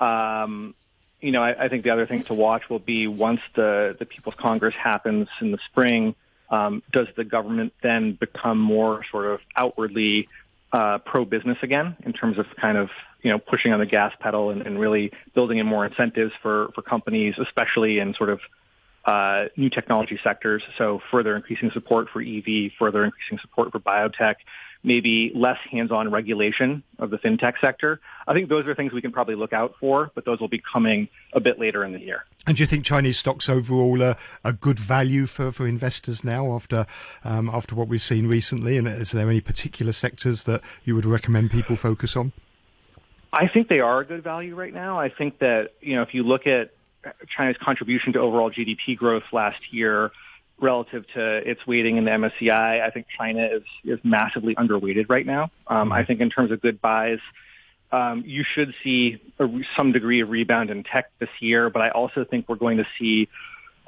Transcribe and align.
Um, 0.00 0.74
you 1.20 1.32
know, 1.32 1.42
I, 1.42 1.64
I 1.64 1.68
think 1.68 1.84
the 1.84 1.90
other 1.90 2.06
thing 2.06 2.22
to 2.24 2.34
watch 2.34 2.70
will 2.70 2.78
be 2.78 3.06
once 3.06 3.40
the, 3.54 3.96
the 3.98 4.06
People's 4.06 4.36
Congress 4.36 4.74
happens 4.74 5.28
in 5.40 5.50
the 5.50 5.58
spring, 5.66 6.14
um, 6.50 6.82
does 6.92 7.08
the 7.16 7.24
government 7.24 7.72
then 7.82 8.12
become 8.12 8.58
more 8.58 9.04
sort 9.10 9.26
of 9.26 9.40
outwardly 9.56 10.28
uh, 10.72 10.98
pro-business 10.98 11.58
again 11.62 11.96
in 12.04 12.12
terms 12.12 12.38
of 12.38 12.46
kind 12.56 12.78
of, 12.78 12.90
you 13.22 13.30
know, 13.30 13.38
pushing 13.38 13.72
on 13.72 13.80
the 13.80 13.86
gas 13.86 14.12
pedal 14.20 14.50
and, 14.50 14.62
and 14.62 14.78
really 14.78 15.12
building 15.34 15.58
in 15.58 15.66
more 15.66 15.84
incentives 15.84 16.32
for, 16.40 16.70
for 16.74 16.82
companies, 16.82 17.34
especially 17.38 17.98
in 17.98 18.14
sort 18.14 18.30
of 18.30 18.40
uh, 19.04 19.46
new 19.56 19.70
technology 19.70 20.18
sectors. 20.22 20.62
So 20.76 21.00
further 21.10 21.34
increasing 21.34 21.70
support 21.72 22.10
for 22.10 22.20
EV, 22.20 22.72
further 22.78 23.04
increasing 23.04 23.38
support 23.38 23.72
for 23.72 23.80
biotech, 23.80 24.36
maybe 24.82 25.32
less 25.34 25.58
hands-on 25.70 26.10
regulation 26.10 26.82
of 26.98 27.10
the 27.10 27.18
fintech 27.18 27.54
sector. 27.60 28.00
I 28.26 28.32
think 28.32 28.48
those 28.48 28.66
are 28.66 28.74
things 28.74 28.92
we 28.92 29.02
can 29.02 29.12
probably 29.12 29.34
look 29.34 29.52
out 29.52 29.74
for, 29.80 30.10
but 30.14 30.24
those 30.24 30.40
will 30.40 30.48
be 30.48 30.62
coming 30.72 31.08
a 31.32 31.40
bit 31.40 31.58
later 31.58 31.84
in 31.84 31.92
the 31.92 32.00
year. 32.00 32.24
And 32.46 32.56
do 32.56 32.62
you 32.62 32.66
think 32.66 32.84
Chinese 32.84 33.18
stocks 33.18 33.48
overall 33.48 34.02
are 34.02 34.16
a 34.44 34.52
good 34.52 34.78
value 34.78 35.26
for, 35.26 35.50
for 35.52 35.66
investors 35.66 36.24
now 36.24 36.52
after 36.54 36.86
um, 37.24 37.50
after 37.50 37.74
what 37.74 37.88
we've 37.88 38.00
seen 38.00 38.28
recently? 38.28 38.76
And 38.76 38.86
is 38.86 39.10
there 39.10 39.28
any 39.28 39.40
particular 39.40 39.92
sectors 39.92 40.44
that 40.44 40.62
you 40.84 40.94
would 40.94 41.04
recommend 41.04 41.50
people 41.50 41.76
focus 41.76 42.16
on? 42.16 42.32
I 43.32 43.48
think 43.48 43.68
they 43.68 43.80
are 43.80 44.00
a 44.00 44.04
good 44.04 44.22
value 44.22 44.54
right 44.54 44.72
now. 44.72 44.98
I 44.98 45.10
think 45.10 45.40
that 45.40 45.72
you 45.80 45.96
know 45.96 46.02
if 46.02 46.14
you 46.14 46.22
look 46.22 46.46
at 46.46 46.70
China's 47.28 47.56
contribution 47.58 48.12
to 48.14 48.20
overall 48.20 48.50
GDP 48.50 48.96
growth 48.96 49.24
last 49.32 49.72
year 49.72 50.10
relative 50.60 51.06
to 51.14 51.48
its 51.48 51.66
weighting 51.66 51.96
in 51.96 52.04
the 52.04 52.10
MSCI, 52.10 52.82
I 52.82 52.90
think 52.90 53.06
China 53.16 53.46
is 53.46 53.62
is 53.84 53.98
massively 54.04 54.54
underweighted 54.54 55.06
right 55.08 55.26
now. 55.26 55.50
Um, 55.66 55.92
I 55.92 56.04
think 56.04 56.20
in 56.20 56.30
terms 56.30 56.50
of 56.50 56.60
good 56.60 56.80
buys, 56.80 57.20
um, 57.92 58.22
you 58.26 58.44
should 58.44 58.74
see 58.82 59.20
a, 59.38 59.48
some 59.76 59.92
degree 59.92 60.20
of 60.20 60.30
rebound 60.30 60.70
in 60.70 60.84
tech 60.84 61.10
this 61.18 61.30
year, 61.40 61.70
but 61.70 61.82
I 61.82 61.90
also 61.90 62.24
think 62.24 62.48
we're 62.48 62.56
going 62.56 62.78
to 62.78 62.86
see 62.98 63.28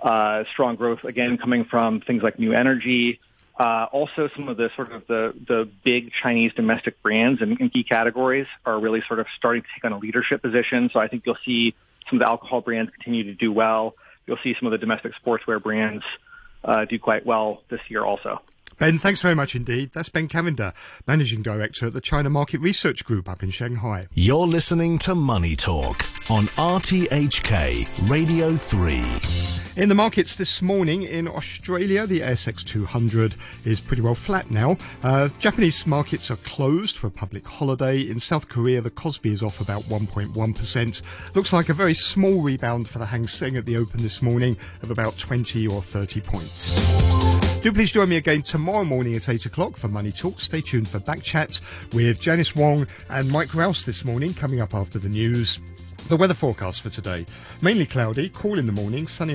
uh, 0.03 0.45
strong 0.53 0.77
growth 0.77 1.05
again 1.05 1.37
coming 1.37 1.65
from 1.65 2.01
things 2.01 2.23
like 2.23 2.39
new 2.39 2.53
energy. 2.53 3.21
Uh, 3.59 3.87
also, 3.93 4.31
some 4.35 4.49
of 4.49 4.57
the 4.57 4.71
sort 4.75 4.91
of 4.91 5.07
the, 5.07 5.35
the 5.47 5.69
big 5.85 6.13
Chinese 6.13 6.53
domestic 6.55 7.03
brands 7.03 7.43
in, 7.43 7.59
in 7.59 7.69
key 7.69 7.85
categories 7.85 8.47
are 8.65 8.81
really 8.81 9.03
sort 9.07 9.21
of 9.21 9.27
starting 9.37 9.61
to 9.61 9.69
take 9.75 9.85
on 9.85 9.93
a 9.93 9.99
leadership 9.99 10.41
position. 10.41 10.89
So 10.91 10.99
I 10.99 11.09
think 11.09 11.25
you'll 11.27 11.37
see 11.45 11.75
some 12.09 12.17
of 12.17 12.21
the 12.21 12.27
alcohol 12.27 12.63
brands 12.63 12.91
continue 12.91 13.25
to 13.25 13.35
do 13.35 13.53
well. 13.53 13.97
You'll 14.27 14.39
see 14.43 14.57
some 14.59 14.67
of 14.67 14.73
the 14.73 14.79
domestic 14.79 15.13
sportswear 15.23 15.63
brands 15.63 16.05
uh, 16.05 16.30
Uh, 16.63 16.85
do 16.85 16.99
quite 16.99 17.25
well 17.25 17.63
this 17.71 17.81
year 17.89 18.05
also. 18.05 18.41
Ben, 18.81 18.97
thanks 18.97 19.21
very 19.21 19.35
much 19.35 19.55
indeed. 19.55 19.91
That's 19.93 20.09
Ben 20.09 20.27
Cavender, 20.27 20.73
Managing 21.07 21.43
Director 21.43 21.89
at 21.89 21.93
the 21.93 22.01
China 22.01 22.31
Market 22.31 22.63
Research 22.63 23.05
Group 23.05 23.29
up 23.29 23.43
in 23.43 23.51
Shanghai. 23.51 24.07
You're 24.15 24.47
listening 24.47 24.97
to 25.01 25.15
Money 25.15 25.55
Talk 25.55 26.03
on 26.31 26.47
RTHK 26.57 28.09
Radio 28.09 28.57
3. 28.57 29.83
In 29.83 29.91
the 29.91 29.95
markets 29.95 30.35
this 30.35 30.63
morning 30.63 31.03
in 31.03 31.29
Australia, 31.29 32.07
the 32.07 32.21
ASX 32.21 32.65
200 32.65 33.35
is 33.67 33.83
pretty 33.83 34.01
well 34.01 34.15
flat 34.15 34.51
now. 34.51 34.79
Uh, 35.03 35.29
Japanese 35.39 35.87
markets 35.87 36.31
are 36.31 36.37
closed 36.37 36.97
for 36.97 37.07
a 37.07 37.11
public 37.11 37.47
holiday. 37.47 38.01
In 38.01 38.19
South 38.19 38.49
Korea, 38.49 38.81
the 38.81 38.91
Kospi 38.91 39.31
is 39.31 39.43
off 39.43 39.61
about 39.61 39.83
1.1%. 39.83 41.35
Looks 41.37 41.53
like 41.53 41.69
a 41.69 41.75
very 41.75 41.93
small 41.93 42.41
rebound 42.41 42.89
for 42.89 42.99
the 42.99 43.07
Hang 43.07 43.27
Seng 43.27 43.59
at 43.59 43.67
the 43.67 43.77
open 43.77 44.01
this 44.01 44.23
morning 44.23 44.57
of 44.83 44.91
about 44.91 45.19
20 45.19 45.67
or 45.67 45.83
30 45.83 46.23
points. 46.23 47.30
Do 47.63 47.71
please 47.73 47.93
join 47.93 48.09
me 48.09 48.17
again 48.17 48.41
tomorrow 48.41 48.85
morning 48.85 49.15
at 49.17 49.29
8 49.29 49.45
o'clock 49.45 49.77
for 49.77 49.89
Money 49.89 50.13
Talk. 50.13 50.41
Stay 50.41 50.63
tuned 50.63 50.89
for 50.89 50.99
back 50.99 51.21
chat 51.23 51.61
with 51.93 52.19
Janice 52.19 52.57
Wong 52.57 52.87
and 53.11 53.31
Mike 53.31 53.55
Rouse 53.55 53.85
this 53.85 54.03
morning, 54.03 54.33
coming 54.33 54.63
up 54.63 54.73
after 54.73 54.99
the 54.99 55.11
news. 55.11 55.61
The 56.09 56.17
weather 56.17 56.33
forecast 56.33 56.81
for 56.81 56.89
today. 56.89 57.27
Mainly 57.61 57.85
cloudy, 57.85 58.31
cool 58.31 58.59
in 58.59 58.65
the 58.65 58.73
morning, 58.73 59.07
sunny 59.07 59.35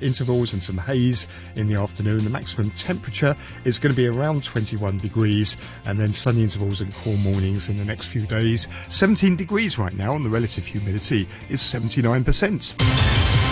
intervals 0.00 0.54
and 0.54 0.62
some 0.62 0.78
haze 0.78 1.28
in 1.54 1.66
the 1.66 1.74
afternoon. 1.74 2.24
The 2.24 2.30
maximum 2.30 2.70
temperature 2.70 3.36
is 3.66 3.76
going 3.76 3.94
to 3.94 3.96
be 3.96 4.06
around 4.06 4.42
21 4.42 4.96
degrees 4.96 5.58
and 5.84 6.00
then 6.00 6.14
sunny 6.14 6.42
intervals 6.42 6.80
and 6.80 6.94
cool 6.94 7.18
mornings 7.18 7.68
in 7.68 7.76
the 7.76 7.84
next 7.84 8.08
few 8.08 8.26
days. 8.26 8.68
17 8.88 9.36
degrees 9.36 9.78
right 9.78 9.94
now 9.94 10.14
and 10.14 10.24
the 10.24 10.30
relative 10.30 10.64
humidity 10.64 11.28
is 11.50 11.60
79%. 11.60 13.49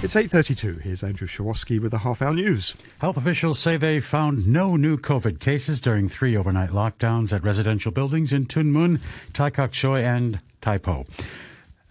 It's 0.00 0.14
8.32. 0.14 0.82
Here's 0.82 1.02
Andrew 1.02 1.26
Shawoski 1.26 1.80
with 1.80 1.90
the 1.90 1.98
Half 1.98 2.22
Hour 2.22 2.32
News. 2.32 2.76
Health 3.00 3.16
officials 3.16 3.58
say 3.58 3.76
they 3.76 3.98
found 3.98 4.46
no 4.46 4.76
new 4.76 4.96
COVID 4.96 5.40
cases 5.40 5.80
during 5.80 6.08
three 6.08 6.36
overnight 6.36 6.70
lockdowns 6.70 7.32
at 7.34 7.42
residential 7.42 7.90
buildings 7.90 8.32
in 8.32 8.44
Tuen 8.44 8.70
Mun, 8.70 9.00
Tai 9.32 9.50
Kok 9.50 9.72
Tsui, 9.72 10.04
and 10.04 10.38
Tai 10.60 10.78
Po. 10.78 11.04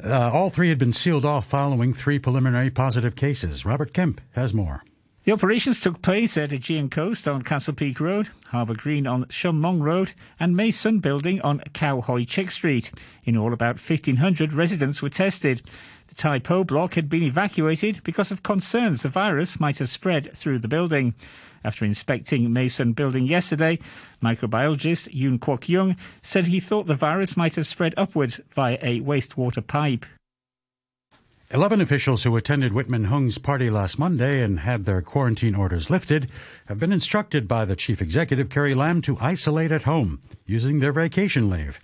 Uh, 0.01 0.31
all 0.34 0.50
three 0.50 0.69
had 0.69 0.79
been 0.79 0.94
sealed 0.94 1.25
off 1.25 1.47
following 1.47 1.94
three 1.94 2.17
preliminary 2.17 2.69
positive 2.69 3.17
cases. 3.17 3.66
Robert 3.66 3.94
Kemp 3.94 4.22
has 4.31 4.53
more. 4.53 4.85
The 5.28 5.34
operations 5.34 5.81
took 5.81 6.01
place 6.01 6.38
at 6.38 6.53
Aegean 6.53 6.90
Coast 6.90 7.28
on 7.28 7.41
Castle 7.41 7.73
Peak 7.73 8.00
Road, 8.00 8.29
Harbour 8.46 8.75
Green 8.75 9.06
on 9.06 9.28
Sham 9.28 9.62
Mong 9.62 9.81
Road, 9.81 10.13
and 10.40 10.56
May 10.56 10.72
Sun 10.72 11.00
Building 11.00 11.41
on 11.41 11.62
Kau 11.73 12.00
Hui 12.00 12.23
Chik 12.23 12.51
Street. 12.51 12.90
In 13.25 13.35
all, 13.35 13.51
about 13.51 13.75
1,500 13.75 14.53
residents 14.53 15.01
were 15.01 15.09
tested. 15.09 15.62
Tai 16.17 16.39
Po 16.39 16.63
block 16.63 16.95
had 16.95 17.09
been 17.09 17.22
evacuated 17.22 18.01
because 18.03 18.31
of 18.31 18.41
concerns 18.41 19.03
the 19.03 19.09
virus 19.09 19.59
might 19.59 19.78
have 19.78 19.89
spread 19.89 20.35
through 20.35 20.57
the 20.59 20.67
building. 20.67 21.13
After 21.63 21.85
inspecting 21.85 22.51
Mason 22.51 22.94
building 22.94 23.28
yesterday, 23.28 23.78
microbiologist 24.22 25.09
Yuen 25.11 25.38
Kwok 25.38 25.69
Yung 25.69 25.95
said 26.23 26.47
he 26.47 26.59
thought 26.59 26.88
the 26.88 26.95
virus 26.95 27.38
might 27.38 27.55
have 27.55 27.67
spread 27.67 27.94
upwards 27.97 28.41
via 28.50 28.79
a 28.81 29.00
wastewater 29.01 29.66
pipe. 29.66 30.07
Eleven 31.51 31.79
officials 31.79 32.23
who 32.23 32.35
attended 32.35 32.73
Witman 32.73 33.05
Hung's 33.05 33.38
party 33.38 33.69
last 33.69 33.99
Monday 33.99 34.41
and 34.41 34.61
had 34.61 34.85
their 34.85 35.01
quarantine 35.01 35.55
orders 35.55 35.89
lifted 35.89 36.29
have 36.66 36.79
been 36.79 36.91
instructed 36.91 37.47
by 37.47 37.63
the 37.63 37.75
chief 37.75 38.01
executive, 38.01 38.49
Carrie 38.49 38.73
Lam, 38.73 39.01
to 39.03 39.17
isolate 39.22 39.72
at 39.72 39.84
home 39.84 40.19
using 40.45 40.79
their 40.79 40.91
vacation 40.91 41.49
leave. 41.49 41.79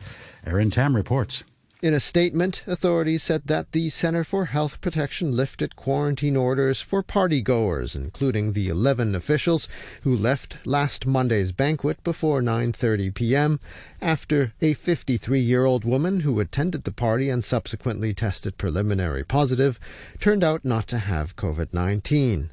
Erin 0.45 0.71
Tam 0.71 0.95
reports. 0.95 1.43
In 1.83 1.93
a 1.93 1.99
statement, 1.99 2.63
authorities 2.65 3.23
said 3.23 3.41
that 3.47 3.73
the 3.73 3.89
Center 3.89 4.23
for 4.23 4.45
Health 4.45 4.79
Protection 4.79 5.35
lifted 5.35 5.75
quarantine 5.75 6.37
orders 6.37 6.79
for 6.79 7.03
partygoers, 7.03 7.93
including 7.93 8.53
the 8.53 8.69
11 8.69 9.13
officials 9.15 9.67
who 10.03 10.15
left 10.15 10.65
last 10.65 11.05
Monday's 11.05 11.51
banquet 11.51 12.01
before 12.05 12.41
9:30 12.41 13.13
p.m. 13.13 13.59
after 14.01 14.53
a 14.61 14.75
53-year-old 14.75 15.83
woman 15.83 16.21
who 16.21 16.39
attended 16.39 16.85
the 16.85 16.93
party 16.93 17.29
and 17.29 17.43
subsequently 17.43 18.13
tested 18.13 18.57
preliminary 18.57 19.25
positive 19.25 19.77
turned 20.21 20.41
out 20.41 20.63
not 20.63 20.87
to 20.87 20.99
have 20.99 21.35
COVID-19. 21.35 22.47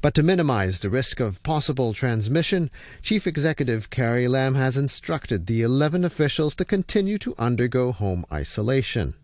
But 0.00 0.14
to 0.14 0.22
minimize 0.22 0.78
the 0.78 0.90
risk 0.90 1.18
of 1.18 1.42
possible 1.42 1.92
transmission, 1.92 2.70
Chief 3.02 3.26
Executive 3.26 3.90
Carrie 3.90 4.28
Lam 4.28 4.54
has 4.54 4.76
instructed 4.76 5.46
the 5.46 5.62
11 5.62 6.04
officials 6.04 6.54
to 6.56 6.64
continue 6.64 7.18
to 7.18 7.34
undergo 7.36 7.90
home 7.90 8.24
isolation. 8.32 9.14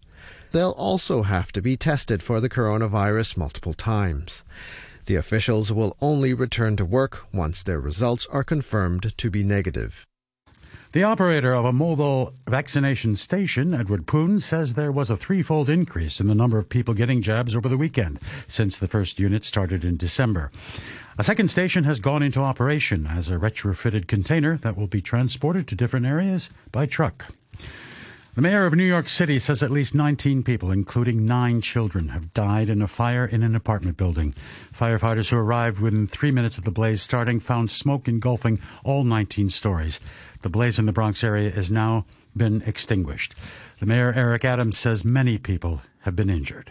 They'll 0.50 0.72
also 0.72 1.22
have 1.22 1.52
to 1.52 1.62
be 1.62 1.76
tested 1.76 2.24
for 2.24 2.40
the 2.40 2.48
coronavirus 2.48 3.36
multiple 3.36 3.74
times. 3.74 4.42
The 5.06 5.16
officials 5.16 5.72
will 5.72 5.96
only 6.00 6.34
return 6.34 6.76
to 6.76 6.84
work 6.84 7.26
once 7.32 7.62
their 7.62 7.80
results 7.80 8.26
are 8.26 8.44
confirmed 8.44 9.16
to 9.16 9.30
be 9.30 9.44
negative. 9.44 10.04
The 10.94 11.02
operator 11.02 11.52
of 11.52 11.64
a 11.64 11.72
mobile 11.72 12.34
vaccination 12.46 13.16
station, 13.16 13.74
Edward 13.74 14.06
Poon, 14.06 14.38
says 14.38 14.74
there 14.74 14.92
was 14.92 15.10
a 15.10 15.16
threefold 15.16 15.68
increase 15.68 16.20
in 16.20 16.28
the 16.28 16.36
number 16.36 16.56
of 16.56 16.68
people 16.68 16.94
getting 16.94 17.20
jabs 17.20 17.56
over 17.56 17.68
the 17.68 17.76
weekend 17.76 18.20
since 18.46 18.76
the 18.76 18.86
first 18.86 19.18
unit 19.18 19.44
started 19.44 19.84
in 19.84 19.96
December. 19.96 20.52
A 21.18 21.24
second 21.24 21.48
station 21.48 21.82
has 21.82 21.98
gone 21.98 22.22
into 22.22 22.38
operation 22.38 23.08
as 23.08 23.28
a 23.28 23.38
retrofitted 23.38 24.06
container 24.06 24.56
that 24.58 24.76
will 24.76 24.86
be 24.86 25.02
transported 25.02 25.66
to 25.66 25.74
different 25.74 26.06
areas 26.06 26.48
by 26.70 26.86
truck. 26.86 27.26
The 28.34 28.42
mayor 28.42 28.66
of 28.66 28.74
New 28.74 28.82
York 28.82 29.08
City 29.08 29.38
says 29.38 29.62
at 29.62 29.70
least 29.70 29.94
19 29.94 30.42
people, 30.42 30.72
including 30.72 31.24
nine 31.24 31.60
children, 31.60 32.08
have 32.08 32.34
died 32.34 32.68
in 32.68 32.82
a 32.82 32.88
fire 32.88 33.24
in 33.24 33.44
an 33.44 33.54
apartment 33.54 33.96
building. 33.96 34.34
Firefighters 34.76 35.30
who 35.30 35.36
arrived 35.36 35.78
within 35.78 36.08
three 36.08 36.32
minutes 36.32 36.58
of 36.58 36.64
the 36.64 36.72
blaze 36.72 37.00
starting 37.00 37.38
found 37.38 37.70
smoke 37.70 38.08
engulfing 38.08 38.58
all 38.82 39.04
19 39.04 39.50
stories. 39.50 40.00
The 40.44 40.50
blaze 40.50 40.78
in 40.78 40.84
the 40.84 40.92
Bronx 40.92 41.24
area 41.24 41.50
has 41.52 41.72
now 41.72 42.04
been 42.36 42.60
extinguished. 42.66 43.34
The 43.80 43.86
mayor, 43.86 44.12
Eric 44.14 44.44
Adams, 44.44 44.76
says 44.76 45.02
many 45.02 45.38
people 45.38 45.80
have 46.00 46.14
been 46.14 46.28
injured. 46.28 46.70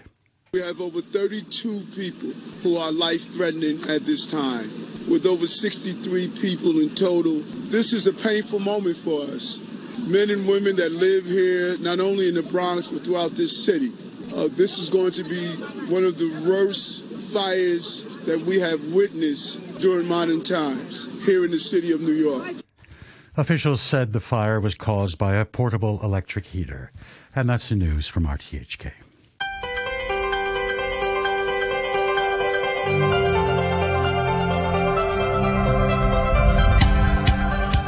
We 0.53 0.61
have 0.61 0.79
over 0.79 1.01
32 1.01 1.87
people 1.95 2.29
who 2.61 2.77
are 2.77 2.91
life 2.91 3.33
threatening 3.33 3.81
at 3.89 4.05
this 4.05 4.29
time, 4.29 4.69
with 5.09 5.25
over 5.25 5.47
63 5.47 6.27
people 6.39 6.79
in 6.81 6.93
total. 6.93 7.41
This 7.71 7.93
is 7.93 8.05
a 8.05 8.13
painful 8.13 8.59
moment 8.59 8.95
for 8.97 9.23
us 9.23 9.59
men 10.05 10.29
and 10.29 10.47
women 10.47 10.75
that 10.75 10.91
live 10.91 11.25
here, 11.25 11.75
not 11.79 11.99
only 11.99 12.29
in 12.29 12.35
the 12.35 12.43
Bronx, 12.43 12.85
but 12.89 13.03
throughout 13.03 13.31
this 13.31 13.65
city. 13.65 13.91
Uh, 14.35 14.49
this 14.51 14.77
is 14.77 14.91
going 14.91 15.13
to 15.13 15.23
be 15.23 15.47
one 15.89 16.03
of 16.03 16.19
the 16.19 16.29
worst 16.47 17.05
fires 17.33 18.05
that 18.25 18.39
we 18.39 18.59
have 18.59 18.79
witnessed 18.93 19.59
during 19.79 20.07
modern 20.07 20.43
times 20.43 21.09
here 21.25 21.43
in 21.43 21.49
the 21.49 21.57
city 21.57 21.91
of 21.91 22.01
New 22.01 22.13
York. 22.13 22.62
Officials 23.35 23.81
said 23.81 24.13
the 24.13 24.19
fire 24.19 24.59
was 24.59 24.75
caused 24.75 25.18
by 25.18 25.33
a 25.33 25.44
portable 25.44 26.00
electric 26.03 26.45
heater. 26.45 26.91
And 27.35 27.50
that's 27.50 27.69
the 27.69 27.75
news 27.75 28.07
from 28.07 28.27
RTHK. 28.27 28.91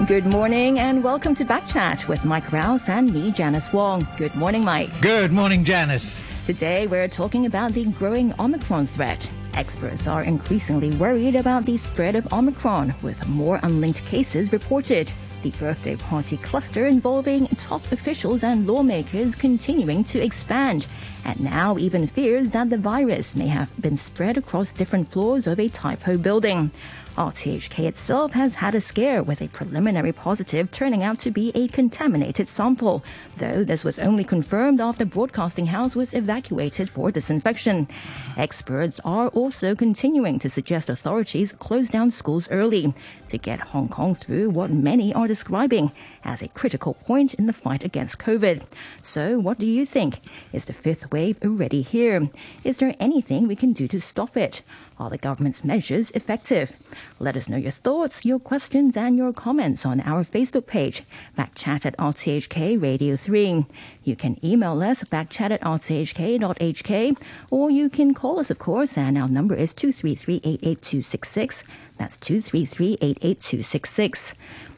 Good 0.08 0.26
morning 0.26 0.80
and 0.80 1.04
welcome 1.04 1.36
to 1.36 1.46
Backchat 1.46 2.08
with 2.08 2.26
Mike 2.26 2.52
Rouse 2.52 2.90
and 2.90 3.14
me, 3.14 3.32
Janice 3.32 3.72
Wong. 3.72 4.08
Good 4.18 4.34
morning, 4.34 4.64
Mike. 4.64 4.90
Good 5.00 5.32
morning, 5.32 5.64
Janice. 5.64 6.24
Today 6.48 6.88
we're 6.88 7.08
talking 7.08 7.46
about 7.46 7.74
the 7.74 7.86
growing 7.86 8.34
Omicron 8.40 8.88
threat. 8.88 9.30
Experts 9.54 10.08
are 10.08 10.24
increasingly 10.24 10.90
worried 10.98 11.36
about 11.36 11.66
the 11.66 11.78
spread 11.78 12.16
of 12.16 12.32
Omicron, 12.34 12.96
with 13.04 13.28
more 13.28 13.60
unlinked 13.62 14.04
cases 14.08 14.52
reported. 14.52 15.12
The 15.46 15.52
birthday 15.60 15.96
party 15.96 16.38
cluster 16.38 16.88
involving 16.88 17.46
top 17.46 17.92
officials 17.92 18.44
and 18.44 18.66
lawmakers 18.66 19.36
continuing 19.36 20.04
to 20.06 20.20
expand, 20.20 20.88
and 21.24 21.40
now 21.40 21.78
even 21.78 22.08
fears 22.08 22.50
that 22.50 22.72
the 22.72 22.80
virus 22.80 23.36
may 23.36 23.46
have 23.46 23.70
been 23.80 23.96
spread 23.96 24.40
across 24.40 24.72
different 24.72 25.12
floors 25.12 25.46
of 25.46 25.60
a 25.60 25.70
Tai 25.70 25.98
Po 25.98 26.18
building. 26.18 26.72
RTHK 27.18 27.88
itself 27.88 28.34
has 28.34 28.56
had 28.56 28.76
a 28.76 28.82
scare 28.82 29.24
with 29.24 29.42
a 29.42 29.48
preliminary 29.48 30.12
positive 30.12 30.70
turning 30.70 31.02
out 31.02 31.18
to 31.20 31.32
be 31.32 31.50
a 31.56 31.70
contaminated 31.70 32.46
sample, 32.46 33.06
though 33.38 33.64
this 33.64 33.86
was 33.86 34.00
only 34.00 34.26
confirmed 34.26 34.82
after 34.82 35.06
Broadcasting 35.06 35.68
House 35.68 35.96
was 35.96 36.14
evacuated 36.14 36.90
for 36.90 37.12
disinfection. 37.12 37.88
Experts 38.36 39.00
are 39.06 39.30
also 39.30 39.76
continuing 39.76 40.40
to 40.40 40.50
suggest 40.50 40.90
authorities 40.90 41.54
close 41.54 41.88
down 41.88 42.12
schools 42.12 42.52
early 42.52 42.94
to 43.30 43.38
get 43.38 43.62
Hong 43.62 43.88
Kong 43.88 44.14
through 44.14 44.50
what 44.50 44.70
many 44.70 45.14
are 45.14 45.28
describing 45.28 45.94
as 46.26 46.42
a 46.42 46.50
critical 46.50 46.96
point 46.96 47.34
in 47.36 47.46
the 47.46 47.54
fight 47.54 47.86
against 47.86 48.20
COVID. 48.20 48.66
So, 49.02 49.40
what 49.40 49.58
do 49.58 49.66
you 49.66 49.86
think? 49.86 50.20
Is 50.52 50.66
the 50.66 50.74
fifth 50.74 51.14
wave 51.14 51.40
already 51.46 51.82
here? 51.82 52.30
Is 52.66 52.78
there 52.78 52.94
anything 53.00 53.48
we 53.48 53.56
can 53.56 53.72
do 53.72 53.88
to 53.88 54.02
stop 54.02 54.36
it? 54.36 54.64
Are 54.98 55.10
the 55.10 55.18
government's 55.18 55.66
measures 55.66 56.10
effective? 56.12 56.74
Let 57.20 57.36
us 57.36 57.50
know 57.50 57.58
your 57.58 57.72
thoughts, 57.72 58.24
your 58.24 58.40
questions, 58.40 58.96
and 58.96 59.18
your 59.18 59.34
comments 59.34 59.86
on 59.86 60.00
our 60.02 60.24
Facebook 60.24 60.68
page, 60.68 61.04
backchat 61.38 61.86
at 61.86 61.98
RTHK 61.98 62.82
Radio 62.82 63.18
3. 63.18 63.66
You 64.04 64.16
can 64.16 64.38
email 64.44 64.82
us, 64.82 65.04
backchat 65.04 65.52
at 65.52 65.62
rthk.hk, 65.62 67.18
or 67.52 67.70
you 67.70 67.90
can 67.90 68.14
call 68.14 68.40
us, 68.40 68.50
of 68.50 68.58
course, 68.58 68.98
and 68.98 69.18
our 69.18 69.28
number 69.28 69.54
is 69.54 69.74
233-88266. 69.74 71.64
That's 71.98 72.16
233-88266. 72.18 74.32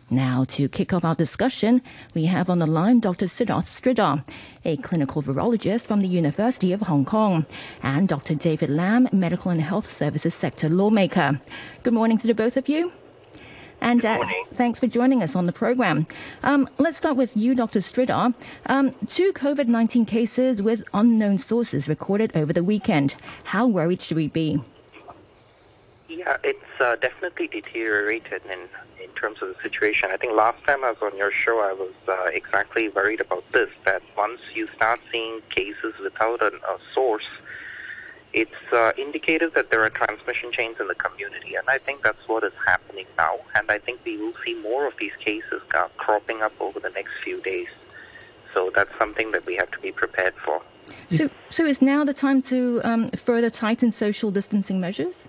Now, 0.10 0.46
to 0.46 0.70
kick 0.70 0.94
off 0.94 1.04
our 1.04 1.16
discussion, 1.16 1.82
we 2.14 2.26
have 2.26 2.50
on 2.50 2.60
the 2.60 2.66
line 2.66 3.02
Dr. 3.02 3.26
Siddharth 3.26 3.68
Sridhar, 3.68 4.24
a 4.64 4.78
clinical 4.78 5.22
virologist 5.22 5.82
from 5.82 6.00
the 6.00 6.08
University 6.08 6.72
of 6.72 6.80
Hong 6.80 7.04
Kong, 7.04 7.46
and 7.84 8.08
Dr. 8.08 8.36
David 8.36 8.70
Lam, 8.70 9.10
medical 9.12 9.52
and 9.52 9.60
health 9.60 9.92
services 9.92 10.34
sector 10.34 10.70
lawmaker. 10.70 11.42
Good 11.84 11.94
morning 11.94 12.18
to 12.20 12.28
the 12.28 12.34
both 12.34 12.56
of 12.56 12.70
you. 12.70 12.94
And 13.82 14.06
uh, 14.06 14.26
thanks 14.54 14.80
for 14.80 14.88
joining 14.88 15.22
us 15.22 15.36
on 15.36 15.46
the 15.46 15.52
program. 15.52 16.08
Um, 16.42 16.70
let's 16.78 16.98
start 16.98 17.18
with 17.18 17.36
you, 17.36 17.54
Dr. 17.54 17.80
Sridhar. 17.80 18.34
Um, 18.68 18.92
two 19.08 19.34
COVID 19.34 19.68
19 19.68 20.06
cases 20.06 20.62
with 20.62 20.88
unknown 20.94 21.38
sources 21.38 21.90
recorded 21.90 22.32
over 22.34 22.54
the 22.54 22.64
weekend. 22.64 23.18
How 23.44 23.68
worried 23.68 24.02
should 24.02 24.16
we 24.16 24.30
be? 24.30 24.62
Yeah, 26.08 26.38
it's 26.46 26.80
uh, 26.80 26.96
definitely 26.96 27.50
deteriorated 27.50 28.42
in 28.46 28.60
in 29.08 29.16
terms 29.16 29.42
of 29.42 29.50
the 29.50 29.56
situation. 29.62 30.10
I 30.12 30.18
think 30.18 30.34
last 30.34 30.64
time 30.66 30.84
I 30.84 30.92
was 30.92 31.02
on 31.02 31.18
your 31.18 31.32
show, 31.32 31.60
I 31.60 31.74
was 31.74 31.94
uh, 32.08 32.26
exactly 32.34 32.90
worried 32.90 33.22
about 33.22 33.50
this. 33.52 33.70
That 33.86 34.02
once 34.16 34.42
you 34.54 34.68
start 34.68 35.00
seeing 35.12 35.42
cases 35.50 35.94
without 36.02 36.42
a, 36.42 36.48
a 36.48 36.78
source, 36.94 37.28
it's 38.34 38.74
uh, 38.74 38.92
indicative 38.98 39.54
that 39.54 39.72
there 39.72 39.84
are 39.84 39.90
transmission 39.90 40.52
chains 40.52 40.78
in 40.80 40.88
the 40.88 40.96
community, 40.96 41.56
and 41.56 41.68
I 41.70 41.78
think 41.78 42.04
that's 42.04 42.28
what 42.28 42.44
is 42.44 42.54
happening 42.66 43.06
now. 43.18 43.40
And 43.56 43.72
I 43.72 43.80
think 43.80 44.02
we 44.06 44.18
will 44.18 44.34
see 44.46 44.54
more 44.56 44.86
of 44.86 44.94
these 45.00 45.16
cases 45.20 45.62
cropping 45.98 46.42
up 46.42 46.54
over 46.60 46.80
the 46.80 46.90
next 46.90 47.14
few 47.24 47.42
days. 47.42 47.68
So 48.54 48.72
that's 48.74 48.96
something 48.98 49.32
that 49.32 49.46
we 49.46 49.56
have 49.56 49.72
to 49.72 49.80
be 49.80 49.92
prepared 49.92 50.34
for. 50.44 50.62
So, 51.10 51.30
so 51.50 51.66
is 51.66 51.82
now 51.82 52.04
the 52.04 52.14
time 52.14 52.42
to 52.44 52.82
um, 52.84 53.10
further 53.10 53.50
tighten 53.50 53.92
social 53.92 54.32
distancing 54.32 54.80
measures? 54.80 55.28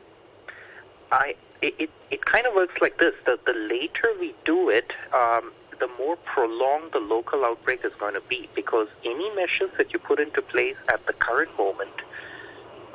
I 1.11 1.35
it, 1.63 1.91
it, 2.11 2.25
kind 2.25 2.47
of 2.47 2.55
works 2.55 2.81
like 2.81 2.99
this: 2.99 3.15
the 3.27 3.39
the 3.47 3.53
later 3.53 4.09
we 4.19 4.35
do 4.45 4.69
it, 4.69 4.93
um, 5.13 5.53
the 5.81 5.89
more 5.99 6.17
prolonged 6.17 6.93
the 6.93 7.01
local 7.01 7.45
outbreak 7.45 7.85
is 7.85 7.93
going 7.99 8.15
to 8.15 8.23
be. 8.29 8.49
Because 8.55 8.89
any 9.05 9.35
measures 9.35 9.71
that 9.79 9.93
you 9.93 9.99
put 9.99 10.21
into 10.21 10.43
place 10.43 10.77
at 10.93 11.05
the 11.07 11.13
current 11.13 11.57
moment 11.57 11.91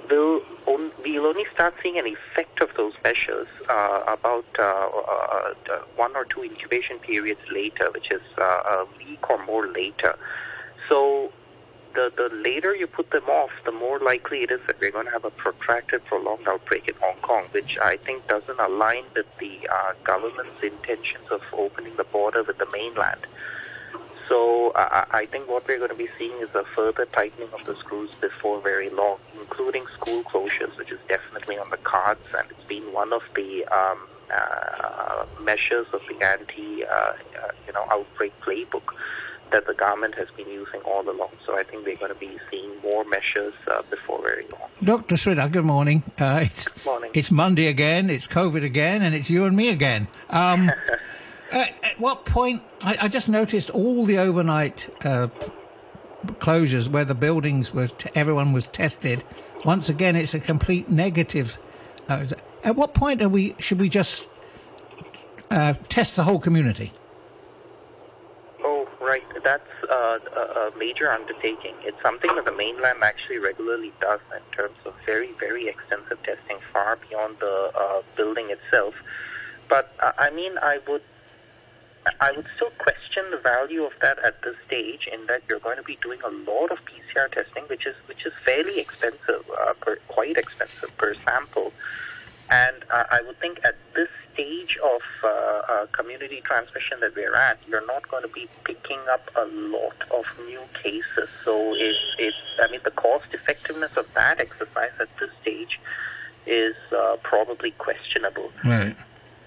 will 0.10 0.42
on, 0.66 0.92
we'll 1.04 1.26
only 1.26 1.46
start 1.54 1.74
seeing 1.82 1.98
an 1.98 2.08
effect 2.08 2.62
of 2.62 2.70
those 2.76 2.94
measures 3.04 3.48
uh, 3.70 4.04
about 4.08 4.46
uh, 4.58 4.64
uh, 4.64 5.54
one 5.96 6.16
or 6.16 6.26
two 6.26 6.44
incubation 6.44 7.00
periods 7.00 7.42
later, 7.52 7.90
which 7.92 8.12
is 8.12 8.22
uh, 8.38 8.44
a 8.44 8.88
week 8.98 9.30
or 9.30 9.44
more 9.46 9.68
later. 9.68 10.16
So 10.90 11.32
the, 11.94 12.12
the 12.16 12.36
later 12.36 12.76
you 12.76 12.88
put 12.88 13.12
them 13.12 13.26
off, 13.26 13.52
the 13.66 13.72
more 13.72 14.00
likely 14.00 14.44
it 14.44 14.52
is 14.52 14.60
that 14.68 14.80
we're 14.80 14.92
going 14.92 15.06
to 15.06 15.12
have 15.12 15.26
a 15.26 15.32
protracted, 15.32 16.04
prolonged 16.06 16.48
outbreak 16.48 16.88
in 16.88 16.96
Hong 17.00 17.18
Kong, 17.22 17.46
which 17.52 17.78
I 17.80 17.98
think 17.98 18.28
doesn't 18.28 18.60
align 18.60 19.04
with 19.16 19.26
the 19.40 19.68
uh, 19.72 19.94
government's 20.04 20.62
intentions 20.62 21.28
of 21.32 21.42
opening 21.54 21.96
the 21.96 22.04
border 22.04 22.44
with 22.44 22.58
the 22.58 22.68
mainland. 22.72 23.26
So 24.28 24.72
uh, 24.72 25.06
I 25.12 25.26
think 25.26 25.50
what 25.50 25.68
we're 25.68 25.78
going 25.78 25.92
to 25.92 25.98
be 25.98 26.10
seeing 26.18 26.38
is 26.40 26.50
a 26.56 26.64
further 26.76 27.06
tightening 27.06 27.50
of 27.54 27.66
the 27.66 27.76
screws 27.76 28.12
before 28.22 28.62
very 28.62 28.90
long, 28.90 29.18
including 29.40 29.86
school 29.88 30.24
closures, 30.24 30.76
which 30.78 30.92
is 30.92 31.00
definitely 31.08 31.58
on 31.58 31.70
the 31.70 31.78
cards, 31.78 32.26
and 32.38 32.50
it's 32.50 32.68
been 32.68 32.94
one 32.94 33.12
of 33.12 33.22
the 33.36 33.66
um, 33.66 34.00
uh, 34.34 35.26
measures 35.42 35.88
of 35.94 36.02
the 36.08 36.26
anti, 36.26 36.86
uh, 36.86 36.90
uh 36.90 37.14
you 37.68 37.74
know, 37.74 37.86
outbreak 37.92 38.34
playbook 38.42 38.94
that 39.54 39.68
the 39.68 39.74
government 39.74 40.16
has 40.16 40.28
been 40.36 40.50
using 40.50 40.82
all 40.82 41.08
along. 41.08 41.30
So 41.46 41.56
I 41.56 41.64
think 41.64 41.86
we're 41.86 41.96
going 41.96 42.12
to 42.12 42.20
be 42.20 42.38
seeing 42.50 42.72
more 42.82 43.06
measures 43.06 43.54
uh, 43.68 43.84
before 43.84 44.20
very 44.22 44.46
long. 44.52 44.70
Dr. 44.84 45.16
Sridhar, 45.16 45.52
good 45.52 45.64
morning. 45.64 46.04
Uh, 46.20 46.40
it's, 46.42 46.86
morning. 46.86 47.12
It's 47.14 47.32
Monday 47.32 47.68
again, 47.68 48.10
it's 48.10 48.28
COVID 48.28 48.66
again, 48.66 49.04
and 49.04 49.14
it's 49.16 49.30
you 49.30 49.46
and 49.46 49.56
me 49.56 49.70
again. 49.70 50.08
Um, 50.32 50.72
at, 51.52 51.74
at, 51.84 52.00
what 52.00 52.26
point, 52.26 52.64
I, 52.84 52.98
I, 53.02 53.08
just 53.08 53.30
noticed 53.30 53.70
all 53.70 54.06
the 54.06 54.18
overnight 54.18 54.90
uh, 55.06 55.28
closures 56.40 56.90
where 56.90 57.06
the 57.06 57.16
buildings 57.16 57.74
were, 57.74 57.88
t- 57.88 58.10
everyone 58.16 58.54
was 58.54 58.68
tested. 58.68 59.24
Once 59.66 59.88
again, 59.88 60.16
it's 60.16 60.34
a 60.34 60.40
complete 60.40 60.90
negative. 60.90 61.60
Uh, 62.10 62.26
at 62.64 62.76
what 62.76 62.96
point 62.96 63.22
are 63.22 63.30
we? 63.30 63.56
Should 63.60 63.80
we 63.80 63.88
just 63.88 64.28
uh, 65.52 65.76
test 65.90 66.16
the 66.16 66.24
whole 66.24 66.40
community? 66.40 66.92
Right. 69.14 69.44
That's 69.44 69.74
uh, 69.90 70.20
a, 70.36 70.40
a 70.40 70.78
major 70.78 71.12
undertaking. 71.12 71.76
It's 71.84 72.02
something 72.02 72.32
that 72.36 72.46
the 72.46 72.52
mainland 72.52 73.00
actually 73.04 73.38
regularly 73.38 73.92
does 74.02 74.22
in 74.36 74.44
terms 74.58 74.78
of 74.86 74.96
very, 75.06 75.32
very 75.34 75.68
extensive 75.68 76.22
testing, 76.24 76.58
far 76.72 76.98
beyond 77.08 77.38
the 77.40 77.72
uh, 77.76 78.02
building 78.16 78.50
itself. 78.50 78.96
But 79.70 79.94
uh, 80.02 80.12
I 80.18 80.30
mean, 80.30 80.58
I 80.58 80.80
would. 80.88 81.04
I 82.20 82.34
would 82.34 82.48
still 82.58 82.72
question 82.80 83.24
the 83.32 83.38
value 83.38 83.84
of 83.84 83.94
that 84.02 84.20
at 84.20 84.42
this 84.42 84.58
stage, 84.68 85.08
in 85.08 85.26
that 85.28 85.42
you're 85.48 85.64
going 85.68 85.78
to 85.78 85.84
be 85.84 85.98
doing 86.02 86.20
a 86.26 86.52
lot 86.52 86.70
of 86.70 86.80
PCR 86.84 87.32
testing, 87.32 87.64
which 87.68 87.86
is 87.86 87.96
which 88.08 88.26
is 88.26 88.34
fairly 88.44 88.78
expensive, 88.80 89.44
uh, 89.62 89.74
per, 89.80 89.96
quite 90.10 90.36
expensive 90.36 90.92
per 90.98 91.14
sample. 91.26 91.72
And 92.50 92.76
uh, 92.90 93.06
I 93.10 93.22
would 93.26 93.40
think 93.40 93.62
at 93.64 93.78
this 93.96 94.10
stage 94.34 94.78
of 94.84 95.02
uh, 95.24 95.28
uh, 95.28 95.86
community 95.88 96.42
transmission 96.44 97.00
that 97.02 97.16
we're 97.16 97.36
at, 97.36 97.58
you're 97.68 97.86
not 97.86 98.08
going 98.10 98.24
to 98.24 98.30
be 98.30 98.48
picking 98.64 99.00
up 99.12 99.30
a 99.36 99.46
lot 99.46 99.96
of 100.12 100.26
new 100.46 100.62
cases. 100.82 101.30
So 101.44 101.74
it, 101.76 101.96
it, 102.20 102.34
I 102.62 102.72
mean, 102.72 102.82
the 102.84 102.92
cost 102.92 103.28
effectiveness 103.34 103.96
of 103.98 104.12
that 104.14 104.40
exercise 104.40 104.92
at 105.00 105.10
this 105.20 105.30
stage 105.42 105.80
is 106.46 106.76
uh, 106.92 107.18
probably 107.24 107.72
questionable. 107.72 108.52
Right. 108.66 108.96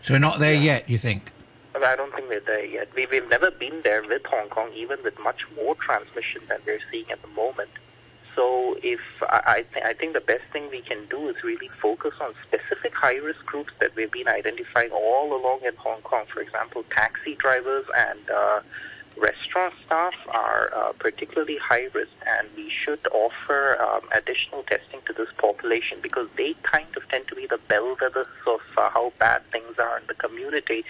So 0.02 0.14
we're 0.14 0.18
not 0.18 0.38
there 0.38 0.54
yeah. 0.54 0.60
yet, 0.60 0.88
you 0.88 0.98
think? 0.98 1.32
I 1.74 1.94
don't 1.94 2.14
think 2.14 2.28
we're 2.28 2.40
there 2.40 2.64
yet. 2.64 2.88
We, 2.94 3.06
we've 3.06 3.28
never 3.28 3.50
been 3.50 3.82
there 3.82 4.02
with 4.02 4.24
Hong 4.26 4.48
Kong, 4.48 4.70
even 4.74 4.98
with 5.02 5.18
much 5.18 5.46
more 5.54 5.74
transmission 5.74 6.42
than 6.48 6.58
we're 6.66 6.80
seeing 6.90 7.10
at 7.10 7.20
the 7.20 7.28
moment. 7.28 7.70
So 8.36 8.76
if 8.82 9.00
I, 9.22 9.64
th- 9.72 9.84
I 9.84 9.94
think 9.94 10.12
the 10.12 10.20
best 10.20 10.44
thing 10.52 10.68
we 10.70 10.82
can 10.82 11.06
do 11.08 11.28
is 11.30 11.36
really 11.42 11.70
focus 11.80 12.12
on 12.20 12.34
specific 12.46 12.94
high-risk 12.94 13.44
groups 13.46 13.72
that 13.80 13.96
we've 13.96 14.12
been 14.12 14.28
identifying 14.28 14.90
all 14.90 15.34
along 15.34 15.60
in 15.66 15.74
Hong 15.76 16.02
Kong. 16.02 16.26
For 16.32 16.40
example, 16.40 16.84
taxi 16.90 17.34
drivers 17.34 17.86
and 17.96 18.20
uh, 18.30 18.60
restaurant 19.16 19.72
staff 19.86 20.12
are 20.28 20.70
uh, 20.74 20.92
particularly 20.98 21.56
high 21.56 21.88
risk, 21.94 22.12
and 22.26 22.46
we 22.56 22.68
should 22.68 23.00
offer 23.10 23.80
um, 23.80 24.02
additional 24.12 24.62
testing 24.64 25.00
to 25.06 25.14
this 25.14 25.28
population 25.38 25.98
because 26.02 26.28
they 26.36 26.54
kind 26.62 26.94
of 26.94 27.08
tend 27.08 27.26
to 27.28 27.34
be 27.34 27.46
the 27.46 27.58
bellwethers 27.70 28.26
of 28.46 28.60
uh, 28.76 28.90
how 28.90 29.12
bad 29.18 29.42
things 29.50 29.78
are 29.78 29.98
in 29.98 30.04
the 30.08 30.14
community 30.14 30.84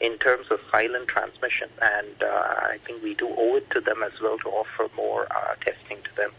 in 0.00 0.16
terms 0.18 0.46
of 0.50 0.58
silent 0.70 1.08
transmission. 1.08 1.68
And 1.82 2.22
uh, 2.22 2.26
I 2.26 2.78
think 2.86 3.02
we 3.02 3.14
do 3.14 3.28
owe 3.28 3.56
it 3.56 3.68
to 3.72 3.80
them 3.80 4.02
as 4.02 4.12
well 4.22 4.38
to 4.38 4.48
offer 4.48 4.88
more 4.96 5.26
uh, 5.30 5.54
testing 5.60 5.98
to 6.02 6.16
them. 6.16 6.30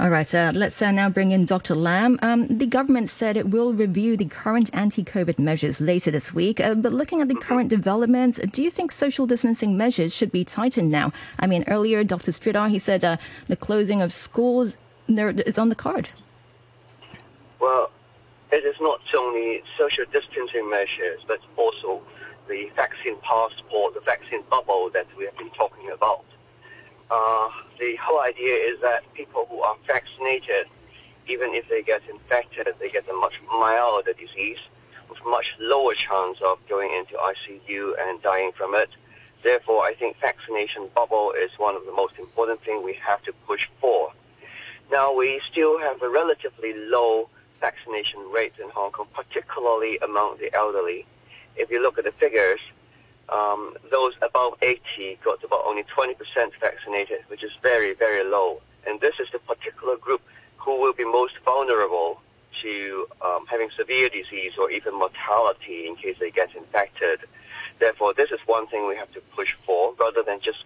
All 0.00 0.10
right, 0.10 0.34
uh, 0.34 0.50
let's 0.52 0.82
uh, 0.82 0.90
now 0.90 1.08
bring 1.08 1.30
in 1.30 1.46
Dr. 1.46 1.76
Lam. 1.76 2.18
Um, 2.20 2.48
the 2.48 2.66
government 2.66 3.10
said 3.10 3.36
it 3.36 3.50
will 3.50 3.72
review 3.72 4.16
the 4.16 4.24
current 4.24 4.68
anti 4.72 5.04
COVID 5.04 5.38
measures 5.38 5.80
later 5.80 6.10
this 6.10 6.34
week. 6.34 6.58
Uh, 6.58 6.74
but 6.74 6.92
looking 6.92 7.20
at 7.20 7.28
the 7.28 7.36
current 7.36 7.68
developments, 7.68 8.40
do 8.50 8.60
you 8.60 8.72
think 8.72 8.90
social 8.90 9.24
distancing 9.24 9.76
measures 9.76 10.12
should 10.12 10.32
be 10.32 10.44
tightened 10.44 10.90
now? 10.90 11.12
I 11.38 11.46
mean, 11.46 11.62
earlier, 11.68 12.02
Dr. 12.02 12.32
Sridhar, 12.32 12.70
he 12.70 12.80
said 12.80 13.04
uh, 13.04 13.18
the 13.46 13.54
closing 13.54 14.02
of 14.02 14.12
schools 14.12 14.76
is 15.06 15.58
on 15.58 15.68
the 15.68 15.76
card. 15.76 16.08
Well, 17.60 17.92
it 18.50 18.64
is 18.64 18.74
not 18.80 19.00
only 19.16 19.62
social 19.78 20.06
distancing 20.12 20.68
measures, 20.68 21.20
but 21.28 21.38
also 21.56 22.02
the 22.48 22.68
vaccine 22.74 23.16
passport, 23.22 23.94
the 23.94 24.00
vaccine 24.00 24.42
bubble 24.50 24.90
that 24.92 25.06
we 25.16 25.24
have 25.24 25.38
been 25.38 25.50
talking 25.50 25.90
about. 25.92 26.24
Uh, 27.14 27.48
the 27.78 27.94
whole 28.02 28.20
idea 28.20 28.54
is 28.54 28.80
that 28.80 29.00
people 29.14 29.46
who 29.48 29.60
are 29.60 29.76
vaccinated, 29.86 30.66
even 31.28 31.54
if 31.54 31.68
they 31.68 31.80
get 31.80 32.02
infected, 32.10 32.66
they 32.80 32.90
get 32.90 33.08
a 33.08 33.12
much 33.12 33.34
milder 33.52 34.12
disease 34.14 34.58
with 35.08 35.18
much 35.24 35.54
lower 35.60 35.94
chance 35.94 36.38
of 36.44 36.58
going 36.68 36.90
into 36.92 37.14
ICU 37.14 37.92
and 38.00 38.20
dying 38.20 38.50
from 38.56 38.74
it. 38.74 38.90
Therefore, 39.44 39.84
I 39.84 39.94
think 39.94 40.16
vaccination 40.20 40.88
bubble 40.92 41.32
is 41.38 41.52
one 41.56 41.76
of 41.76 41.86
the 41.86 41.92
most 41.92 42.18
important 42.18 42.64
things 42.64 42.84
we 42.84 42.94
have 42.94 43.22
to 43.22 43.32
push 43.46 43.68
for. 43.80 44.10
Now, 44.90 45.14
we 45.14 45.40
still 45.48 45.78
have 45.78 46.02
a 46.02 46.08
relatively 46.08 46.74
low 46.74 47.28
vaccination 47.60 48.28
rate 48.34 48.54
in 48.60 48.70
Hong 48.70 48.90
Kong, 48.90 49.06
particularly 49.14 49.98
among 49.98 50.38
the 50.38 50.52
elderly. 50.52 51.06
If 51.54 51.70
you 51.70 51.80
look 51.80 51.96
at 51.96 52.04
the 52.04 52.12
figures, 52.12 52.60
um, 53.28 53.76
those 53.90 54.12
above 54.22 54.54
80 54.62 55.18
got 55.24 55.42
about 55.42 55.62
only 55.66 55.84
20% 55.84 56.16
vaccinated, 56.60 57.20
which 57.28 57.42
is 57.42 57.52
very, 57.62 57.94
very 57.94 58.28
low. 58.28 58.60
And 58.86 59.00
this 59.00 59.14
is 59.18 59.28
the 59.32 59.38
particular 59.38 59.96
group 59.96 60.20
who 60.58 60.80
will 60.80 60.92
be 60.92 61.04
most 61.04 61.34
vulnerable 61.44 62.20
to 62.62 63.06
um, 63.24 63.46
having 63.46 63.70
severe 63.76 64.08
disease 64.08 64.52
or 64.58 64.70
even 64.70 64.94
mortality 64.98 65.86
in 65.86 65.96
case 65.96 66.16
they 66.20 66.30
get 66.30 66.54
infected. 66.54 67.20
Therefore, 67.80 68.14
this 68.14 68.30
is 68.30 68.38
one 68.46 68.66
thing 68.68 68.86
we 68.86 68.96
have 68.96 69.12
to 69.12 69.20
push 69.34 69.54
for 69.66 69.94
rather 69.98 70.22
than 70.22 70.40
just 70.40 70.64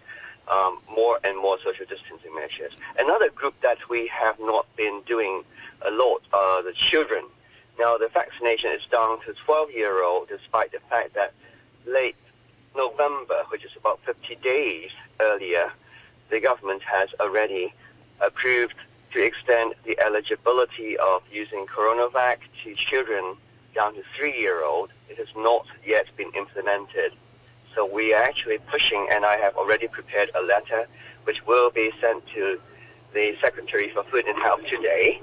um, 0.49 0.79
more 0.93 1.19
and 1.23 1.37
more 1.37 1.57
social 1.63 1.85
distancing 1.85 2.33
measures. 2.35 2.73
Another 2.97 3.29
group 3.29 3.55
that 3.61 3.77
we 3.89 4.07
have 4.07 4.39
not 4.39 4.65
been 4.75 5.01
doing 5.05 5.43
a 5.85 5.91
lot 5.91 6.21
are 6.33 6.63
the 6.63 6.73
children. 6.73 7.25
Now, 7.79 7.97
the 7.97 8.09
vaccination 8.09 8.71
is 8.71 8.85
down 8.91 9.21
to 9.21 9.33
12 9.45 9.71
year 9.71 10.03
old, 10.03 10.27
despite 10.27 10.71
the 10.71 10.79
fact 10.89 11.13
that 11.13 11.33
late 11.85 12.15
November, 12.75 13.43
which 13.49 13.65
is 13.65 13.71
about 13.77 13.99
50 14.05 14.35
days 14.35 14.91
earlier, 15.19 15.71
the 16.29 16.39
government 16.39 16.81
has 16.83 17.09
already 17.19 17.73
approved 18.21 18.75
to 19.13 19.23
extend 19.23 19.73
the 19.85 19.99
eligibility 19.99 20.97
of 20.97 21.23
using 21.31 21.65
CoronaVac 21.65 22.37
to 22.63 22.75
children 22.75 23.35
down 23.73 23.95
to 23.95 24.03
three-year-old. 24.15 24.91
It 25.09 25.17
has 25.17 25.29
not 25.35 25.65
yet 25.85 26.05
been 26.15 26.31
implemented. 26.35 27.13
So 27.73 27.85
we 27.85 28.13
are 28.13 28.21
actually 28.21 28.59
pushing, 28.59 29.07
and 29.11 29.25
I 29.25 29.37
have 29.37 29.55
already 29.55 29.87
prepared 29.87 30.29
a 30.35 30.41
letter 30.41 30.87
which 31.23 31.45
will 31.45 31.71
be 31.71 31.91
sent 31.99 32.27
to 32.35 32.59
the 33.13 33.35
Secretary 33.41 33.89
for 33.89 34.03
Food 34.03 34.25
and 34.25 34.37
Health 34.39 34.65
today 34.65 35.21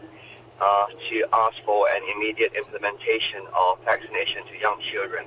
uh, 0.60 0.86
to 1.08 1.25
ask 1.32 1.56
for 1.64 1.88
an 1.88 2.02
immediate 2.16 2.52
implementation 2.54 3.40
of 3.56 3.78
vaccination 3.84 4.42
to 4.46 4.58
young 4.58 4.80
children. 4.80 5.26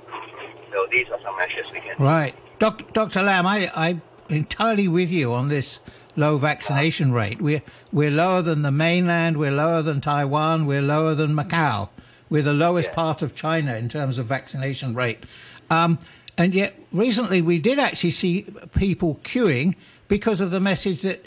So 0.72 0.86
these 0.90 1.08
are 1.10 1.20
some 1.22 1.36
measures 1.36 1.66
we 1.72 1.80
can. 1.80 1.94
Right, 1.98 2.34
Dr. 2.58 2.84
Dr. 2.92 3.22
Lam, 3.22 3.46
I, 3.46 3.70
I'm 3.74 4.02
entirely 4.28 4.88
with 4.88 5.10
you 5.10 5.32
on 5.32 5.48
this 5.48 5.80
low 6.16 6.38
vaccination 6.38 7.12
rate. 7.12 7.40
We're 7.40 7.62
we're 7.92 8.10
lower 8.10 8.42
than 8.42 8.62
the 8.62 8.72
mainland. 8.72 9.36
We're 9.36 9.50
lower 9.50 9.82
than 9.82 10.00
Taiwan. 10.00 10.66
We're 10.66 10.82
lower 10.82 11.14
than 11.14 11.34
Macau. 11.34 11.88
We're 12.28 12.42
the 12.42 12.52
lowest 12.52 12.92
part 12.92 13.22
of 13.22 13.34
China 13.34 13.74
in 13.76 13.88
terms 13.88 14.18
of 14.18 14.26
vaccination 14.26 14.94
rate. 14.94 15.24
Um, 15.68 15.98
and 16.38 16.54
yet, 16.54 16.78
recently 16.92 17.42
we 17.42 17.58
did 17.58 17.78
actually 17.78 18.12
see 18.12 18.46
people 18.76 19.20
queuing 19.24 19.74
because 20.08 20.40
of 20.40 20.50
the 20.50 20.60
message 20.60 21.02
that 21.02 21.24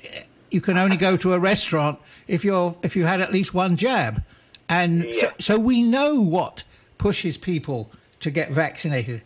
you 0.53 0.61
can 0.61 0.77
only 0.77 0.97
go 0.97 1.17
to 1.17 1.33
a 1.33 1.39
restaurant 1.39 1.99
if 2.27 2.45
you're 2.45 2.75
if 2.83 2.95
you 2.95 3.05
had 3.05 3.21
at 3.21 3.31
least 3.31 3.53
one 3.53 3.75
jab, 3.75 4.23
and 4.69 5.05
yeah. 5.05 5.13
so, 5.13 5.31
so 5.39 5.59
we 5.59 5.81
know 5.81 6.21
what 6.21 6.63
pushes 6.97 7.37
people 7.37 7.91
to 8.19 8.31
get 8.31 8.51
vaccinated. 8.51 9.21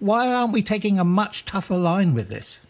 Why 0.00 0.32
aren't 0.32 0.52
we 0.52 0.62
taking 0.62 0.98
a 0.98 1.04
much 1.04 1.44
tougher 1.44 1.76
line 1.76 2.14
with 2.14 2.28
this? 2.28 2.60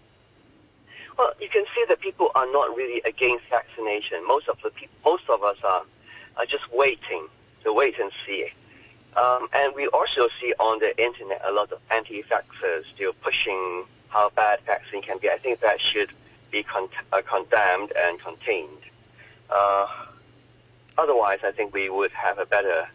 Well, 1.18 1.32
you 1.40 1.48
can 1.48 1.64
see 1.74 1.84
that 1.88 2.00
people 2.00 2.30
are 2.34 2.46
not 2.52 2.76
really 2.76 3.00
against 3.04 3.44
vaccination. 3.48 4.26
Most 4.26 4.48
of 4.48 4.58
the 4.62 4.70
people, 4.70 4.94
most 5.04 5.28
of 5.28 5.42
us 5.42 5.56
are, 5.64 5.84
are 6.36 6.46
just 6.46 6.70
waiting 6.72 7.26
to 7.64 7.72
wait 7.72 7.98
and 7.98 8.12
see. 8.26 8.50
Um, 9.16 9.48
and 9.54 9.74
we 9.74 9.86
also 9.88 10.28
see 10.40 10.52
on 10.58 10.78
the 10.78 10.96
internet 11.02 11.40
a 11.44 11.52
lot 11.52 11.72
of 11.72 11.80
anti-vaxxers 11.90 12.84
still 12.94 13.14
pushing 13.22 13.84
how 14.08 14.30
bad 14.30 14.60
vaccine 14.66 15.00
can 15.02 15.18
be. 15.18 15.30
I 15.30 15.38
think 15.38 15.60
that 15.60 15.80
should 15.80 16.10
be 16.56 16.62
con- 16.62 16.88
uh, 17.12 17.22
condemned 17.22 17.92
and 18.04 18.18
contained. 18.20 18.82
Uh, 19.50 19.86
otherwise, 20.96 21.40
I 21.44 21.52
think 21.52 21.74
we 21.74 21.88
would 21.88 22.12
have 22.12 22.38
a 22.38 22.46
better 22.46 22.88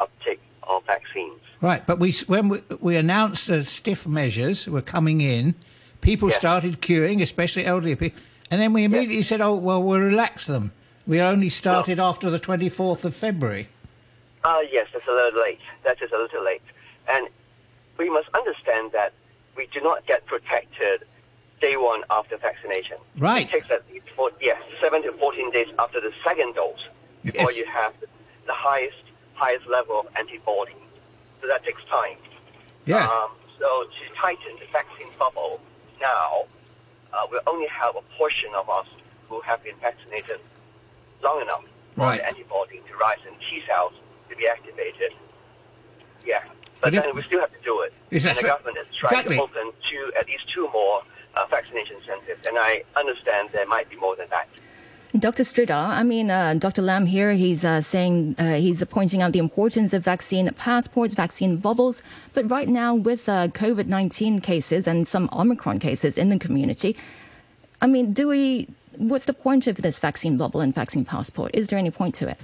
uptake 0.00 0.40
of 0.62 0.84
vaccines. 0.86 1.40
Right, 1.60 1.86
but 1.86 1.98
we 1.98 2.12
when 2.26 2.48
we, 2.48 2.58
we 2.80 2.96
announced 2.96 3.46
the 3.46 3.64
stiff 3.64 4.06
measures 4.06 4.68
were 4.68 4.82
coming 4.96 5.20
in, 5.20 5.54
people 6.00 6.28
yes. 6.28 6.38
started 6.38 6.80
queuing, 6.80 7.20
especially 7.22 7.64
elderly 7.66 7.96
people, 7.96 8.20
and 8.50 8.60
then 8.60 8.72
we 8.72 8.84
immediately 8.84 9.16
yes. 9.16 9.28
said, 9.28 9.40
"Oh, 9.40 9.54
well, 9.54 9.82
we'll 9.82 10.00
relax 10.00 10.46
them." 10.46 10.72
We 11.06 11.20
only 11.20 11.50
started 11.50 11.98
no. 11.98 12.06
after 12.06 12.30
the 12.30 12.38
twenty 12.38 12.68
fourth 12.68 13.04
of 13.04 13.14
February. 13.14 13.68
Uh, 14.42 14.60
yes, 14.70 14.88
that's 14.92 15.06
a 15.06 15.12
little 15.12 15.40
late. 15.40 15.60
That 15.84 16.00
is 16.02 16.10
a 16.12 16.18
little 16.18 16.44
late, 16.44 16.68
and 17.08 17.28
we 17.98 18.08
must 18.10 18.28
understand 18.34 18.92
that 18.92 19.12
we 19.56 19.66
do 19.66 19.80
not 19.80 20.06
get 20.06 20.26
protected 20.26 21.04
day 21.64 21.76
one 21.76 22.02
after 22.10 22.36
vaccination. 22.36 22.98
Right. 23.16 23.46
It 23.46 23.50
takes 23.50 23.70
at 23.70 23.82
least 23.90 24.08
four, 24.16 24.30
yes, 24.40 24.60
seven 24.82 25.02
to 25.02 25.12
fourteen 25.12 25.50
days 25.50 25.68
after 25.78 25.98
the 26.00 26.12
second 26.22 26.54
dose 26.54 26.84
before 27.24 27.50
yes. 27.52 27.58
you 27.58 27.66
have 27.66 27.92
the 28.50 28.52
highest 28.52 29.04
highest 29.34 29.66
level 29.66 30.00
of 30.00 30.06
antibody. 30.16 30.76
So 31.40 31.48
that 31.48 31.64
takes 31.64 31.82
time. 31.84 32.18
Yes. 32.84 33.10
Um, 33.10 33.30
so 33.58 33.68
to 33.96 34.04
tighten 34.20 34.52
the 34.60 34.66
vaccine 34.72 35.08
bubble 35.18 35.60
now, 36.00 36.44
uh, 37.12 37.26
we 37.30 37.38
only 37.46 37.68
have 37.68 37.96
a 37.96 38.04
portion 38.18 38.50
of 38.54 38.68
us 38.68 38.88
who 39.28 39.40
have 39.40 39.62
been 39.64 39.76
vaccinated 39.80 40.40
long 41.22 41.40
enough 41.40 41.64
for 41.94 42.02
right. 42.02 42.18
the 42.18 42.26
antibody 42.26 42.82
to 42.88 42.96
rise 42.96 43.22
and 43.26 43.36
T 43.40 43.62
cells 43.66 43.94
to 44.28 44.36
be 44.36 44.46
activated. 44.46 45.12
Yeah. 46.26 46.42
But, 46.80 46.92
but 46.92 46.92
then 46.92 47.08
it, 47.08 47.14
we 47.14 47.22
still 47.22 47.40
have 47.40 47.52
to 47.52 47.62
do 47.64 47.74
it. 47.80 47.92
and 48.10 48.36
the 48.36 48.42
government 48.42 48.76
is 48.76 48.94
trying 48.94 49.20
exactly. 49.20 49.36
to 49.36 49.42
open 49.42 49.72
two, 49.88 50.12
at 50.18 50.26
least 50.26 50.46
two 50.52 50.68
more 50.72 51.00
uh, 51.36 51.46
vaccination 51.50 51.96
centers. 52.06 52.44
And 52.46 52.58
I 52.58 52.84
understand 52.96 53.50
there 53.52 53.66
might 53.66 53.88
be 53.90 53.96
more 53.96 54.16
than 54.16 54.28
that. 54.30 54.48
Dr. 55.16 55.44
Sridhar, 55.44 55.90
I 55.90 56.02
mean, 56.02 56.28
uh, 56.28 56.54
Dr. 56.54 56.82
Lam 56.82 57.06
here, 57.06 57.34
he's 57.34 57.64
uh, 57.64 57.82
saying, 57.82 58.34
uh, 58.36 58.54
he's 58.54 58.82
pointing 58.86 59.22
out 59.22 59.30
the 59.30 59.38
importance 59.38 59.92
of 59.92 60.02
vaccine 60.02 60.50
passports, 60.54 61.14
vaccine 61.14 61.56
bubbles. 61.56 62.02
But 62.32 62.50
right 62.50 62.68
now, 62.68 62.96
with 62.96 63.28
uh, 63.28 63.46
COVID 63.48 63.86
19 63.86 64.40
cases 64.40 64.88
and 64.88 65.06
some 65.06 65.28
Omicron 65.32 65.78
cases 65.78 66.18
in 66.18 66.30
the 66.30 66.38
community, 66.38 66.96
I 67.80 67.86
mean, 67.86 68.12
do 68.12 68.26
we, 68.26 68.66
what's 68.96 69.26
the 69.26 69.34
point 69.34 69.68
of 69.68 69.76
this 69.76 70.00
vaccine 70.00 70.36
bubble 70.36 70.60
and 70.60 70.74
vaccine 70.74 71.04
passport? 71.04 71.52
Is 71.54 71.68
there 71.68 71.78
any 71.78 71.92
point 71.92 72.16
to 72.16 72.28
it? 72.28 72.38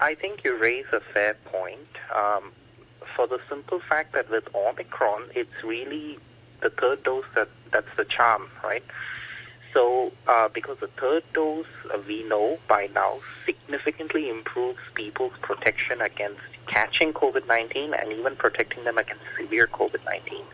I 0.00 0.16
think 0.16 0.42
you 0.42 0.56
raise 0.56 0.86
a 0.92 0.98
fair 0.98 1.34
point. 1.44 1.78
Um, 2.12 2.50
for 3.14 3.26
the 3.26 3.40
simple 3.48 3.80
fact 3.80 4.12
that 4.14 4.30
with 4.30 4.52
Omicron, 4.54 5.30
it's 5.34 5.64
really 5.64 6.18
the 6.60 6.70
third 6.70 7.02
dose 7.02 7.24
that 7.34 7.48
that's 7.70 7.94
the 7.96 8.04
charm, 8.04 8.48
right? 8.62 8.84
So, 9.74 10.12
uh, 10.26 10.48
because 10.48 10.78
the 10.78 10.88
third 10.88 11.22
dose, 11.34 11.66
uh, 11.92 11.98
we 12.06 12.22
know 12.24 12.58
by 12.68 12.88
now, 12.94 13.18
significantly 13.44 14.30
improves 14.30 14.80
people's 14.94 15.34
protection 15.42 16.00
against 16.00 16.40
catching 16.66 17.12
COVID 17.12 17.46
19 17.46 17.94
and 17.94 18.12
even 18.12 18.36
protecting 18.36 18.84
them 18.84 18.98
against 18.98 19.22
severe 19.36 19.66
COVID 19.66 20.04
19. 20.04 20.44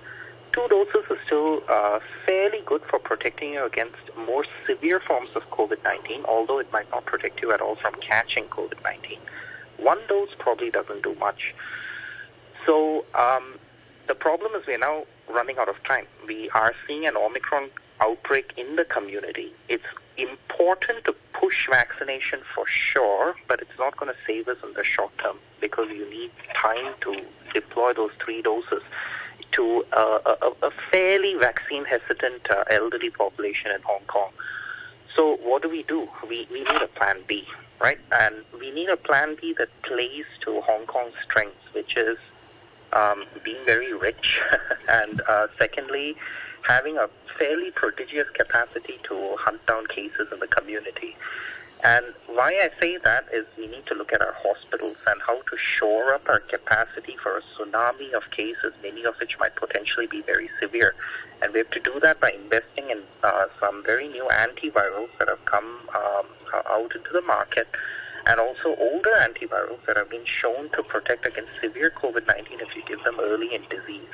Two 0.53 0.67
doses 0.69 1.05
are 1.11 1.19
still 1.27 1.63
uh, 1.69 2.01
fairly 2.27 2.61
good 2.67 2.83
for 2.89 2.99
protecting 2.99 3.55
you 3.55 3.65
against 3.65 3.99
more 4.17 4.45
severe 4.67 5.01
forms 5.01 5.31
of 5.35 5.49
COVID 5.51 5.83
19, 5.83 6.25
although 6.25 6.59
it 6.59 6.73
might 6.73 6.91
not 6.91 7.07
protect 7.07 7.41
you 7.41 7.53
at 7.53 7.61
all 7.61 7.75
from 7.75 7.95
catching 8.01 8.45
COVID 8.45 8.83
19. 8.83 9.19
One 9.79 9.99
dose 10.09 10.31
probably 10.39 10.71
doesn't 10.71 11.03
do 11.03 11.15
much. 11.17 11.55
So, 12.67 13.05
um, 13.15 13.59
the 14.07 14.15
problem 14.15 14.53
is 14.55 14.67
we're 14.67 14.79
now 14.79 15.05
running 15.29 15.59
out 15.59 15.69
of 15.69 15.83
time. 15.85 16.07
We 16.27 16.51
are 16.51 16.75
seeing 16.87 17.07
an 17.07 17.17
Omicron 17.17 17.71
outbreak 18.01 18.53
in 18.57 18.77
the 18.77 18.85
community. 18.85 19.53
It's 19.69 19.85
important 20.17 21.05
to 21.05 21.15
push 21.33 21.69
vaccination 21.69 22.41
for 22.55 22.67
sure, 22.67 23.35
but 23.49 23.61
it's 23.61 23.79
not 23.79 23.97
going 23.97 24.13
to 24.13 24.19
save 24.27 24.49
us 24.49 24.59
in 24.63 24.73
the 24.75 24.85
short 24.85 25.17
term 25.19 25.39
because 25.61 25.89
you 25.91 26.09
need 26.11 26.31
time 26.55 26.95
to 27.03 27.23
deploy 27.53 27.93
those 27.93 28.13
three 28.25 28.43
doses. 28.43 28.83
to 29.53 29.85
a, 29.93 30.37
a, 30.63 30.71
fairly 30.91 31.35
vaccine 31.35 31.85
hesitant 31.85 32.51
uh, 32.51 32.65
elderly 32.71 33.11
population 33.11 33.71
in 33.71 33.81
Hong 33.83 34.05
Kong. 34.09 34.31
So 35.15 35.37
what 35.37 35.63
do 35.63 35.69
we 35.69 35.85
do? 35.85 36.09
We, 36.29 36.49
we 36.51 36.65
need 36.65 36.83
a 36.83 36.89
plan 36.89 37.19
B, 37.29 37.47
right? 37.81 37.99
And 38.11 38.35
we 38.59 38.73
need 38.73 38.89
a 38.89 38.97
plan 38.97 39.37
B 39.41 39.55
that 39.59 39.69
plays 39.83 40.25
to 40.45 40.61
Hong 40.63 40.87
Kong's 40.87 41.15
strengths, 41.25 41.73
which 41.73 41.97
is 41.97 42.19
um, 42.95 43.25
being 43.43 43.65
very 43.65 43.93
rich, 43.93 44.41
and 44.89 45.21
uh, 45.29 45.49
secondly, 45.59 46.17
having 46.63 46.97
a 46.97 47.09
fairly 47.39 47.71
prodigious 47.71 48.31
capacity 48.31 48.99
to 49.05 49.37
hunt 49.39 49.65
down 49.67 49.87
cases 49.87 50.29
in 50.33 50.39
the 50.41 50.47
community. 50.47 51.17
And 51.83 52.07
why 52.29 52.53
I 52.53 52.71
say 52.81 52.97
that 52.97 53.27
is 53.31 53.45
we 53.59 53.67
need 53.67 53.85
to 53.87 53.95
look 53.95 54.13
at 54.15 54.23
our 54.23 54.35
hospitals 54.39 54.97
and 55.07 55.21
how 55.21 55.43
to 55.43 55.59
shore 55.59 56.15
up 56.15 56.27
our 56.29 56.41
capacity 56.41 57.17
for 57.23 57.37
a 57.37 57.43
tsunami 57.43 58.13
of 58.15 58.31
cases, 58.31 58.73
many 58.83 59.05
of 59.05 59.17
which 59.21 59.39
might 59.39 59.55
potentially 59.55 60.07
be 60.07 60.23
very 60.23 60.49
severe. 60.63 60.95
And 61.43 61.53
we 61.53 61.59
have 61.59 61.71
to 61.71 61.81
do 61.81 62.01
that 62.01 62.21
by 62.21 62.31
investing 62.31 62.89
in 62.89 63.03
uh, 63.23 63.47
some 63.61 63.85
very 63.85 64.09
new 64.09 64.27
antivirals 64.33 65.11
that 65.19 65.29
have 65.29 65.45
come 65.45 65.81
um, 65.95 66.27
out 66.71 66.97
into 66.97 67.11
the 67.13 67.21
market 67.21 67.69
and 68.27 68.41
also 68.41 68.75
older 68.79 69.13
antivirals 69.21 69.85
that 69.87 69.97
have 69.97 70.11
been 70.11 70.25
shown 70.25 70.71
to 70.71 70.83
protect 70.83 71.27
against 71.27 71.51
severe 71.61 71.91
COVID-19 71.91 72.61
if 72.61 72.75
you 72.75 72.83
give 72.87 73.03
them 73.05 73.19
early 73.21 73.55
in 73.55 73.63
disease. 73.69 74.09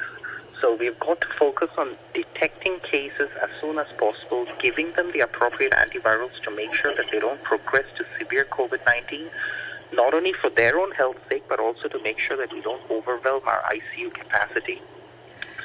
So 0.60 0.76
we've 0.76 0.98
got 0.98 1.20
to 1.22 1.26
focus 1.38 1.70
on 1.78 1.96
detecting 2.12 2.80
cases 2.80 3.30
as 3.42 3.48
soon 3.60 3.78
as 3.78 3.86
possible, 3.98 4.46
giving 4.60 4.92
them 4.92 5.10
the 5.12 5.20
appropriate 5.20 5.72
antivirals 5.72 6.38
to 6.42 6.50
make 6.54 6.74
sure 6.74 6.94
that 6.94 7.06
they 7.10 7.18
don't 7.18 7.42
progress 7.44 7.86
to 7.96 8.04
severe 8.18 8.46
COVID-19, 8.50 9.30
not 9.94 10.12
only 10.12 10.34
for 10.34 10.50
their 10.50 10.78
own 10.78 10.90
health 10.92 11.16
sake, 11.28 11.44
but 11.48 11.60
also 11.60 11.88
to 11.88 12.02
make 12.02 12.18
sure 12.18 12.36
that 12.36 12.52
we 12.52 12.60
don't 12.60 12.82
overwhelm 12.90 13.42
our 13.46 13.62
ICU 13.72 14.12
capacity. 14.12 14.82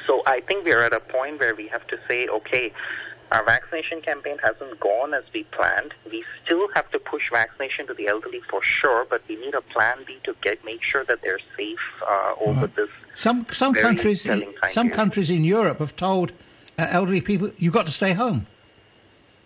So 0.06 0.22
I 0.24 0.40
think 0.40 0.64
we're 0.64 0.82
at 0.82 0.92
a 0.92 1.00
point 1.00 1.40
where 1.40 1.54
we 1.54 1.68
have 1.68 1.86
to 1.88 1.98
say, 2.08 2.28
okay, 2.28 2.72
our 3.32 3.44
vaccination 3.44 4.00
campaign 4.00 4.38
hasn't 4.38 4.78
gone 4.78 5.12
as 5.12 5.24
we 5.34 5.44
planned. 5.44 5.94
We 6.10 6.24
still 6.44 6.68
have 6.74 6.90
to 6.92 6.98
push 6.98 7.30
vaccination 7.30 7.86
to 7.88 7.94
the 7.94 8.06
elderly 8.06 8.40
for 8.48 8.62
sure, 8.62 9.06
but 9.08 9.22
we 9.28 9.36
need 9.36 9.54
a 9.54 9.62
plan 9.62 9.98
B 10.06 10.18
to 10.24 10.34
get 10.42 10.64
make 10.64 10.82
sure 10.82 11.04
that 11.04 11.22
they're 11.22 11.40
safe 11.56 11.78
uh, 12.08 12.34
over 12.40 12.68
this. 12.68 12.88
Some 13.14 13.46
some 13.50 13.74
countries 13.74 14.22
some 14.22 14.40
period. 14.40 14.92
countries 14.92 15.30
in 15.30 15.42
Europe 15.44 15.78
have 15.78 15.96
told 15.96 16.32
uh, 16.78 16.86
elderly 16.90 17.20
people 17.20 17.50
you've 17.56 17.74
got 17.74 17.86
to 17.86 17.92
stay 17.92 18.12
home. 18.12 18.46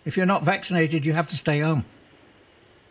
If 0.05 0.15
you're 0.15 0.25
not 0.25 0.43
vaccinated, 0.43 1.05
you 1.05 1.13
have 1.13 1.27
to 1.29 1.37
stay 1.37 1.59
home. 1.59 1.85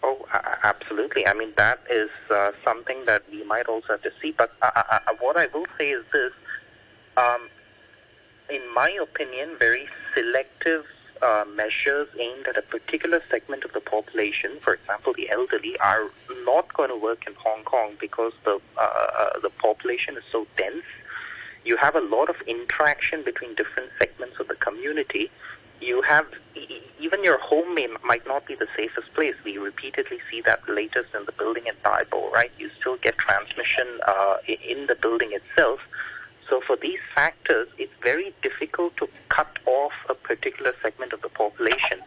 Oh, 0.03 0.27
uh, 0.33 0.41
absolutely. 0.65 1.27
I 1.27 1.35
mean 1.35 1.53
that 1.57 1.81
is 1.89 2.11
uh, 2.31 2.51
something 2.65 3.05
that 3.07 3.23
we 3.31 3.45
might 3.45 3.67
also 3.67 3.89
have 3.91 4.03
to 4.03 4.13
see. 4.21 4.33
But 4.33 4.53
uh, 4.61 4.71
uh, 4.75 4.99
what 5.21 5.37
I 5.37 5.47
will 5.55 5.67
say 5.79 5.91
is 5.91 6.05
this. 6.13 6.33
Um, 7.17 7.49
in 8.51 8.63
my 8.75 8.91
opinion, 9.01 9.57
very 9.59 9.89
selective 10.15 10.85
uh, 11.23 11.45
measures 11.55 12.09
aimed 12.19 12.47
at 12.47 12.57
a 12.57 12.63
particular 12.63 13.23
segment 13.31 13.65
of 13.65 13.73
the 13.73 13.81
population, 13.81 14.53
for 14.61 14.75
example, 14.75 15.13
the 15.15 15.31
elderly, 15.31 15.79
are 15.79 16.11
not 16.45 16.73
going 16.73 16.89
to 16.89 16.97
work 16.97 17.27
in 17.27 17.35
Hong 17.35 17.63
Kong 17.65 17.97
because 18.01 18.33
the 18.45 18.59
uh, 18.79 18.81
uh, 18.81 19.39
the 19.41 19.51
population 19.51 20.17
is 20.17 20.25
so 20.33 20.47
dense. 20.57 20.85
You 21.65 21.77
have 21.77 21.95
a 21.95 22.01
lot 22.01 22.31
of 22.31 22.41
interaction 22.47 23.23
between 23.23 23.55
different 23.55 23.91
segments 23.99 24.41
of 24.41 24.49
the 24.49 24.55
community. 24.55 25.31
You 25.81 26.01
have 26.03 26.27
even 26.99 27.23
your 27.23 27.39
home 27.39 27.75
may, 27.75 27.89
might 28.05 28.27
not 28.27 28.47
be 28.47 28.55
the 28.55 28.69
safest 28.77 29.13
place. 29.15 29.35
We 29.45 29.59
repeatedly 29.59 30.19
see 30.31 30.41
that 30.43 30.67
latest 30.69 31.15
in 31.15 31.25
the 31.27 31.33
building 31.33 31.67
in 31.67 31.75
Tai 31.83 32.05
Po, 32.05 32.31
right? 32.31 32.51
You 32.59 32.71
still 32.81 32.97
get 32.97 33.19
transmission 33.19 33.87
uh, 34.07 34.37
in 34.47 34.87
the 34.87 34.95
building 34.95 35.33
itself 35.33 35.81
so 36.51 36.61
for 36.67 36.77
these 36.77 36.99
factors, 37.15 37.69
it's 37.79 37.93
very 38.03 38.35
difficult 38.43 38.97
to 38.97 39.09
cut 39.29 39.59
off 39.67 39.93
a 40.09 40.15
particular 40.15 40.75
segment 40.83 41.13
of 41.13 41.23
the 41.23 41.29
population. 41.29 42.01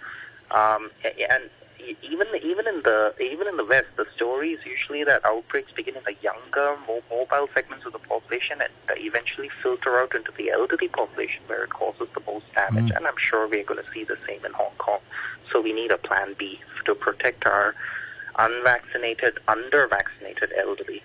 Um, 0.51 0.91
and 1.29 1.49
even 2.01 2.27
even 2.43 2.67
in 2.67 2.81
the 2.83 3.13
even 3.19 3.47
in 3.47 3.57
the 3.57 3.65
West, 3.65 3.87
the 3.95 4.05
story 4.15 4.51
is 4.51 4.65
usually 4.65 5.03
that 5.05 5.25
outbreaks 5.25 5.71
begin 5.71 5.95
in 5.95 6.03
the 6.03 6.15
younger, 6.21 6.75
more 6.85 7.01
mobile 7.09 7.47
segments 7.53 7.85
of 7.85 7.93
the 7.93 7.99
population 7.99 8.61
and 8.61 8.71
eventually 8.97 9.49
filter 9.61 9.99
out 9.99 10.13
into 10.13 10.31
the 10.37 10.51
elderly 10.51 10.89
population 10.89 11.41
where 11.47 11.63
it 11.63 11.71
causes 11.71 12.07
the 12.13 12.21
most 12.27 12.45
damage. 12.53 12.91
Mm. 12.91 12.97
And 12.97 13.07
I'm 13.07 13.17
sure 13.17 13.47
we're 13.47 13.63
going 13.63 13.83
to 13.83 13.91
see 13.91 14.03
the 14.03 14.17
same 14.27 14.43
in 14.45 14.51
Hong 14.53 14.75
Kong. 14.77 14.99
So 15.51 15.61
we 15.61 15.73
need 15.73 15.91
a 15.91 15.97
plan 15.97 16.35
B 16.37 16.59
to 16.85 16.95
protect 16.95 17.45
our 17.45 17.75
unvaccinated, 18.37 19.39
under-vaccinated 19.47 20.51
elderly. 20.57 21.01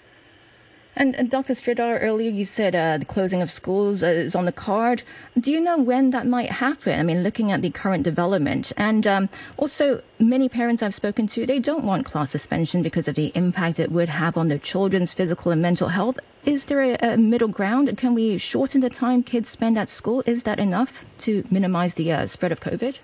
And, 0.96 1.14
and 1.14 1.30
Dr. 1.30 1.54
Sridhar, 1.54 2.02
earlier 2.02 2.30
you 2.30 2.44
said 2.44 2.74
uh, 2.74 2.98
the 2.98 3.04
closing 3.04 3.40
of 3.40 3.50
schools 3.50 4.02
uh, 4.02 4.06
is 4.06 4.34
on 4.34 4.46
the 4.46 4.52
card. 4.52 5.04
Do 5.38 5.52
you 5.52 5.60
know 5.60 5.78
when 5.78 6.10
that 6.10 6.26
might 6.26 6.50
happen? 6.50 6.98
I 6.98 7.02
mean, 7.04 7.22
looking 7.22 7.52
at 7.52 7.62
the 7.62 7.70
current 7.70 8.02
development. 8.02 8.72
And 8.76 9.06
um, 9.06 9.28
also, 9.56 10.02
many 10.18 10.48
parents 10.48 10.82
I've 10.82 10.94
spoken 10.94 11.28
to, 11.28 11.46
they 11.46 11.60
don't 11.60 11.84
want 11.84 12.04
class 12.04 12.30
suspension 12.30 12.82
because 12.82 13.06
of 13.06 13.14
the 13.14 13.30
impact 13.36 13.78
it 13.78 13.92
would 13.92 14.08
have 14.08 14.36
on 14.36 14.48
their 14.48 14.58
children's 14.58 15.12
physical 15.12 15.52
and 15.52 15.62
mental 15.62 15.88
health. 15.88 16.18
Is 16.44 16.64
there 16.64 16.82
a, 16.82 16.96
a 17.00 17.16
middle 17.16 17.48
ground? 17.48 17.96
Can 17.96 18.14
we 18.14 18.36
shorten 18.38 18.80
the 18.80 18.90
time 18.90 19.22
kids 19.22 19.50
spend 19.50 19.78
at 19.78 19.88
school? 19.88 20.24
Is 20.26 20.42
that 20.44 20.58
enough 20.58 21.04
to 21.18 21.44
minimize 21.50 21.94
the 21.94 22.10
uh, 22.10 22.26
spread 22.26 22.50
of 22.50 22.60
COVID? 22.60 22.98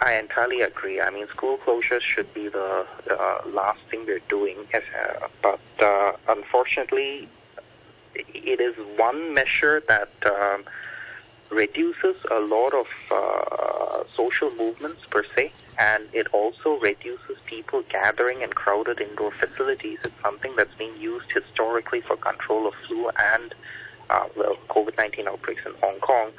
I 0.00 0.14
entirely 0.14 0.62
agree. 0.62 1.00
I 1.00 1.10
mean, 1.10 1.26
school 1.28 1.58
closures 1.58 2.00
should 2.00 2.32
be 2.32 2.48
the 2.48 2.86
uh, 3.10 3.48
last 3.48 3.80
thing 3.90 4.06
we're 4.06 4.20
doing, 4.28 4.56
uh, 4.72 5.28
but 5.42 5.60
uh, 5.78 6.12
unfortunately, 6.28 7.28
it 8.14 8.60
is 8.60 8.74
one 8.96 9.34
measure 9.34 9.82
that 9.88 10.10
um, 10.24 10.64
reduces 11.50 12.16
a 12.30 12.40
lot 12.40 12.72
of 12.72 12.86
uh, 13.10 14.04
social 14.14 14.50
movements 14.52 15.02
per 15.10 15.22
se, 15.24 15.52
and 15.78 16.08
it 16.14 16.28
also 16.28 16.78
reduces 16.78 17.36
people 17.44 17.82
gathering 17.90 18.40
in 18.40 18.50
crowded 18.52 19.00
indoor 19.00 19.32
facilities. 19.32 19.98
It's 20.02 20.14
something 20.22 20.56
that's 20.56 20.74
been 20.74 20.98
used 20.98 21.30
historically 21.30 22.00
for 22.00 22.16
control 22.16 22.66
of 22.66 22.74
flu 22.86 23.10
and 23.10 23.54
uh, 24.08 24.28
well, 24.36 24.56
COVID-19 24.68 25.26
outbreaks 25.26 25.62
in 25.66 25.72
Hong 25.82 25.98
Kong 26.00 26.30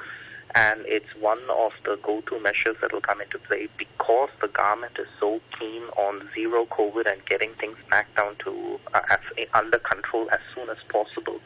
and 0.54 0.80
it's 0.86 1.14
one 1.20 1.40
of 1.50 1.72
the 1.84 1.98
go-to 2.02 2.38
measures 2.40 2.76
that 2.80 2.92
will 2.92 3.00
come 3.00 3.20
into 3.20 3.38
play 3.38 3.68
because 3.76 4.30
the 4.40 4.48
government 4.48 4.96
is 4.98 5.06
so 5.18 5.40
keen 5.58 5.82
on 5.96 6.28
zero 6.34 6.66
COVID 6.66 7.10
and 7.10 7.24
getting 7.26 7.52
things 7.54 7.76
back 7.90 8.14
down 8.16 8.36
to 8.44 8.78
uh, 8.94 9.00
as, 9.10 9.18
under 9.54 9.78
control 9.78 10.30
as 10.30 10.40
soon 10.54 10.70
as 10.70 10.78
possible. 10.88 11.40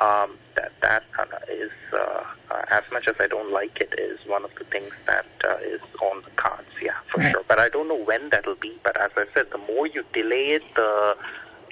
Um, 0.00 0.38
that 0.56 0.72
that 0.82 1.04
uh, 1.16 1.24
is, 1.48 1.70
uh, 1.92 2.24
uh, 2.50 2.64
as 2.68 2.82
much 2.90 3.06
as 3.06 3.14
I 3.20 3.28
don't 3.28 3.52
like 3.52 3.80
it, 3.80 3.94
is 3.96 4.18
one 4.26 4.44
of 4.44 4.50
the 4.58 4.64
things 4.64 4.92
that 5.06 5.26
uh, 5.44 5.58
is 5.62 5.80
on 6.02 6.22
the 6.22 6.30
cards. 6.30 6.66
Yeah, 6.82 6.94
for 7.12 7.20
right. 7.20 7.30
sure. 7.30 7.44
But 7.46 7.60
I 7.60 7.68
don't 7.68 7.86
know 7.86 8.02
when 8.02 8.30
that'll 8.30 8.56
be. 8.56 8.76
But 8.82 9.00
as 9.00 9.12
I 9.16 9.26
said, 9.32 9.52
the 9.52 9.58
more 9.58 9.86
you 9.86 10.04
delay 10.12 10.50
it, 10.50 10.62
the 10.74 11.16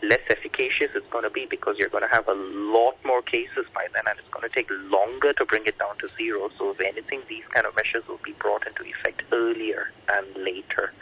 less 0.03 0.21
efficacious 0.29 0.91
it's 0.95 1.07
going 1.11 1.25
to 1.25 1.31
be 1.31 1.47
because 1.47 1.79
you're 1.79 1.88
going 1.88 2.03
to 2.03 2.09
have 2.09 2.29
a 2.29 2.35
lot 2.35 2.97
more 3.05 3.23
cases 3.23 3.67
by 3.75 3.87
then 3.95 4.03
and 4.07 4.19
it's 4.19 4.29
going 4.29 4.49
to 4.49 4.55
take 4.55 4.69
longer 4.91 5.33
to 5.33 5.45
bring 5.45 5.65
it 5.67 5.79
down 5.79 5.97
to 5.99 6.09
zero. 6.19 6.51
So 6.59 6.71
if 6.71 6.81
anything, 6.81 7.23
these 7.29 7.45
kind 7.53 7.67
of 7.67 7.77
measures 7.77 8.07
will 8.09 8.21
be 8.25 8.33
brought 8.33 8.67
into 8.67 8.83
effect 8.85 9.23
earlier 9.33 9.91
and 10.09 10.27
later. 10.37 10.93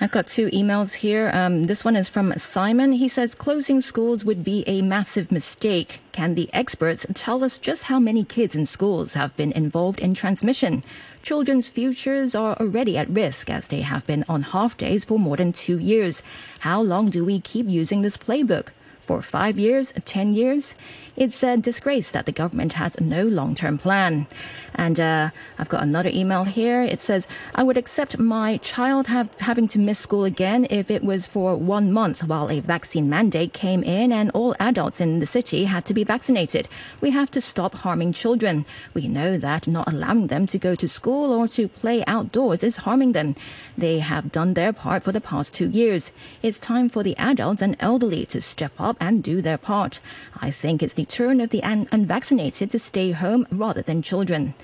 I've 0.00 0.12
got 0.12 0.28
two 0.28 0.46
emails 0.50 0.94
here. 0.94 1.28
Um, 1.34 1.64
this 1.64 1.84
one 1.84 1.96
is 1.96 2.08
from 2.08 2.32
Simon. 2.36 2.92
He 2.92 3.08
says 3.08 3.34
closing 3.34 3.80
schools 3.80 4.24
would 4.24 4.44
be 4.44 4.62
a 4.68 4.80
massive 4.80 5.32
mistake. 5.32 6.00
Can 6.12 6.36
the 6.36 6.48
experts 6.52 7.04
tell 7.14 7.42
us 7.42 7.58
just 7.58 7.84
how 7.84 7.98
many 7.98 8.22
kids 8.22 8.54
in 8.54 8.64
schools 8.64 9.14
have 9.14 9.36
been 9.36 9.50
involved 9.50 9.98
in 9.98 10.14
transmission? 10.14 10.84
Children's 11.28 11.68
futures 11.68 12.34
are 12.34 12.56
already 12.58 12.96
at 12.96 13.10
risk 13.10 13.50
as 13.50 13.68
they 13.68 13.82
have 13.82 14.06
been 14.06 14.24
on 14.30 14.40
half 14.40 14.78
days 14.78 15.04
for 15.04 15.18
more 15.18 15.36
than 15.36 15.52
two 15.52 15.78
years. 15.78 16.22
How 16.60 16.80
long 16.80 17.10
do 17.10 17.22
we 17.22 17.38
keep 17.38 17.68
using 17.68 18.00
this 18.00 18.16
playbook? 18.16 18.68
For 19.00 19.20
five 19.20 19.58
years? 19.58 19.92
Ten 20.06 20.32
years? 20.32 20.74
It's 21.18 21.42
a 21.42 21.56
disgrace 21.56 22.12
that 22.12 22.26
the 22.26 22.32
government 22.32 22.74
has 22.74 23.00
no 23.00 23.24
long 23.24 23.56
term 23.56 23.76
plan. 23.76 24.28
And 24.76 25.00
uh, 25.00 25.30
I've 25.58 25.68
got 25.68 25.82
another 25.82 26.10
email 26.14 26.44
here. 26.44 26.80
It 26.80 27.00
says, 27.00 27.26
I 27.56 27.64
would 27.64 27.76
accept 27.76 28.20
my 28.20 28.58
child 28.58 29.08
have, 29.08 29.34
having 29.40 29.66
to 29.68 29.80
miss 29.80 29.98
school 29.98 30.24
again 30.24 30.68
if 30.70 30.92
it 30.92 31.02
was 31.02 31.26
for 31.26 31.56
one 31.56 31.92
month 31.92 32.22
while 32.22 32.48
a 32.48 32.60
vaccine 32.60 33.08
mandate 33.10 33.52
came 33.52 33.82
in 33.82 34.12
and 34.12 34.30
all 34.30 34.54
adults 34.60 35.00
in 35.00 35.18
the 35.18 35.26
city 35.26 35.64
had 35.64 35.84
to 35.86 35.94
be 35.94 36.04
vaccinated. 36.04 36.68
We 37.00 37.10
have 37.10 37.32
to 37.32 37.40
stop 37.40 37.74
harming 37.74 38.12
children. 38.12 38.64
We 38.94 39.08
know 39.08 39.38
that 39.38 39.66
not 39.66 39.92
allowing 39.92 40.28
them 40.28 40.46
to 40.46 40.58
go 40.58 40.76
to 40.76 40.86
school 40.86 41.32
or 41.32 41.48
to 41.48 41.66
play 41.66 42.04
outdoors 42.06 42.62
is 42.62 42.76
harming 42.76 43.10
them. 43.10 43.34
They 43.76 43.98
have 43.98 44.30
done 44.30 44.54
their 44.54 44.72
part 44.72 45.02
for 45.02 45.10
the 45.10 45.20
past 45.20 45.52
two 45.52 45.68
years. 45.68 46.12
It's 46.44 46.60
time 46.60 46.88
for 46.88 47.02
the 47.02 47.16
adults 47.16 47.60
and 47.60 47.76
elderly 47.80 48.24
to 48.26 48.40
step 48.40 48.72
up 48.78 48.96
and 49.00 49.20
do 49.20 49.42
their 49.42 49.58
part. 49.58 49.98
I 50.40 50.52
think 50.52 50.80
it's 50.80 50.94
the 50.94 51.07
turn 51.08 51.40
of 51.40 51.50
the 51.50 51.62
un- 51.62 51.88
unvaccinated 51.90 52.70
to 52.70 52.78
stay 52.78 53.12
home 53.12 53.46
rather 53.50 53.82
than 53.82 54.02
children. 54.02 54.54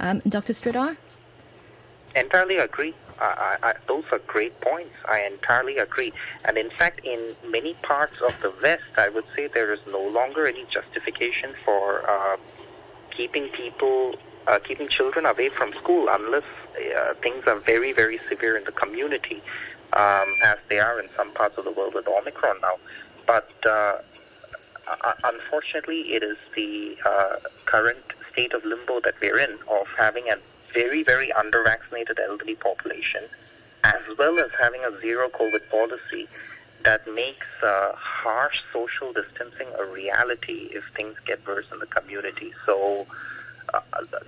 Um, 0.00 0.20
Dr. 0.28 0.52
Sridhar? 0.52 0.96
Entirely 2.14 2.58
agree. 2.58 2.94
I, 3.20 3.56
I, 3.62 3.74
those 3.86 4.04
are 4.12 4.18
great 4.20 4.60
points. 4.60 4.94
I 5.08 5.20
entirely 5.20 5.78
agree. 5.78 6.12
And 6.44 6.56
in 6.56 6.70
fact, 6.70 7.00
in 7.04 7.34
many 7.50 7.74
parts 7.82 8.20
of 8.20 8.40
the 8.40 8.52
West, 8.62 8.84
I 8.96 9.08
would 9.08 9.24
say 9.34 9.48
there 9.48 9.72
is 9.72 9.80
no 9.90 10.00
longer 10.00 10.46
any 10.46 10.64
justification 10.66 11.50
for 11.64 12.08
uh, 12.08 12.36
keeping 13.10 13.48
people, 13.48 14.14
uh, 14.46 14.58
keeping 14.60 14.88
children 14.88 15.26
away 15.26 15.48
from 15.48 15.72
school 15.74 16.06
unless 16.10 16.44
uh, 16.76 17.14
things 17.22 17.44
are 17.46 17.58
very, 17.58 17.92
very 17.92 18.20
severe 18.28 18.56
in 18.56 18.64
the 18.64 18.72
community, 18.72 19.42
um, 19.94 20.32
as 20.44 20.58
they 20.68 20.78
are 20.78 21.00
in 21.00 21.08
some 21.16 21.32
parts 21.32 21.58
of 21.58 21.64
the 21.64 21.72
world 21.72 21.94
with 21.94 22.06
Omicron 22.06 22.56
now. 22.60 22.76
But 23.26 23.50
uh, 25.02 25.12
unfortunately, 25.24 26.14
it 26.14 26.22
is 26.22 26.36
the 26.54 26.96
uh, 27.04 27.36
current 27.66 28.04
state 28.32 28.52
of 28.52 28.64
limbo 28.64 29.00
that 29.00 29.14
we're 29.20 29.38
in 29.38 29.58
of 29.68 29.86
having 29.96 30.28
a 30.28 30.36
very, 30.74 31.02
very 31.02 31.32
under-vaccinated 31.32 32.18
elderly 32.18 32.54
population, 32.54 33.22
as 33.84 34.00
well 34.18 34.38
as 34.38 34.50
having 34.60 34.82
a 34.84 35.00
zero 35.00 35.28
COVID 35.28 35.68
policy 35.70 36.28
that 36.84 37.06
makes 37.12 37.46
uh, 37.62 37.92
harsh 37.94 38.62
social 38.72 39.12
distancing 39.12 39.66
a 39.78 39.84
reality 39.84 40.70
if 40.72 40.84
things 40.96 41.16
get 41.26 41.44
worse 41.46 41.66
in 41.72 41.78
the 41.80 41.86
community. 41.86 42.52
So 42.66 43.06
uh, 43.74 43.80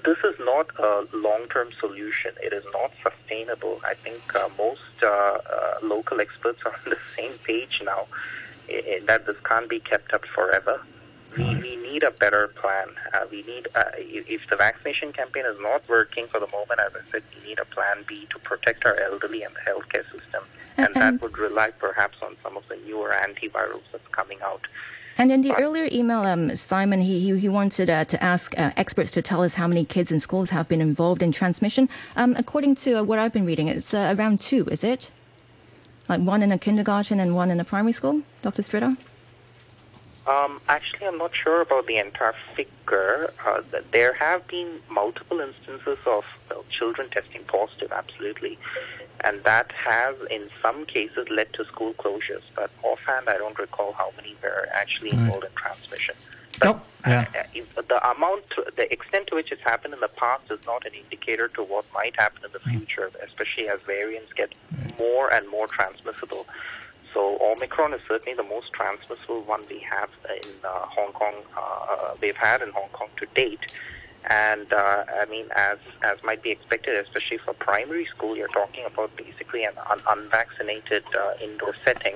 this 0.05 0.19
is 0.25 0.35
not 0.41 0.67
a 0.79 1.07
long-term 1.13 1.71
solution. 1.79 2.33
It 2.43 2.53
is 2.53 2.67
not 2.73 2.91
sustainable. 3.03 3.81
I 3.85 3.95
think 3.95 4.21
uh, 4.35 4.49
most 4.59 4.81
uh, 5.03 5.07
uh, 5.07 5.75
local 5.83 6.21
experts 6.21 6.61
are 6.65 6.73
on 6.73 6.91
the 6.91 6.99
same 7.17 7.33
page 7.45 7.83
now 7.85 8.07
in 8.71 9.07
that 9.07 9.27
this 9.27 9.37
can't 9.45 9.69
be 9.69 9.81
kept 9.81 10.13
up 10.13 10.25
forever. 10.27 10.81
We, 11.37 11.45
we 11.57 11.77
need 11.77 12.03
a 12.03 12.11
better 12.11 12.49
plan. 12.49 12.89
Uh, 13.15 13.27
we 13.31 13.43
need, 13.43 13.69
uh, 13.77 13.85
if 13.97 14.41
the 14.51 14.57
vaccination 14.57 15.13
campaign 15.13 15.45
is 15.47 15.57
not 15.61 15.89
working 15.89 16.27
for 16.27 16.41
the 16.41 16.49
moment, 16.49 16.81
as 16.81 16.93
I 16.95 17.11
said, 17.13 17.23
we 17.37 17.49
need 17.49 17.59
a 17.61 17.65
plan 17.67 18.05
B 18.07 18.27
to 18.31 18.39
protect 18.41 18.85
our 18.85 18.99
elderly 18.99 19.43
and 19.45 19.55
the 19.55 19.61
healthcare 19.61 20.05
system. 20.11 20.43
And, 20.77 20.87
and 20.87 20.95
that 20.97 21.23
would 21.23 21.39
rely 21.39 21.71
perhaps 21.71 22.19
on 22.23 22.37
some 22.43 22.57
of 22.57 22.67
the 22.69 22.77
newer 22.85 23.11
antivirals 23.11 23.83
that's 23.93 24.09
coming 24.09 24.39
out. 24.43 24.67
And 25.19 25.31
in 25.31 25.43
the 25.43 25.53
earlier 25.55 25.89
email, 25.93 26.21
um, 26.21 26.57
Simon, 26.57 27.01
he, 27.01 27.21
he, 27.21 27.39
he 27.39 27.49
wanted 27.49 27.91
uh, 27.91 28.07
to 28.07 28.23
ask 28.25 28.59
uh, 28.59 28.73
experts 28.77 29.11
to 29.13 29.23
tell 29.23 29.43
us 29.43 29.55
how 29.55 29.69
many 29.69 29.85
kids 29.85 30.11
in 30.11 30.19
schools 30.19 30.51
have 30.51 30.67
been 30.67 30.81
involved 30.81 31.23
in 31.23 31.31
transmission. 31.31 31.89
Um, 32.17 32.35
according 32.39 32.77
to 32.77 32.95
uh, 32.95 33.03
what 33.03 33.19
I've 33.19 33.33
been 33.33 33.45
reading, 33.45 33.69
it's 33.69 33.93
uh, 33.93 34.15
around 34.17 34.41
two, 34.41 34.65
is 34.67 34.83
it? 34.83 35.11
Like 36.11 36.23
one 36.23 36.43
in 36.43 36.51
a 36.51 36.59
kindergarten 36.59 37.21
and 37.21 37.37
one 37.37 37.53
in 37.53 37.61
a 37.61 37.65
primary 37.65 37.93
school, 37.93 38.23
Dr. 38.43 38.63
Sridhar? 38.63 38.97
Um, 40.27 40.61
actually, 40.69 41.07
I'm 41.07 41.19
not 41.19 41.33
sure 41.37 41.61
about 41.61 41.87
the 41.87 41.99
entire 41.99 42.35
figure. 42.57 43.33
Uh, 43.47 43.63
there 43.93 44.13
have 44.15 44.45
been 44.49 44.81
multiple 44.91 45.39
instances 45.39 45.99
of 46.07 46.25
well, 46.51 46.65
children 46.69 47.11
testing 47.11 47.45
positive, 47.45 47.93
absolutely. 47.93 48.59
And 49.21 49.45
that 49.45 49.71
has, 49.71 50.17
in 50.33 50.51
some 50.61 50.85
cases, 50.85 51.29
led 51.31 51.53
to 51.53 51.65
school 51.65 51.95
closures. 51.95 52.43
But 52.57 52.73
offhand, 52.83 53.29
I 53.29 53.39
don't 53.39 53.57
recall 53.57 53.93
how 53.93 54.13
many 54.17 54.35
were 54.43 54.69
actually 54.73 55.11
involved 55.13 55.45
in 55.45 55.53
transmission. 55.55 56.17
But 56.61 56.87
yeah. 57.07 57.27
uh, 57.77 57.83
the 57.89 58.11
amount, 58.11 58.45
the 58.77 58.93
extent 58.93 59.29
to 59.29 59.35
which 59.35 59.51
it's 59.53 59.63
happened 59.63 59.95
in 59.95 60.01
the 60.01 60.09
past 60.09 60.51
is 60.51 60.59
not 60.67 60.87
an 60.87 60.93
indicator 60.95 61.49
to 61.49 61.63
what 61.63 61.87
might 61.95 62.15
happen 62.17 62.45
in 62.45 62.53
the 62.53 62.61
future, 62.61 63.11
especially 63.27 63.69
as 63.69 63.81
variants 63.87 64.33
get 64.35 64.53
more 64.99 65.33
and 65.33 65.49
more 65.49 65.67
transmissible. 65.67 66.47
So 67.15 67.39
Omicron 67.41 67.95
is 67.95 68.01
certainly 68.07 68.37
the 68.37 68.49
most 68.49 68.73
transmissible 68.73 69.43
one 69.43 69.63
we 69.69 69.81
have 69.81 70.11
in 70.29 70.51
uh, 70.63 70.69
Hong 70.69 71.13
Kong. 71.13 71.35
Uh, 71.57 72.15
we've 72.21 72.37
had 72.37 72.63
in 72.63 72.71
Hong 72.71 72.89
Kong 72.93 73.09
to 73.17 73.27
date, 73.35 73.67
and 74.29 74.73
uh, 74.73 75.05
I 75.21 75.25
mean, 75.29 75.47
as 75.57 75.79
as 76.03 76.23
might 76.23 76.43
be 76.43 76.51
expected, 76.51 76.95
especially 77.05 77.39
for 77.39 77.53
primary 77.55 78.07
school, 78.07 78.37
you're 78.37 78.49
talking 78.49 78.85
about 78.85 79.17
basically 79.17 79.65
an 79.65 79.75
un- 79.91 80.03
unvaccinated 80.09 81.03
uh, 81.19 81.33
indoor 81.43 81.75
setting, 81.85 82.15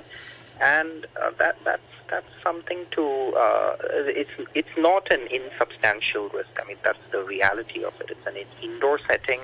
and 0.60 1.06
uh, 1.20 1.32
that 1.38 1.56
that's 1.64 1.82
that's 2.10 2.30
something 2.42 2.86
to. 2.92 3.02
Uh, 3.36 3.76
it's 4.06 4.30
it's 4.54 4.76
not 4.76 5.10
an 5.10 5.26
insubstantial 5.28 6.28
risk. 6.28 6.50
I 6.60 6.66
mean, 6.66 6.76
that's 6.82 6.98
the 7.10 7.22
reality 7.22 7.84
of 7.84 7.98
it. 8.00 8.10
It's 8.10 8.26
an 8.26 8.36
indoor 8.62 8.98
setting 9.06 9.40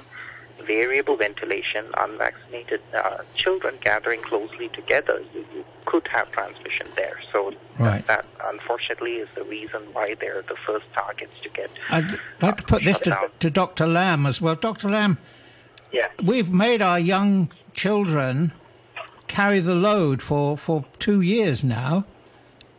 variable 0.66 1.16
ventilation, 1.16 1.85
unvaccinated 1.96 2.81
uh, 2.94 3.18
children 3.35 3.75
gathering 3.81 4.20
closely 4.23 4.68
together, 4.68 5.23
you, 5.35 5.44
you, 5.55 5.64
could 5.87 6.07
have 6.07 6.31
transmission 6.31 6.87
there. 6.94 7.18
So 7.33 7.53
right. 7.79 8.07
that, 8.07 8.25
that, 8.38 8.53
unfortunately, 8.53 9.14
is 9.14 9.29
the 9.35 9.42
reason 9.42 9.81
why 9.92 10.14
they're 10.14 10.42
the 10.42 10.55
first 10.55 10.87
targets 10.92 11.40
to 11.40 11.49
get. 11.49 11.70
I'd 11.88 12.18
like 12.40 12.59
to 12.59 12.62
put 12.62 12.85
this 12.85 12.99
to, 13.01 13.31
to, 13.40 13.51
Dr. 13.51 13.87
Lam 13.87 14.25
as 14.27 14.40
well. 14.40 14.55
Dr. 14.55 14.88
Lam. 14.88 15.18
yeah. 15.90 16.09
we've 16.23 16.51
made 16.51 16.81
our 16.81 17.01
young 17.01 17.51
children 17.73 18.53
carry 19.27 19.59
the 19.59 19.75
load 19.75 20.23
for, 20.23 20.57
for 20.57 20.85
two 21.01 21.23
years 21.23 21.64
now, 21.64 22.05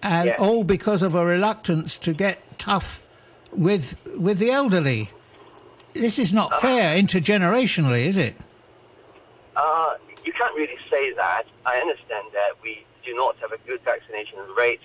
and 0.04 0.30
yeah. 0.30 0.36
all 0.38 0.64
because 0.64 1.04
of 1.04 1.16
a 1.16 1.26
reluctance 1.26 1.98
to 1.98 2.14
get 2.14 2.40
tough 2.58 3.02
with 3.52 4.02
with 4.18 4.40
the 4.40 4.52
elderly. 4.52 5.10
This 5.94 6.20
is 6.20 6.34
not 6.34 6.62
fair 6.62 6.96
intergenerationally, 6.96 8.06
is 8.06 8.16
it? 8.16 8.36
Uh, 9.56 9.96
you 10.24 10.32
can't 10.32 10.56
really 10.56 10.78
say 10.90 11.14
that. 11.14 11.44
I 11.66 11.78
understand 11.78 12.28
that 12.32 12.52
we 12.64 12.86
do 13.04 13.14
not 13.14 13.36
have 13.38 13.52
a 13.52 13.58
good 13.68 13.82
vaccination 13.82 14.40
rate 14.56 14.80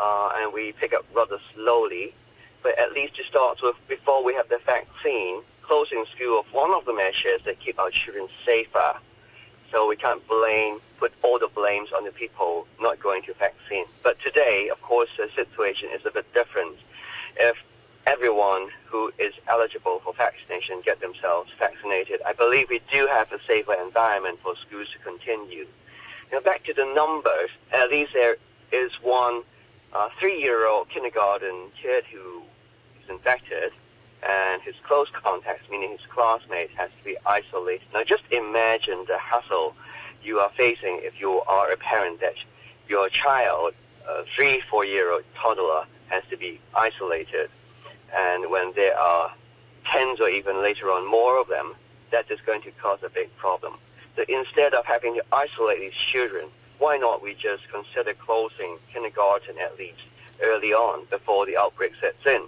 uh, 0.00 0.30
and 0.36 0.52
we 0.52 0.72
pick 0.72 0.92
up 0.92 1.04
rather 1.14 1.38
slowly. 1.54 2.14
But 2.62 2.78
at 2.78 2.92
least 2.92 3.16
to 3.16 3.24
start 3.24 3.58
with, 3.62 3.76
before 3.88 4.24
we 4.24 4.34
have 4.34 4.48
the 4.48 4.58
vaccine, 4.64 5.42
closing 5.62 6.04
school 6.14 6.40
is 6.40 6.52
one 6.52 6.72
of 6.72 6.84
the 6.86 6.92
measures 6.92 7.42
that 7.44 7.60
keep 7.60 7.78
our 7.78 7.90
children 7.90 8.28
safer. 8.44 8.96
So 9.70 9.86
we 9.86 9.96
can't 9.96 10.26
blame, 10.26 10.80
put 10.98 11.12
all 11.22 11.38
the 11.38 11.48
blames 11.48 11.90
on 11.96 12.04
the 12.04 12.12
people 12.12 12.66
not 12.80 13.00
going 13.00 13.22
to 13.22 13.34
vaccine. 13.34 13.84
But 14.02 14.18
today, 14.20 14.68
of 14.70 14.80
course, 14.82 15.08
the 15.16 15.28
situation 15.34 15.90
is 15.94 16.04
a 16.04 16.10
bit 16.10 16.32
different. 16.34 16.76
If 17.38 17.56
everyone 18.08 18.68
who 18.86 19.12
is 19.18 19.34
eligible 19.48 20.00
for 20.02 20.14
vaccination 20.14 20.80
get 20.82 20.98
themselves 21.00 21.50
vaccinated. 21.58 22.20
I 22.24 22.32
believe 22.32 22.70
we 22.70 22.80
do 22.90 23.06
have 23.06 23.30
a 23.32 23.38
safer 23.46 23.74
environment 23.74 24.38
for 24.42 24.54
schools 24.66 24.88
to 24.94 24.98
continue. 25.00 25.66
Now, 26.32 26.40
back 26.40 26.64
to 26.64 26.72
the 26.72 26.86
numbers, 26.86 27.50
at 27.70 27.90
least 27.90 28.12
there 28.14 28.36
is 28.72 28.92
one 29.02 29.42
uh, 29.92 30.08
three-year-old 30.18 30.88
kindergarten 30.88 31.70
kid 31.80 32.04
who 32.10 32.42
is 33.02 33.10
infected, 33.10 33.72
and 34.26 34.62
his 34.62 34.74
close 34.86 35.08
contacts, 35.12 35.68
meaning 35.70 35.90
his 35.90 36.06
classmates, 36.08 36.72
has 36.76 36.90
to 36.98 37.04
be 37.04 37.16
isolated. 37.26 37.86
Now, 37.92 38.04
just 38.04 38.24
imagine 38.30 39.04
the 39.06 39.18
hassle 39.18 39.74
you 40.28 40.38
are 40.38 40.50
facing 40.56 41.00
if 41.02 41.20
you 41.20 41.40
are 41.48 41.72
a 41.72 41.76
parent 41.76 42.20
that 42.20 42.34
your 42.88 43.08
child, 43.08 43.74
a 44.08 44.24
three, 44.36 44.62
four-year-old 44.70 45.24
toddler, 45.34 45.84
has 46.08 46.22
to 46.30 46.36
be 46.36 46.60
isolated 46.74 47.50
and 48.14 48.50
when 48.50 48.72
there 48.74 48.98
are 48.98 49.32
tens 49.84 50.20
or 50.20 50.28
even 50.28 50.62
later 50.62 50.90
on 50.90 51.08
more 51.08 51.40
of 51.40 51.48
them, 51.48 51.74
that 52.10 52.30
is 52.30 52.40
going 52.46 52.62
to 52.62 52.70
cause 52.72 53.00
a 53.02 53.08
big 53.08 53.34
problem. 53.36 53.74
So 54.16 54.24
instead 54.28 54.74
of 54.74 54.84
having 54.86 55.14
to 55.14 55.24
isolate 55.32 55.80
these 55.80 55.92
children, 55.92 56.46
why 56.78 56.96
not 56.96 57.22
we 57.22 57.34
just 57.34 57.68
consider 57.70 58.14
closing 58.14 58.78
kindergarten 58.92 59.58
at 59.58 59.78
least 59.78 60.00
early 60.42 60.72
on 60.72 61.04
before 61.10 61.46
the 61.46 61.56
outbreak 61.56 61.92
sets 62.00 62.24
in? 62.24 62.42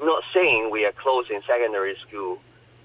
I'm 0.00 0.06
not 0.06 0.22
saying 0.32 0.70
we 0.70 0.86
are 0.86 0.92
closing 0.92 1.40
secondary 1.46 1.96
school, 1.96 2.38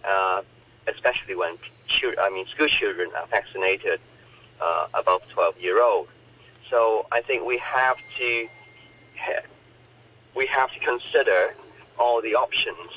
uh, 0.03 0.41
especially 0.87 1.35
when 1.35 1.57
children, 1.87 2.19
I 2.23 2.29
mean 2.29 2.47
school 2.47 2.67
children 2.67 3.09
are 3.15 3.27
vaccinated 3.27 3.99
uh, 4.61 4.87
above 4.93 5.21
12 5.29 5.59
year 5.59 5.81
old. 5.81 6.07
So 6.69 7.05
I 7.11 7.21
think 7.21 7.45
we 7.45 7.57
have 7.57 7.97
to 8.17 8.47
we 10.35 10.45
have 10.47 10.71
to 10.71 10.79
consider 10.79 11.53
all 11.99 12.21
the 12.21 12.35
options 12.35 12.89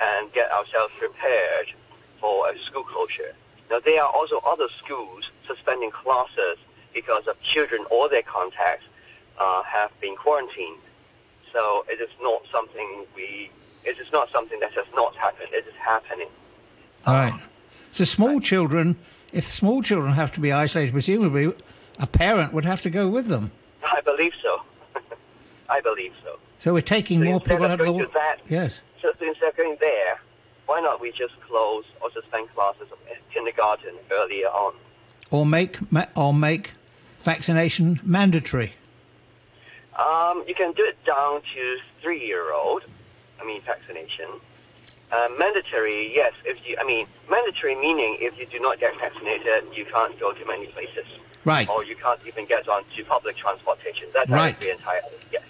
and 0.00 0.32
get 0.32 0.50
ourselves 0.50 0.92
prepared 0.98 1.72
for 2.20 2.48
a 2.50 2.58
school 2.60 2.84
closure. 2.84 3.34
Now, 3.70 3.80
there 3.80 4.02
are 4.02 4.12
also 4.12 4.38
other 4.46 4.68
schools 4.84 5.30
suspending 5.46 5.90
classes 5.90 6.58
because 6.94 7.26
of 7.26 7.40
children 7.42 7.84
or 7.90 8.08
their 8.08 8.22
contacts 8.22 8.84
uh, 9.38 9.62
have 9.62 9.90
been 10.00 10.14
quarantined. 10.16 10.78
So 11.52 11.84
it 11.88 12.00
is 12.00 12.10
not 12.20 12.42
something 12.50 13.06
we. 13.14 13.50
It 13.84 13.98
is 13.98 14.12
not 14.12 14.30
something 14.30 14.60
that 14.60 14.72
has 14.72 14.86
not 14.94 15.16
happened. 15.16 15.48
It 15.52 15.66
is 15.66 15.74
happening. 15.74 16.28
All 17.06 17.14
right. 17.14 17.34
So 17.90 18.04
small 18.04 18.40
children, 18.40 18.96
if 19.32 19.44
small 19.44 19.82
children 19.82 20.12
have 20.12 20.32
to 20.32 20.40
be 20.40 20.52
isolated, 20.52 20.92
presumably 20.92 21.52
a 21.98 22.06
parent 22.06 22.52
would 22.52 22.64
have 22.64 22.82
to 22.82 22.90
go 22.90 23.08
with 23.08 23.26
them. 23.26 23.50
I 23.84 24.00
believe 24.00 24.32
so. 24.42 24.62
I 25.68 25.80
believe 25.80 26.12
so. 26.22 26.38
So 26.58 26.74
we're 26.74 26.82
taking 26.82 27.20
so 27.20 27.24
more 27.24 27.40
people 27.40 27.64
out 27.64 27.80
of 27.80 27.86
the 27.86 28.08
that, 28.14 28.36
Yes. 28.48 28.82
So 29.00 29.12
instead 29.20 29.48
of 29.48 29.56
going 29.56 29.76
there, 29.80 30.20
why 30.66 30.80
not 30.80 31.00
we 31.00 31.10
just 31.10 31.38
close 31.40 31.84
or 32.00 32.10
suspend 32.12 32.54
classes 32.54 32.88
of 32.92 32.98
kindergarten 33.32 33.94
earlier 34.10 34.46
on? 34.46 34.74
Or 35.30 35.44
make 35.44 35.78
or 36.14 36.32
make 36.32 36.72
vaccination 37.22 38.00
mandatory. 38.02 38.74
Um, 39.98 40.44
you 40.46 40.54
can 40.54 40.72
do 40.72 40.84
it 40.84 41.02
down 41.04 41.42
to 41.54 41.78
three-year-old. 42.00 42.84
I 43.40 43.44
mean, 43.44 43.60
vaccination. 43.62 44.26
Uh, 45.12 45.28
mandatory, 45.38 46.14
yes. 46.14 46.32
If 46.46 46.56
you, 46.66 46.74
I 46.80 46.84
mean, 46.84 47.06
mandatory 47.30 47.74
meaning 47.74 48.16
if 48.20 48.38
you 48.38 48.46
do 48.46 48.58
not 48.58 48.80
get 48.80 48.98
vaccinated, 48.98 49.64
you 49.74 49.84
can't 49.84 50.18
go 50.18 50.32
to 50.32 50.44
many 50.46 50.66
places. 50.68 51.04
Right. 51.44 51.68
Or 51.68 51.84
you 51.84 51.96
can't 51.96 52.20
even 52.26 52.46
get 52.46 52.66
onto 52.66 53.04
public 53.04 53.36
transportation. 53.36 54.08
That's 54.14 54.30
right. 54.30 54.58
the 54.58 54.72
entire. 54.72 55.00
yes. 55.30 55.42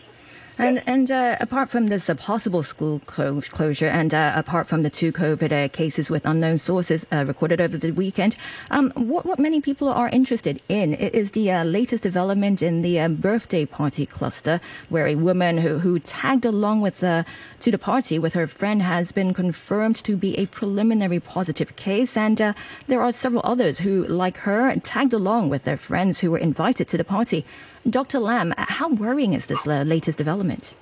And 0.62 0.80
and 0.86 1.10
uh, 1.10 1.36
apart 1.40 1.70
from 1.70 1.88
this 1.88 2.08
uh, 2.08 2.14
possible 2.14 2.62
school 2.62 3.00
clo- 3.06 3.40
closure, 3.40 3.88
and 3.88 4.14
uh, 4.14 4.32
apart 4.36 4.68
from 4.68 4.84
the 4.84 4.90
two 4.90 5.10
COVID 5.10 5.50
uh, 5.50 5.68
cases 5.68 6.08
with 6.08 6.24
unknown 6.24 6.58
sources 6.58 7.04
uh, 7.10 7.24
recorded 7.26 7.60
over 7.60 7.76
the 7.76 7.90
weekend, 7.90 8.36
um, 8.70 8.92
what 8.94 9.26
what 9.26 9.40
many 9.40 9.60
people 9.60 9.88
are 9.88 10.08
interested 10.08 10.62
in 10.68 10.94
is 10.94 11.32
the 11.32 11.50
uh, 11.50 11.64
latest 11.64 12.04
development 12.04 12.62
in 12.62 12.82
the 12.82 13.08
birthday 13.08 13.66
party 13.66 14.06
cluster, 14.06 14.60
where 14.88 15.08
a 15.08 15.16
woman 15.16 15.58
who 15.58 15.80
who 15.80 15.98
tagged 15.98 16.44
along 16.44 16.80
with 16.80 17.00
the 17.00 17.26
to 17.58 17.72
the 17.72 17.78
party 17.78 18.20
with 18.20 18.34
her 18.34 18.46
friend 18.46 18.82
has 18.82 19.10
been 19.10 19.34
confirmed 19.34 19.96
to 20.04 20.16
be 20.16 20.38
a 20.38 20.46
preliminary 20.46 21.18
positive 21.18 21.74
case, 21.74 22.16
and 22.16 22.38
there 22.86 23.02
are 23.02 23.10
several 23.10 23.42
others 23.44 23.80
who, 23.80 24.04
like 24.04 24.36
her, 24.38 24.76
tagged 24.76 25.12
along 25.12 25.48
with 25.48 25.64
their 25.64 25.76
friends 25.76 26.20
who 26.20 26.30
were 26.30 26.38
invited 26.38 26.86
to 26.86 26.96
the 26.96 27.04
party. 27.04 27.44
Dr. 27.88 28.20
Lam, 28.20 28.54
how 28.56 28.88
worrying 28.88 29.32
is 29.32 29.46
this 29.46 29.66
uh, 29.66 29.82
latest 29.82 30.16
development? 30.16 30.72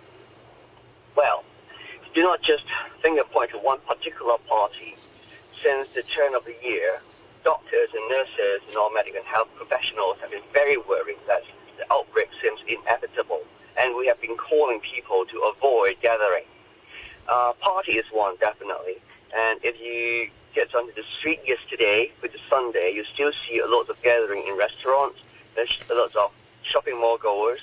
Well, 1.16 1.44
do 2.14 2.22
not 2.22 2.42
just 2.42 2.64
finger 3.02 3.24
point 3.24 3.52
to 3.52 3.58
one 3.58 3.78
particular 3.86 4.36
party. 4.46 4.96
Since 5.62 5.92
the 5.92 6.02
turn 6.02 6.34
of 6.34 6.44
the 6.44 6.54
year, 6.62 7.00
doctors 7.42 7.88
and 7.94 8.06
nurses 8.10 8.60
and 8.68 8.76
all 8.76 8.92
medical 8.92 9.18
and 9.18 9.26
health 9.26 9.48
professionals 9.56 10.18
have 10.20 10.30
been 10.30 10.42
very 10.52 10.76
worried 10.76 11.16
that 11.26 11.42
the 11.78 11.90
outbreak 11.90 12.28
seems 12.42 12.60
inevitable, 12.68 13.40
and 13.78 13.96
we 13.96 14.06
have 14.06 14.20
been 14.20 14.36
calling 14.36 14.80
people 14.80 15.24
to 15.24 15.52
avoid 15.56 15.96
gathering. 16.02 16.44
Uh, 17.28 17.54
party 17.60 17.92
is 17.92 18.04
one, 18.12 18.36
definitely. 18.40 18.96
And 19.34 19.58
if 19.62 19.80
you 19.80 20.30
get 20.54 20.74
onto 20.74 20.92
the 20.92 21.04
street 21.18 21.40
yesterday, 21.46 22.12
with 22.20 22.32
the 22.32 22.40
Sunday, 22.50 22.92
you 22.94 23.04
still 23.04 23.32
see 23.48 23.60
a 23.60 23.66
lot 23.66 23.88
of 23.88 24.00
gathering 24.02 24.46
in 24.46 24.56
restaurants. 24.56 25.18
There's 25.54 25.78
a 25.90 25.94
lot 25.94 26.14
of 26.16 26.30
shopping 26.70 27.00
mall 27.00 27.18
goers. 27.18 27.60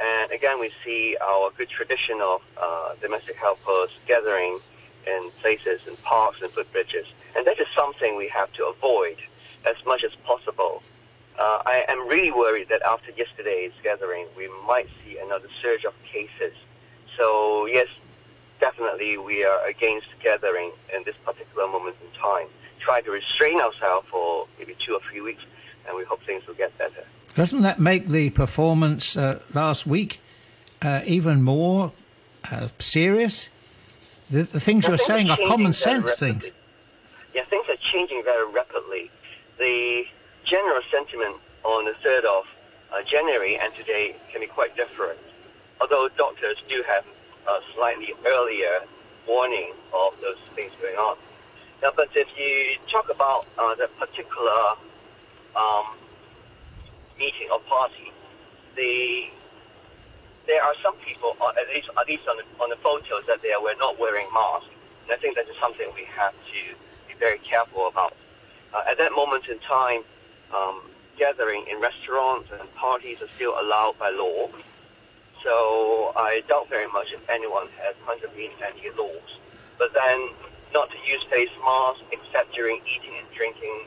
And 0.00 0.30
again, 0.32 0.58
we 0.58 0.70
see 0.84 1.16
our 1.20 1.50
good 1.56 1.68
tradition 1.68 2.20
of 2.22 2.40
uh, 2.56 2.94
domestic 3.00 3.36
helpers 3.36 3.90
gathering 4.06 4.58
in 5.06 5.30
places 5.40 5.80
in 5.86 5.96
parks 5.96 6.40
and 6.40 6.50
footbridges. 6.50 7.06
And 7.36 7.46
that 7.46 7.60
is 7.60 7.66
something 7.74 8.16
we 8.16 8.28
have 8.28 8.52
to 8.54 8.66
avoid 8.66 9.18
as 9.66 9.76
much 9.84 10.04
as 10.04 10.12
possible. 10.24 10.82
Uh, 11.38 11.62
I 11.66 11.84
am 11.88 12.08
really 12.08 12.32
worried 12.32 12.68
that 12.68 12.82
after 12.82 13.10
yesterday's 13.12 13.72
gathering, 13.82 14.26
we 14.36 14.48
might 14.66 14.88
see 15.04 15.18
another 15.18 15.48
surge 15.62 15.84
of 15.84 15.94
cases. 16.04 16.54
So 17.16 17.66
yes, 17.66 17.88
definitely 18.60 19.18
we 19.18 19.44
are 19.44 19.66
against 19.66 20.08
gathering 20.22 20.72
in 20.94 21.04
this 21.04 21.16
particular 21.24 21.68
moment 21.68 21.96
in 22.02 22.20
time. 22.20 22.48
Try 22.78 23.02
to 23.02 23.10
restrain 23.10 23.60
ourselves 23.60 24.06
for 24.10 24.46
maybe 24.58 24.74
two 24.78 24.94
or 24.94 25.00
three 25.10 25.20
weeks, 25.20 25.42
and 25.86 25.96
we 25.96 26.04
hope 26.04 26.22
things 26.22 26.46
will 26.46 26.54
get 26.54 26.76
better. 26.78 27.04
Doesn't 27.38 27.62
that 27.62 27.78
make 27.78 28.08
the 28.08 28.30
performance 28.30 29.16
uh, 29.16 29.38
last 29.54 29.86
week 29.86 30.20
uh, 30.82 31.02
even 31.06 31.44
more 31.44 31.92
uh, 32.50 32.66
serious? 32.80 33.48
The, 34.28 34.42
the 34.42 34.58
things 34.58 34.82
well, 34.82 34.90
you're 34.90 34.98
saying 34.98 35.30
are 35.30 35.36
common 35.46 35.72
sense 35.72 36.18
things. 36.18 36.50
Yeah, 37.32 37.44
things 37.44 37.64
are 37.68 37.76
changing 37.76 38.24
very 38.24 38.50
rapidly. 38.50 39.08
The 39.56 40.04
general 40.42 40.80
sentiment 40.90 41.36
on 41.62 41.84
the 41.84 41.92
3rd 42.04 42.24
of 42.24 42.44
uh, 42.92 43.02
January 43.04 43.56
and 43.56 43.72
today 43.72 44.16
can 44.32 44.40
be 44.40 44.48
quite 44.48 44.74
different. 44.74 45.20
Although 45.80 46.08
doctors 46.16 46.56
do 46.68 46.82
have 46.88 47.04
a 47.46 47.60
slightly 47.72 48.14
earlier 48.26 48.80
warning 49.28 49.74
of 49.94 50.20
those 50.20 50.38
things 50.56 50.72
going 50.82 50.96
on. 50.96 51.16
Now, 51.84 51.92
but 51.94 52.08
if 52.16 52.26
you 52.36 52.78
talk 52.90 53.08
about 53.14 53.46
uh, 53.56 53.76
the 53.76 53.86
particular 53.96 54.72
um, 55.54 55.98
meeting 57.18 57.48
or 57.52 57.60
party, 57.60 58.12
the 58.76 59.26
there 60.46 60.62
are 60.62 60.74
some 60.82 60.96
people, 61.04 61.36
at 61.60 61.68
least 61.74 61.90
at 61.98 62.08
least 62.08 62.26
on 62.26 62.38
the, 62.38 62.62
on 62.62 62.70
the 62.70 62.76
photos, 62.76 63.24
that 63.26 63.42
they 63.42 63.52
were 63.60 63.74
not 63.78 63.98
wearing 63.98 64.26
masks. 64.32 64.70
And 65.04 65.12
I 65.12 65.16
think 65.16 65.36
that 65.36 65.48
is 65.48 65.56
something 65.60 65.86
we 65.94 66.04
have 66.16 66.32
to 66.32 66.60
be 67.06 67.14
very 67.18 67.38
careful 67.38 67.88
about. 67.88 68.16
Uh, 68.72 68.82
at 68.88 68.96
that 68.98 69.12
moment 69.12 69.46
in 69.48 69.58
time, 69.58 70.00
um, 70.54 70.80
gathering 71.18 71.64
in 71.70 71.80
restaurants 71.80 72.50
and 72.50 72.74
parties 72.74 73.20
are 73.20 73.28
still 73.34 73.60
allowed 73.60 73.98
by 73.98 74.08
law. 74.10 74.48
So 75.44 76.12
I 76.16 76.42
doubt 76.48 76.68
very 76.68 76.90
much 76.90 77.12
if 77.12 77.20
anyone 77.28 77.68
has 77.82 77.94
contravened 78.06 78.54
any 78.64 78.90
laws. 78.96 79.38
But 79.78 79.92
then, 79.92 80.30
not 80.72 80.90
to 80.90 80.96
use 81.06 81.22
face 81.30 81.50
masks 81.62 82.02
except 82.10 82.54
during 82.54 82.80
eating 82.86 83.16
and 83.18 83.26
drinking 83.36 83.84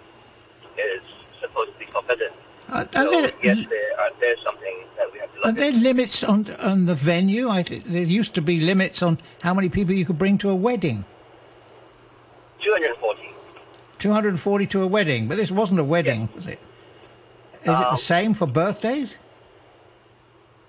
is 0.78 1.02
supposed 1.42 1.74
to 1.74 1.80
be 1.80 1.86
forbidden. 1.92 2.32
Are, 2.72 2.88
are 2.96 3.06
so, 3.06 3.12
there, 3.12 3.32
yes, 3.44 3.58
there 3.70 4.00
are, 4.00 4.10
there's 4.20 4.40
something 4.44 4.76
that 4.98 5.12
we 5.12 5.20
have 5.20 5.30
to 5.34 5.36
look 5.38 5.46
Are 5.46 5.52
there 5.52 5.72
limits 5.74 6.24
on 6.24 6.48
on 6.60 6.86
the 6.86 6.96
venue? 6.96 7.50
I 7.50 7.64
th- 7.64 7.84
there 7.86 8.04
used 8.04 8.34
to 8.36 8.42
be 8.42 8.62
limits 8.62 9.04
on 9.04 9.20
how 9.42 9.54
many 9.54 9.68
people 9.68 9.94
you 9.94 10.06
could 10.06 10.18
bring 10.18 10.38
to 10.40 10.50
a 10.50 10.56
wedding. 10.56 11.04
240. 12.62 13.34
240 14.00 14.68
to 14.68 14.82
a 14.82 14.88
wedding, 14.88 15.28
but 15.28 15.38
this 15.38 15.52
wasn't 15.52 15.80
a 15.80 15.84
wedding, 15.84 16.30
was 16.34 16.48
it? 16.48 16.60
Is 17.64 17.68
um, 17.68 17.76
it 17.76 17.80
the 17.80 17.90
um, 17.90 17.96
same 17.96 18.34
for 18.34 18.48
birthdays? 18.48 19.18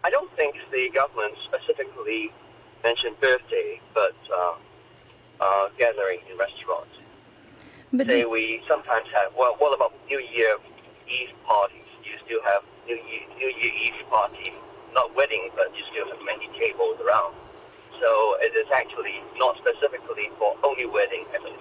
I 0.04 0.10
don't 0.10 0.30
think 0.36 0.56
the 0.72 0.90
government 0.90 1.34
specifically 1.44 2.32
mentioned 2.82 3.18
birthday, 3.20 3.80
but 3.94 4.16
uh, 4.34 4.54
uh, 5.40 5.68
gathering 5.78 6.18
in 6.30 6.36
restaurants. 6.36 6.96
But 7.92 8.08
Say 8.08 8.24
we 8.24 8.62
sometimes 8.66 9.06
have. 9.14 9.32
Well, 9.38 9.54
what 9.58 9.74
about 9.74 9.92
New 10.08 10.18
Year 10.18 10.56
Eve 11.08 11.30
parties? 11.44 11.81
You 12.32 12.40
still 12.40 12.52
have 12.52 12.62
New 12.86 12.94
Year, 12.94 13.20
New 13.38 13.46
Year 13.46 13.72
Eve 13.82 14.08
party, 14.08 14.52
not 14.94 15.14
wedding, 15.14 15.50
but 15.54 15.66
you 15.76 15.84
still 15.90 16.06
have 16.08 16.24
many 16.24 16.48
tables 16.58 16.98
around. 17.00 17.34
So 18.00 18.36
it 18.40 18.56
is 18.56 18.66
actually 18.74 19.20
not 19.36 19.56
specifically 19.58 20.30
for 20.38 20.56
only 20.62 20.86
wedding, 20.86 21.24
actually. 21.34 21.52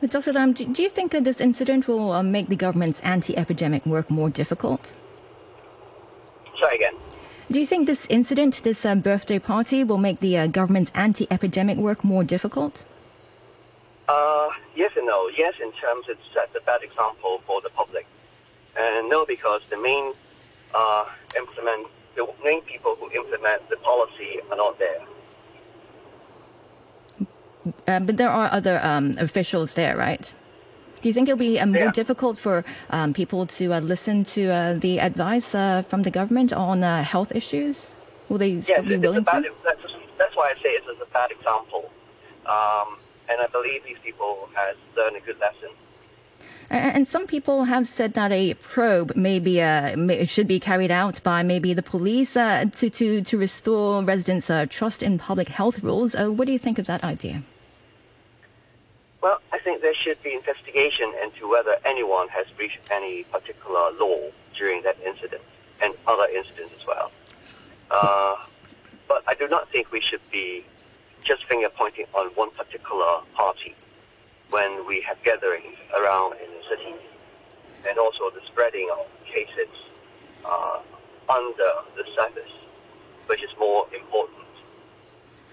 But 0.00 0.10
Dr. 0.10 0.32
Lam, 0.32 0.52
do 0.52 0.82
you 0.82 0.90
think 0.90 1.12
that 1.12 1.24
this 1.24 1.40
incident 1.40 1.88
will 1.88 2.12
uh, 2.12 2.22
make 2.22 2.48
the 2.48 2.56
government's 2.56 3.00
anti-epidemic 3.00 3.86
work 3.86 4.10
more 4.10 4.28
difficult? 4.28 4.92
Sorry 6.58 6.76
again. 6.76 6.94
Do 7.50 7.58
you 7.58 7.66
think 7.66 7.86
this 7.86 8.06
incident, 8.10 8.62
this 8.64 8.84
uh, 8.84 8.94
birthday 8.94 9.38
party, 9.38 9.82
will 9.84 9.98
make 9.98 10.20
the 10.20 10.36
uh, 10.36 10.46
government's 10.46 10.90
anti-epidemic 10.94 11.78
work 11.78 12.04
more 12.04 12.24
difficult? 12.24 12.84
Uh, 14.08 14.50
yes 14.74 14.92
and 14.96 15.06
no. 15.06 15.30
Yes, 15.36 15.54
in 15.62 15.72
terms 15.72 16.06
it 16.08 16.18
sets 16.32 16.54
a 16.54 16.60
bad 16.60 16.82
example 16.82 17.40
for 17.46 17.60
the 17.62 17.70
public. 17.70 18.06
And 18.76 19.08
no, 19.08 19.24
because 19.24 19.62
the 19.70 19.78
main 19.78 20.12
uh, 20.74 21.04
implement 21.36 21.86
the 22.16 22.26
main 22.42 22.62
people 22.62 22.96
who 22.96 23.10
implement 23.10 23.68
the 23.68 23.76
policy 23.76 24.40
are 24.50 24.56
not 24.56 24.78
there. 24.78 25.00
Uh, 27.86 28.00
but 28.00 28.16
there 28.16 28.28
are 28.28 28.48
other 28.52 28.78
um, 28.82 29.16
officials 29.18 29.74
there, 29.74 29.96
right? 29.96 30.32
Do 31.00 31.08
you 31.08 31.12
think 31.12 31.28
it'll 31.28 31.38
be 31.38 31.60
uh, 31.60 31.66
more 31.66 31.84
yeah. 31.84 31.92
difficult 31.92 32.38
for 32.38 32.64
um, 32.90 33.12
people 33.12 33.46
to 33.46 33.74
uh, 33.74 33.80
listen 33.80 34.24
to 34.24 34.48
uh, 34.50 34.74
the 34.74 35.00
advice 35.00 35.54
uh, 35.54 35.82
from 35.82 36.02
the 36.02 36.10
government 36.10 36.52
on 36.52 36.82
uh, 36.82 37.04
health 37.04 37.34
issues? 37.34 37.94
Will 38.28 38.38
they 38.38 38.48
yes, 38.48 38.64
still 38.64 38.82
be 38.84 38.96
willing 38.96 39.22
bad, 39.22 39.44
to? 39.44 39.50
That's, 39.64 39.82
that's, 40.16 40.36
why 40.36 40.54
I 40.56 40.62
say 40.62 40.70
it's 40.70 40.88
a 40.88 41.06
bad 41.12 41.30
example. 41.30 41.90
Um, 42.46 42.96
and 43.28 43.40
I 43.40 43.46
believe 43.52 43.84
these 43.84 43.98
people 44.02 44.48
have 44.54 44.76
learned 44.96 45.16
a 45.16 45.20
good 45.20 45.38
lesson. 45.40 45.70
And 46.70 47.06
some 47.06 47.26
people 47.26 47.64
have 47.64 47.86
said 47.86 48.14
that 48.14 48.32
a 48.32 48.54
probe 48.54 49.14
maybe 49.16 49.60
uh, 49.60 50.24
should 50.24 50.48
be 50.48 50.58
carried 50.58 50.90
out 50.90 51.22
by 51.22 51.42
maybe 51.42 51.74
the 51.74 51.82
police 51.82 52.36
uh, 52.36 52.64
to, 52.76 52.90
to, 52.90 53.22
to 53.22 53.38
restore 53.38 54.02
residents' 54.02 54.48
uh, 54.50 54.66
trust 54.68 55.02
in 55.02 55.18
public 55.18 55.48
health 55.48 55.82
rules. 55.82 56.14
Uh, 56.14 56.30
what 56.30 56.46
do 56.46 56.52
you 56.52 56.58
think 56.58 56.78
of 56.78 56.86
that 56.86 57.04
idea? 57.04 57.42
Well, 59.22 59.40
I 59.52 59.58
think 59.58 59.82
there 59.82 59.94
should 59.94 60.22
be 60.22 60.34
investigation 60.34 61.12
into 61.22 61.48
whether 61.48 61.76
anyone 61.84 62.28
has 62.28 62.46
breached 62.56 62.80
any 62.90 63.24
particular 63.24 63.90
law 63.98 64.30
during 64.56 64.82
that 64.82 65.00
incident 65.00 65.42
and 65.82 65.94
other 66.06 66.26
incidents 66.34 66.74
as 66.78 66.86
well. 66.86 67.10
Uh, 67.90 68.36
but 69.08 69.22
I 69.26 69.34
do 69.34 69.48
not 69.48 69.70
think 69.70 69.92
we 69.92 70.00
should 70.00 70.20
be 70.30 70.64
just 71.22 71.44
finger 71.46 71.68
pointing 71.68 72.06
on 72.14 72.26
one 72.28 72.50
particular 72.50 73.20
party 73.34 73.74
when 74.54 74.86
we 74.86 75.00
have 75.00 75.20
gatherings 75.24 75.76
around 75.98 76.34
in 76.34 76.48
the 76.56 76.62
city, 76.70 76.94
and 77.88 77.98
also 77.98 78.30
the 78.30 78.40
spreading 78.46 78.88
of 78.96 79.04
cases 79.26 79.72
uh, 80.44 80.78
under 81.28 81.70
the 81.96 82.04
surface, 82.14 82.54
which 83.26 83.42
is 83.42 83.50
more 83.58 83.84
important 83.92 84.46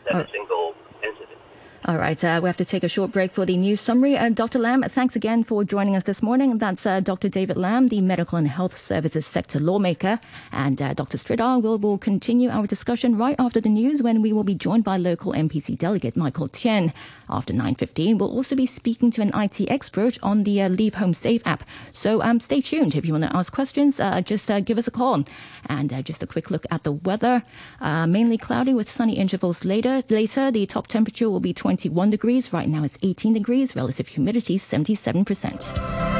than 0.05 0.21
a 0.21 0.29
single 0.29 0.75
incident. 1.03 1.39
All 1.85 1.97
right, 1.97 2.23
uh, 2.23 2.39
we 2.43 2.47
have 2.47 2.57
to 2.57 2.65
take 2.65 2.83
a 2.83 2.87
short 2.87 3.11
break 3.11 3.31
for 3.31 3.43
the 3.43 3.57
news 3.57 3.81
summary. 3.81 4.15
Uh, 4.15 4.29
Dr. 4.29 4.59
Lam, 4.59 4.83
thanks 4.83 5.15
again 5.15 5.43
for 5.43 5.63
joining 5.63 5.95
us 5.95 6.03
this 6.03 6.21
morning. 6.21 6.59
That's 6.59 6.85
uh, 6.85 6.99
Dr. 6.99 7.27
David 7.27 7.57
Lam, 7.57 7.87
the 7.87 8.01
Medical 8.01 8.37
and 8.37 8.47
Health 8.47 8.77
Services 8.77 9.25
Sector 9.25 9.59
Lawmaker. 9.59 10.19
And 10.51 10.79
uh, 10.79 10.93
Dr. 10.93 11.17
Sridhar 11.17 11.59
will, 11.59 11.79
will 11.79 11.97
continue 11.97 12.51
our 12.51 12.67
discussion 12.67 13.17
right 13.17 13.35
after 13.39 13.59
the 13.59 13.69
news 13.69 14.03
when 14.03 14.21
we 14.21 14.31
will 14.31 14.43
be 14.43 14.53
joined 14.53 14.83
by 14.83 14.97
local 14.97 15.33
NPC 15.33 15.75
delegate 15.75 16.15
Michael 16.15 16.49
Tien. 16.49 16.93
After 17.31 17.53
9.15, 17.53 18.19
we'll 18.19 18.31
also 18.31 18.55
be 18.55 18.65
speaking 18.65 19.09
to 19.11 19.21
an 19.21 19.31
IT 19.33 19.61
expert 19.69 20.17
on 20.21 20.43
the 20.43 20.61
uh, 20.61 20.69
Leave 20.69 20.95
Home 20.95 21.13
Safe 21.13 21.41
app. 21.45 21.63
So 21.91 22.21
um, 22.21 22.39
stay 22.39 22.61
tuned. 22.61 22.95
If 22.95 23.05
you 23.05 23.13
want 23.13 23.23
to 23.23 23.35
ask 23.35 23.53
questions, 23.53 23.99
uh, 23.99 24.21
just 24.21 24.51
uh, 24.51 24.59
give 24.59 24.77
us 24.77 24.87
a 24.87 24.91
call. 24.91 25.23
And 25.67 26.05
just 26.05 26.23
a 26.23 26.27
quick 26.27 26.51
look 26.51 26.65
at 26.71 26.83
the 26.83 26.91
weather. 26.91 27.43
Mainly 27.81 28.37
cloudy 28.37 28.73
with 28.73 28.89
sunny 28.89 29.17
intervals 29.17 29.63
later. 29.63 30.01
Later, 30.09 30.51
the 30.51 30.65
top 30.65 30.87
temperature 30.87 31.29
will 31.29 31.39
be 31.39 31.53
21 31.53 32.09
degrees. 32.09 32.51
Right 32.51 32.67
now 32.67 32.83
it's 32.83 32.97
18 33.01 33.33
degrees. 33.33 33.75
Relative 33.75 34.07
humidity 34.07 34.57
77%. 34.57 36.11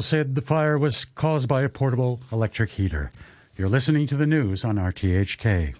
said 0.00 0.34
the 0.34 0.42
fire 0.42 0.78
was 0.78 1.04
caused 1.04 1.48
by 1.48 1.62
a 1.62 1.68
portable 1.68 2.20
electric 2.30 2.70
heater. 2.70 3.10
You're 3.56 3.68
listening 3.68 4.06
to 4.08 4.16
the 4.16 4.26
news 4.26 4.64
on 4.64 4.76
RTHK. 4.76 5.74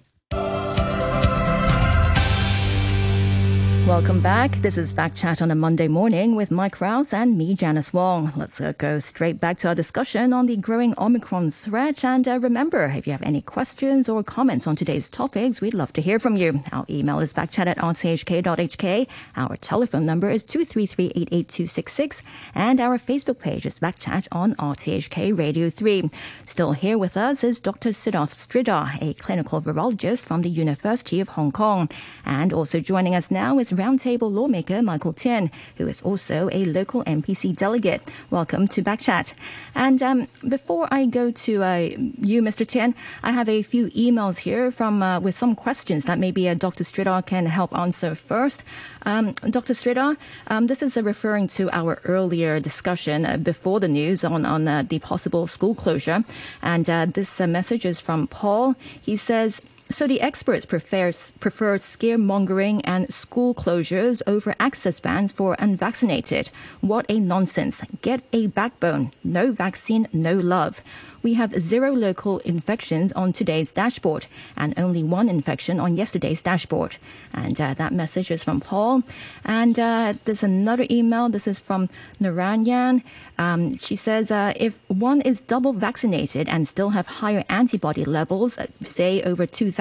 Welcome 3.89 4.21
back. 4.21 4.61
This 4.61 4.77
is 4.77 4.93
Back 4.93 5.15
Chat 5.15 5.41
on 5.41 5.51
a 5.51 5.55
Monday 5.55 5.89
morning 5.89 6.37
with 6.37 6.51
Mike 6.51 6.79
Rouse 6.79 7.15
and 7.15 7.39
me, 7.39 7.55
Janice 7.55 7.91
Wong. 7.91 8.31
Let's 8.37 8.61
uh, 8.61 8.75
go 8.77 8.99
straight 8.99 9.41
back 9.41 9.57
to 9.59 9.69
our 9.69 9.75
discussion 9.75 10.35
on 10.35 10.45
the 10.45 10.59
growing 10.59 10.93
Omicron 10.99 11.51
threat. 11.51 12.05
And 12.05 12.29
uh, 12.29 12.39
remember, 12.39 12.85
if 12.95 13.07
you 13.07 13.13
have 13.13 13.23
any 13.23 13.41
questions 13.41 14.07
or 14.07 14.23
comments 14.23 14.67
on 14.67 14.77
today's 14.77 15.09
topics, 15.09 15.63
we'd 15.63 15.73
love 15.73 15.95
to 15.95 16.03
hear 16.03 16.19
from 16.19 16.37
you. 16.37 16.61
Our 16.71 16.85
email 16.91 17.19
is 17.21 17.33
backchat 17.33 17.67
at 17.67 17.79
rthk.hk. 17.79 19.09
Our 19.37 19.57
telephone 19.57 20.05
number 20.05 20.29
is 20.29 20.45
233-88266. 20.45 22.21
And 22.55 22.81
our 22.81 22.99
Facebook 22.99 23.39
page 23.39 23.65
is 23.65 23.79
Backchat 23.79 24.29
on 24.31 24.55
RTHK 24.57 25.37
Radio 25.37 25.71
3. 25.71 26.11
Still 26.45 26.73
here 26.73 26.99
with 26.99 27.17
us 27.17 27.43
is 27.43 27.59
Dr. 27.59 27.91
Siddharth 27.91 28.35
Sridhar, 28.35 28.99
a 29.01 29.15
clinical 29.15 29.63
virologist 29.63 30.27
from 30.27 30.43
the 30.43 30.51
University 30.51 31.21
of 31.21 31.31
Hong 31.31 31.53
Kong. 31.53 31.89
And 32.27 32.53
also 32.53 32.81
joining 32.81 33.15
us 33.15 33.31
now 33.31 33.59
is 33.59 33.78
Roundtable 33.79 34.33
lawmaker 34.33 34.83
Michael 34.83 35.13
Tien, 35.13 35.51
who 35.77 35.87
is 35.87 36.03
also 36.03 36.51
a 36.53 36.65
local 36.65 37.05
NPC 37.05 37.55
delegate. 37.55 38.03
Welcome 38.29 38.67
to 38.69 38.83
Backchat. 38.83 39.35
And 39.77 40.03
um, 40.03 40.29
before 40.49 40.89
I 40.91 41.07
go 41.07 41.31
to 41.31 41.63
uh, 41.63 41.77
you, 42.21 42.43
Mr. 42.43 42.67
Tien, 42.67 42.95
I 43.23 43.31
have 43.31 43.49
a 43.49 43.63
few 43.63 43.87
emails 43.91 44.39
here 44.39 44.73
from 44.73 45.03
uh, 45.03 45.21
with 45.21 45.37
some 45.37 45.55
questions 45.55 46.05
that 46.07 46.19
maybe 46.19 46.49
uh, 46.49 46.55
Dr. 46.55 46.83
Sridhar 46.83 47.25
can 47.25 47.47
help 47.47 47.77
answer 47.77 48.17
first. 48.17 48.65
Um, 49.03 49.35
Dr. 49.49 49.75
Sridhar, 49.75 50.17
um, 50.49 50.67
this 50.67 50.83
is 50.83 50.97
uh, 50.97 51.03
referring 51.03 51.47
to 51.49 51.71
our 51.71 52.01
earlier 52.05 52.59
discussion 52.59 53.25
uh, 53.25 53.37
before 53.37 53.79
the 53.79 53.89
news 53.89 54.25
on, 54.25 54.45
on 54.45 54.67
uh, 54.67 54.83
the 54.83 54.99
possible 54.99 55.47
school 55.47 55.75
closure. 55.77 56.25
And 56.63 56.87
this 57.15 57.39
message 57.39 57.87
is 57.87 58.01
from 58.01 58.27
Paul. 58.27 58.75
He 59.01 59.17
says, 59.17 59.63
so 59.91 60.07
the 60.07 60.21
experts 60.21 60.67
prefer, 60.67 61.13
prefer 61.41 61.79
scaremongering 61.79 62.81
and 62.85 63.13
school 63.13 63.55
closures 63.55 64.23
over 64.27 64.55
access 64.61 65.01
bans 65.01 65.33
for 65.33 65.57
unvaccinated. 65.59 66.51
What 66.81 67.07
a 67.09 67.19
nonsense. 67.19 67.83
Get 68.03 68.23
a 68.33 68.49
backbone. 68.49 69.13
No 69.25 69.53
vaccine, 69.53 70.09
no 70.13 70.35
love 70.35 70.83
we 71.23 71.35
have 71.35 71.61
zero 71.61 71.93
local 71.93 72.39
infections 72.41 73.13
on 73.13 73.33
today's 73.33 73.73
dashboard 73.73 74.27
and 74.57 74.73
only 74.79 75.03
one 75.03 75.29
infection 75.29 75.81
on 75.81 75.97
yesterday's 75.97 76.43
dashboard. 76.43 76.97
And 77.35 77.61
uh, 77.61 77.75
that 77.75 77.93
message 77.93 78.31
is 78.31 78.45
from 78.45 78.61
Paul. 78.61 79.03
And 79.45 79.79
uh, 79.79 80.15
there's 80.25 80.43
another 80.43 80.87
email. 80.91 81.29
This 81.29 81.47
is 81.47 81.59
from 81.59 81.89
Naranyan. 82.21 83.03
Um, 83.39 83.77
she 83.79 83.97
says, 83.97 84.31
uh, 84.31 84.53
if 84.57 84.79
one 84.89 85.21
is 85.23 85.41
double 85.41 85.73
vaccinated 85.73 86.49
and 86.49 86.67
still 86.67 86.91
have 86.91 87.07
higher 87.07 87.45
antibody 87.49 88.05
levels, 88.05 88.57
uh, 88.59 88.67
say 88.83 89.23
over 89.23 89.47
2,000, 89.47 89.78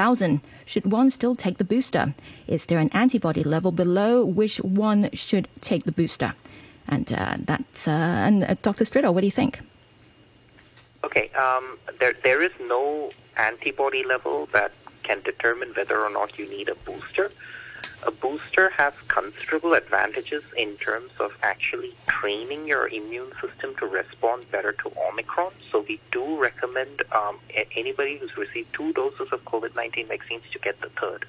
should 0.66 0.92
one 0.92 1.10
still 1.10 1.36
take 1.36 1.58
the 1.58 1.64
booster? 1.64 2.14
Is 2.48 2.66
there 2.68 2.80
an 2.80 2.90
antibody 2.94 3.44
level 3.44 3.72
below 3.72 4.24
which 4.24 4.58
one 4.58 5.10
should 5.14 5.48
take 5.62 5.84
the 5.84 5.92
booster? 5.92 6.34
And 6.88 7.12
uh, 7.12 7.38
that's, 7.40 7.88
uh, 7.88 7.92
and 7.92 8.58
Dr. 8.62 8.86
Sridhar, 8.86 9.14
what 9.14 9.22
do 9.22 9.28
you 9.28 9.32
think? 9.32 9.60
Okay, 11.04 11.30
um, 11.36 11.78
there 12.00 12.14
there 12.24 12.42
is 12.42 12.52
no 12.60 13.12
antibody 13.38 14.04
level 14.04 14.48
that 14.52 14.72
can 15.04 15.22
determine 15.22 15.70
whether 15.74 15.98
or 16.00 16.10
not 16.10 16.38
you 16.38 16.50
need 16.50 16.70
a 16.70 16.76
booster. 16.76 17.32
A 18.06 18.12
booster 18.12 18.70
has 18.70 18.94
considerable 19.08 19.74
advantages 19.74 20.44
in 20.56 20.78
terms 20.78 21.12
of 21.20 21.36
actually 21.42 21.96
training 22.08 22.68
your 22.68 22.88
immune 22.88 23.32
system 23.42 23.76
to 23.80 23.86
respond 23.88 24.50
better 24.52 24.72
to 24.74 24.92
Omicron. 25.10 25.52
So 25.72 25.86
we 25.88 26.00
do 26.12 26.38
recommend 26.38 27.02
um, 27.12 27.40
anybody 27.76 28.18
who's 28.18 28.38
received 28.38 28.74
two 28.74 28.94
doses 28.94 29.30
of 29.32 29.44
COVID-19 29.46 30.08
vaccines 30.08 30.44
to 30.52 30.60
get 30.60 30.80
the 30.82 30.90
third. 30.90 31.26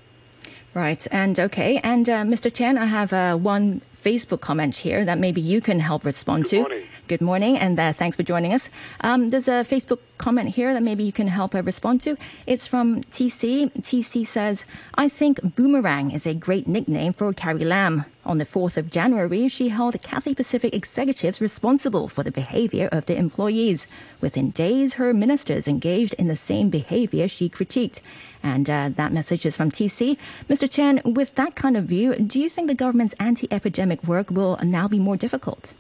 Right, 0.74 1.06
and 1.10 1.40
okay, 1.40 1.80
and 1.82 2.08
uh, 2.08 2.22
Mr. 2.24 2.52
Tien, 2.52 2.76
I 2.76 2.84
have 2.84 3.12
uh, 3.12 3.36
one 3.36 3.80
Facebook 4.02 4.40
comment 4.40 4.76
here 4.76 5.04
that 5.04 5.18
maybe 5.18 5.40
you 5.40 5.60
can 5.60 5.80
help 5.80 6.04
respond 6.04 6.44
Good 6.44 6.50
to. 6.50 6.60
Morning. 6.60 6.84
Good 7.08 7.20
morning, 7.22 7.56
and 7.56 7.80
uh, 7.80 7.94
thanks 7.94 8.18
for 8.18 8.22
joining 8.22 8.52
us. 8.52 8.68
Um, 9.00 9.30
there's 9.30 9.48
a 9.48 9.64
Facebook 9.64 10.00
comment 10.18 10.50
here 10.50 10.74
that 10.74 10.82
maybe 10.82 11.04
you 11.04 11.12
can 11.12 11.28
help 11.28 11.54
uh, 11.54 11.62
respond 11.62 12.02
to. 12.02 12.18
It's 12.46 12.66
from 12.66 13.00
TC. 13.04 13.72
TC 13.80 14.26
says, 14.26 14.64
I 14.94 15.08
think 15.08 15.40
Boomerang 15.56 16.10
is 16.10 16.26
a 16.26 16.34
great 16.34 16.68
nickname 16.68 17.14
for 17.14 17.32
Carrie 17.32 17.64
Lam. 17.64 18.04
On 18.26 18.36
the 18.36 18.44
4th 18.44 18.76
of 18.76 18.90
January, 18.90 19.48
she 19.48 19.70
held 19.70 20.00
Cathay 20.02 20.34
Pacific 20.34 20.74
executives 20.74 21.40
responsible 21.40 22.08
for 22.08 22.22
the 22.22 22.30
behavior 22.30 22.90
of 22.92 23.06
the 23.06 23.16
employees. 23.16 23.86
Within 24.20 24.50
days, 24.50 24.94
her 24.94 25.14
ministers 25.14 25.66
engaged 25.66 26.12
in 26.14 26.28
the 26.28 26.36
same 26.36 26.68
behavior 26.68 27.26
she 27.26 27.48
critiqued. 27.48 28.02
And 28.42 28.68
uh, 28.70 28.90
that 28.94 29.12
message 29.12 29.44
is 29.44 29.56
from 29.56 29.70
TC. 29.70 30.16
Mr. 30.48 30.68
Tien, 30.68 31.00
with 31.04 31.34
that 31.34 31.54
kind 31.54 31.76
of 31.76 31.84
view, 31.84 32.14
do 32.14 32.38
you 32.38 32.48
think 32.48 32.68
the 32.68 32.74
government's 32.74 33.14
anti 33.18 33.48
epidemic 33.50 34.04
work 34.04 34.30
will 34.30 34.58
now 34.62 34.88
be 34.88 34.98
more 34.98 35.16
difficult? 35.16 35.74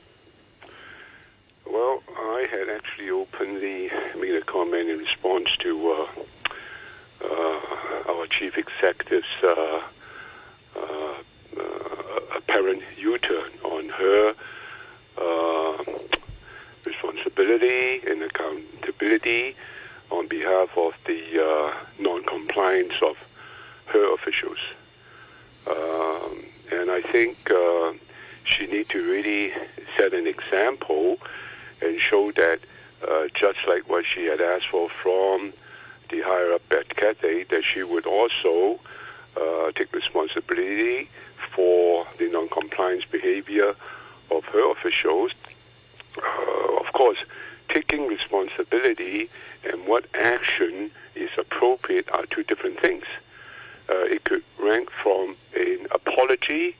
Well, 1.70 2.02
I 2.16 2.46
had 2.50 2.68
actually 2.68 3.10
openly 3.10 3.90
made 4.18 4.34
a 4.34 4.42
comment 4.42 4.88
in 4.88 4.98
response 4.98 5.56
to 5.58 5.90
uh, 5.92 6.06
uh, 7.24 7.60
our 8.08 8.26
chief 8.26 8.56
executive's 8.56 9.26
uh, 9.42 9.82
uh, 10.76 10.80
uh, 10.80 12.20
apparent 12.36 12.82
U-turn 12.96 13.50
on 13.64 13.88
her 13.88 14.34
responsibility 16.86 18.00
and 18.08 18.22
accountability 18.22 19.56
on 20.10 20.26
behalf 20.28 20.70
of 20.76 20.94
the 21.06 21.74
non-compliance 22.28 22.94
of 23.02 23.16
her 23.86 24.14
officials. 24.14 24.58
Um, 25.66 26.44
and 26.70 26.90
I 26.90 27.02
think 27.02 27.50
she 28.44 28.66
need 28.66 28.88
to 28.90 29.10
really 29.10 29.52
set 29.96 30.14
an 30.14 30.26
example 30.26 31.18
and 31.82 32.00
show 32.00 32.32
that 32.32 32.60
uh, 33.06 33.28
just 33.34 33.58
like 33.68 33.88
what 33.88 34.04
she 34.04 34.24
had 34.24 34.40
asked 34.40 34.68
for 34.68 34.88
from 35.02 35.52
the 36.10 36.22
higher 36.22 36.52
up 36.54 36.62
at 36.70 36.88
Cathay, 36.96 37.44
that 37.44 37.64
she 37.64 37.82
would 37.82 38.06
also 38.06 38.80
uh, 39.36 39.70
take 39.72 39.92
responsibility 39.92 41.08
for 41.54 42.06
the 42.18 42.28
non-compliance 42.28 43.04
behavior 43.04 43.74
of 44.30 44.44
her 44.46 44.72
officials. 44.72 45.32
Uh, 46.16 46.80
of 46.80 46.92
course, 46.92 47.24
taking 47.68 48.06
responsibility 48.06 49.28
and 49.64 49.86
what 49.86 50.06
action 50.14 50.90
is 51.14 51.30
appropriate 51.36 52.08
are 52.10 52.26
two 52.26 52.42
different 52.42 52.80
things. 52.80 53.04
Uh, 53.88 54.04
it 54.04 54.24
could 54.24 54.42
rank 54.60 54.90
from 54.90 55.36
an 55.56 55.86
apology 55.90 56.76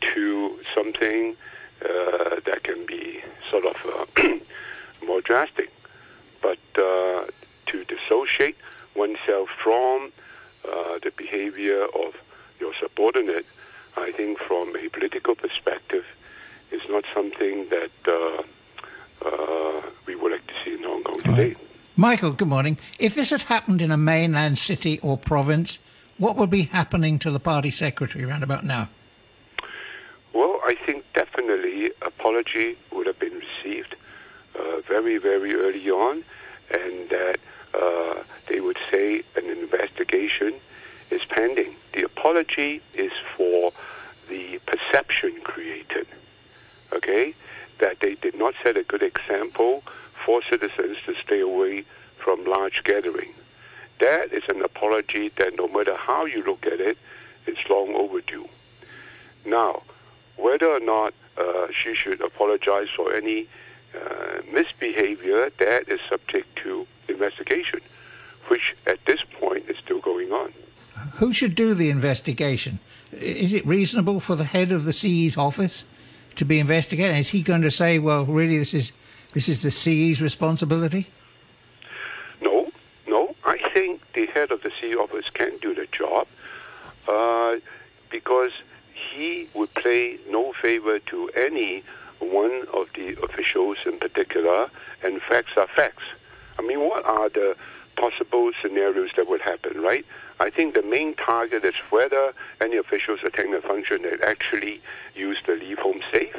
to 0.00 0.58
something 0.74 1.36
uh, 1.84 2.40
that 2.44 2.62
can 2.64 2.84
be 2.86 3.20
sort 3.50 3.64
of 3.64 4.08
uh, 4.18 4.34
more 5.06 5.20
drastic. 5.20 5.70
But 6.42 6.58
uh, 6.76 7.26
to 7.66 7.84
dissociate 7.84 8.56
oneself 8.94 9.48
from 9.62 10.12
uh, 10.64 10.98
the 11.02 11.12
behavior 11.16 11.84
of 11.84 12.14
your 12.60 12.72
subordinate, 12.80 13.46
I 13.96 14.12
think 14.12 14.38
from 14.38 14.74
a 14.76 14.88
political 14.88 15.34
perspective, 15.34 16.04
is 16.70 16.82
not 16.88 17.04
something 17.14 17.68
that 17.70 18.44
uh, 19.24 19.82
we 20.06 20.14
would 20.14 20.32
like 20.32 20.46
to 20.46 20.54
see 20.64 20.74
in 20.74 20.82
Hong 20.82 21.02
Kong 21.02 21.16
today. 21.20 21.48
Right. 21.48 21.56
Michael, 21.96 22.32
good 22.32 22.48
morning. 22.48 22.78
If 22.98 23.14
this 23.14 23.30
had 23.30 23.42
happened 23.42 23.82
in 23.82 23.90
a 23.90 23.96
mainland 23.96 24.58
city 24.58 25.00
or 25.00 25.18
province, 25.18 25.78
what 26.18 26.36
would 26.36 26.50
be 26.50 26.62
happening 26.62 27.18
to 27.20 27.30
the 27.30 27.40
party 27.40 27.70
secretary 27.70 28.24
around 28.24 28.42
about 28.42 28.64
now? 28.64 28.88
Well, 30.32 30.60
I 30.64 30.76
think 30.86 31.04
definitely 31.14 31.90
apology 32.02 32.76
would 32.92 33.06
have 33.06 33.18
been 33.18 33.40
received 33.40 33.96
uh, 34.58 34.80
very, 34.86 35.18
very 35.18 35.54
early 35.54 35.90
on, 35.90 36.24
and 36.70 37.08
that 37.08 37.38
uh, 37.74 38.22
they 38.48 38.60
would 38.60 38.78
say 38.90 39.22
an 39.36 39.46
investigation 39.46 40.54
is 41.10 41.24
pending. 41.24 41.74
The 41.94 42.04
apology 42.04 42.82
is 42.94 43.12
for 43.36 43.72
the 44.28 44.60
perception 44.66 45.40
created, 45.42 46.06
okay, 46.92 47.34
that 47.78 48.00
they 48.00 48.14
did 48.14 48.34
not 48.34 48.54
set 48.62 48.76
a 48.76 48.82
good 48.82 49.02
example 49.02 49.82
for 50.24 50.42
citizens 50.42 50.98
to 51.06 51.14
stay 51.14 51.40
away 51.40 51.84
from 52.16 52.44
large 52.44 52.82
gathering. 52.84 53.32
That 54.00 54.32
is 54.32 54.44
an 54.48 54.62
apology 54.62 55.30
that 55.36 55.56
no 55.56 55.68
matter 55.68 55.96
how 55.96 56.24
you 56.26 56.42
look 56.44 56.66
at 56.66 56.80
it, 56.80 56.98
It's 57.48 57.66
long 57.70 57.94
overdue. 57.94 58.46
Now, 59.46 59.82
whether 60.36 60.68
or 60.68 60.80
not 60.80 61.14
uh, 61.38 61.68
she 61.72 61.94
should 61.94 62.20
apologize 62.20 62.90
for 62.94 63.14
any 63.14 63.48
uh, 63.94 64.42
misbehavior, 64.52 65.50
that 65.58 65.88
is 65.88 65.98
subject 66.10 66.56
to 66.56 66.86
investigation, 67.08 67.80
which 68.48 68.76
at 68.86 68.98
this 69.06 69.24
point 69.24 69.64
is 69.70 69.78
still 69.78 70.00
going 70.00 70.30
on. 70.30 70.52
Who 71.14 71.32
should 71.32 71.54
do 71.54 71.72
the 71.72 71.88
investigation? 71.88 72.80
Is 73.12 73.54
it 73.54 73.66
reasonable 73.66 74.20
for 74.20 74.36
the 74.36 74.44
head 74.44 74.72
of 74.72 74.84
the 74.84 74.92
CE's 74.92 75.38
office 75.38 75.86
to 76.36 76.44
be 76.44 76.58
investigating? 76.58 77.16
Is 77.16 77.30
he 77.30 77.42
going 77.42 77.62
to 77.62 77.70
say, 77.70 77.98
"Well, 77.98 78.24
really, 78.24 78.58
this 78.58 78.74
is 78.74 78.92
this 79.32 79.48
is 79.48 79.62
the 79.62 79.70
CE's 79.70 80.20
responsibility"? 80.22 81.08
No, 82.40 82.70
no. 83.06 83.34
I 83.44 83.58
think 83.74 84.02
the 84.14 84.26
head 84.26 84.50
of 84.50 84.62
the 84.62 84.70
CE 84.80 84.94
office 84.94 85.30
can 85.30 85.56
do 85.58 85.74
the 85.74 85.86
job 85.86 86.26
uh, 87.06 87.56
because 88.10 88.52
he 88.92 89.48
would 89.54 89.72
play 89.74 90.18
no 90.28 90.52
favor 90.52 90.98
to 90.98 91.30
any 91.30 91.82
one 92.20 92.66
of 92.74 92.88
the 92.94 93.16
officials 93.22 93.78
in 93.86 93.98
particular, 93.98 94.68
and 95.02 95.20
facts 95.22 95.52
are 95.56 95.68
facts. 95.68 96.04
I 96.58 96.62
mean, 96.62 96.80
what 96.80 97.04
are 97.04 97.28
the 97.28 97.56
possible 97.96 98.50
scenarios 98.60 99.10
that 99.16 99.28
would 99.28 99.40
happen, 99.40 99.80
right? 99.80 100.04
I 100.40 100.50
think 100.50 100.74
the 100.74 100.82
main 100.82 101.14
target 101.14 101.64
is 101.64 101.74
whether 101.90 102.32
any 102.60 102.76
officials 102.76 103.20
attending 103.24 103.54
the 103.54 103.60
function 103.60 104.02
that 104.02 104.20
actually 104.20 104.80
use 105.14 105.42
the 105.46 105.54
leave 105.54 105.78
home 105.78 106.00
safe, 106.12 106.36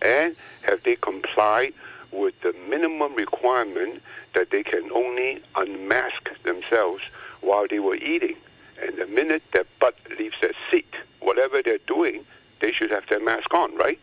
and 0.00 0.36
have 0.62 0.82
they 0.84 0.96
complied 0.96 1.74
with 2.12 2.40
the 2.40 2.54
minimum 2.68 3.14
requirement 3.14 4.02
that 4.34 4.50
they 4.50 4.62
can 4.62 4.90
only 4.92 5.42
unmask 5.56 6.30
themselves 6.42 7.02
while 7.40 7.66
they 7.68 7.78
were 7.78 7.96
eating. 7.96 8.36
And 8.82 8.96
the 8.96 9.06
minute 9.06 9.42
their 9.52 9.64
butt 9.78 9.96
leaves 10.18 10.36
their 10.40 10.54
seat, 10.70 10.94
whatever 11.20 11.62
they're 11.62 11.78
doing, 11.86 12.24
they 12.60 12.72
should 12.72 12.90
have 12.90 13.06
their 13.08 13.20
mask 13.20 13.52
on, 13.52 13.76
right? 13.76 13.98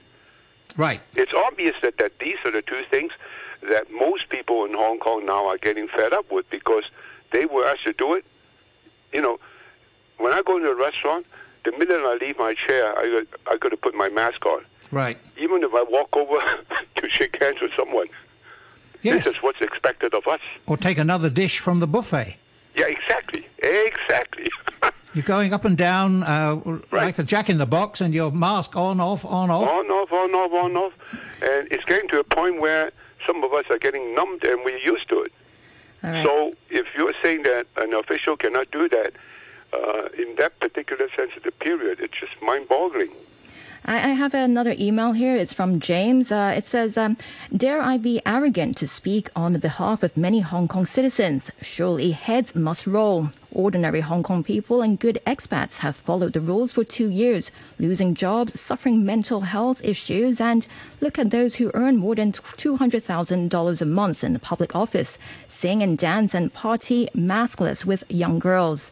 Right. 0.75 1.01
It's 1.15 1.33
obvious 1.33 1.75
that, 1.81 1.97
that 1.97 2.19
these 2.19 2.37
are 2.45 2.51
the 2.51 2.61
two 2.61 2.83
things 2.89 3.11
that 3.67 3.91
most 3.91 4.29
people 4.29 4.65
in 4.65 4.73
Hong 4.73 4.99
Kong 4.99 5.25
now 5.25 5.47
are 5.47 5.57
getting 5.57 5.87
fed 5.87 6.13
up 6.13 6.31
with 6.31 6.49
because 6.49 6.83
they 7.31 7.45
were 7.45 7.65
asked 7.65 7.83
to 7.83 7.93
do 7.93 8.13
it. 8.13 8.25
You 9.13 9.21
know, 9.21 9.39
when 10.17 10.33
I 10.33 10.41
go 10.41 10.57
into 10.57 10.69
a 10.69 10.75
restaurant, 10.75 11.25
the 11.63 11.71
minute 11.71 12.01
I 12.03 12.17
leave 12.19 12.37
my 12.37 12.53
chair, 12.53 12.97
I 12.97 13.23
got, 13.23 13.53
I 13.53 13.57
got 13.57 13.69
to 13.69 13.77
put 13.77 13.95
my 13.95 14.09
mask 14.09 14.45
on. 14.45 14.63
Right. 14.91 15.17
Even 15.37 15.63
if 15.63 15.73
I 15.73 15.83
walk 15.89 16.15
over 16.15 16.39
to 16.95 17.09
shake 17.09 17.37
hands 17.39 17.61
with 17.61 17.71
someone, 17.75 18.07
Yes. 19.03 19.25
this 19.25 19.35
is 19.35 19.43
what's 19.43 19.61
expected 19.61 20.13
of 20.13 20.27
us. 20.27 20.39
Or 20.65 20.75
take 20.75 20.97
another 20.97 21.29
dish 21.29 21.59
from 21.59 21.79
the 21.79 21.87
buffet. 21.87 22.35
Yeah, 22.75 22.87
exactly, 22.87 23.47
exactly. 23.59 24.47
You're 25.13 25.23
going 25.23 25.53
up 25.53 25.65
and 25.65 25.77
down 25.77 26.23
uh, 26.23 26.79
like 26.91 27.17
a 27.19 27.23
jack 27.23 27.49
in 27.49 27.57
the 27.57 27.65
box, 27.65 28.01
and 28.01 28.13
your 28.13 28.31
mask 28.31 28.75
on, 28.75 28.99
off, 28.99 29.23
on, 29.25 29.49
off. 29.49 29.67
On, 29.69 29.85
off, 29.87 30.11
on, 30.11 30.31
off, 30.35 30.51
on, 30.51 30.75
off. 30.77 30.93
And 31.41 31.67
it's 31.71 31.83
getting 31.85 32.07
to 32.09 32.19
a 32.19 32.23
point 32.23 32.59
where 32.61 32.91
some 33.25 33.43
of 33.43 33.51
us 33.53 33.65
are 33.69 33.79
getting 33.79 34.13
numbed 34.15 34.43
and 34.43 34.63
we're 34.63 34.77
used 34.77 35.09
to 35.09 35.21
it. 35.21 35.31
Right. 36.03 36.23
So 36.23 36.55
if 36.69 36.87
you're 36.95 37.13
saying 37.21 37.43
that 37.43 37.67
an 37.75 37.93
official 37.93 38.37
cannot 38.37 38.71
do 38.71 38.87
that 38.89 39.13
uh, 39.73 40.09
in 40.17 40.35
that 40.37 40.59
particular 40.59 41.07
sensitive 41.15 41.57
period, 41.59 41.99
it's 41.99 42.17
just 42.17 42.33
mind-boggling. 42.41 43.11
I, 43.87 44.09
I 44.09 44.13
have 44.13 44.33
another 44.33 44.75
email 44.77 45.13
here. 45.13 45.35
It's 45.37 45.53
from 45.53 45.79
James. 45.79 46.29
Uh, 46.29 46.53
it 46.55 46.67
says, 46.67 46.97
um, 46.97 47.15
Dare 47.55 47.81
I 47.81 47.97
be 47.97 48.21
arrogant 48.25 48.75
to 48.77 48.87
speak 48.87 49.29
on 49.33 49.53
the 49.53 49.59
behalf 49.59 50.03
of 50.03 50.17
many 50.17 50.41
Hong 50.41 50.67
Kong 50.67 50.85
citizens? 50.85 51.49
Surely 51.61 52.11
heads 52.11 52.53
must 52.53 52.85
roll. 52.85 53.29
Ordinary 53.49 54.01
Hong 54.01 54.23
Kong 54.23 54.43
people 54.43 54.81
and 54.81 54.99
good 54.99 55.21
expats 55.25 55.77
have 55.77 55.95
followed 55.95 56.33
the 56.33 56.41
rules 56.41 56.73
for 56.73 56.83
two 56.83 57.09
years, 57.09 57.49
losing 57.79 58.13
jobs, 58.13 58.59
suffering 58.59 59.05
mental 59.05 59.41
health 59.41 59.79
issues, 59.83 60.41
and 60.41 60.67
look 60.99 61.17
at 61.17 61.31
those 61.31 61.55
who 61.55 61.71
earn 61.73 61.95
more 61.95 62.13
than 62.13 62.33
$200,000 62.33 63.81
a 63.81 63.85
month 63.85 64.23
in 64.23 64.33
the 64.33 64.39
public 64.39 64.75
office, 64.75 65.17
sing 65.47 65.81
and 65.81 65.97
dance 65.97 66.33
and 66.33 66.53
party 66.53 67.07
maskless 67.15 67.85
with 67.85 68.03
young 68.09 68.37
girls. 68.37 68.91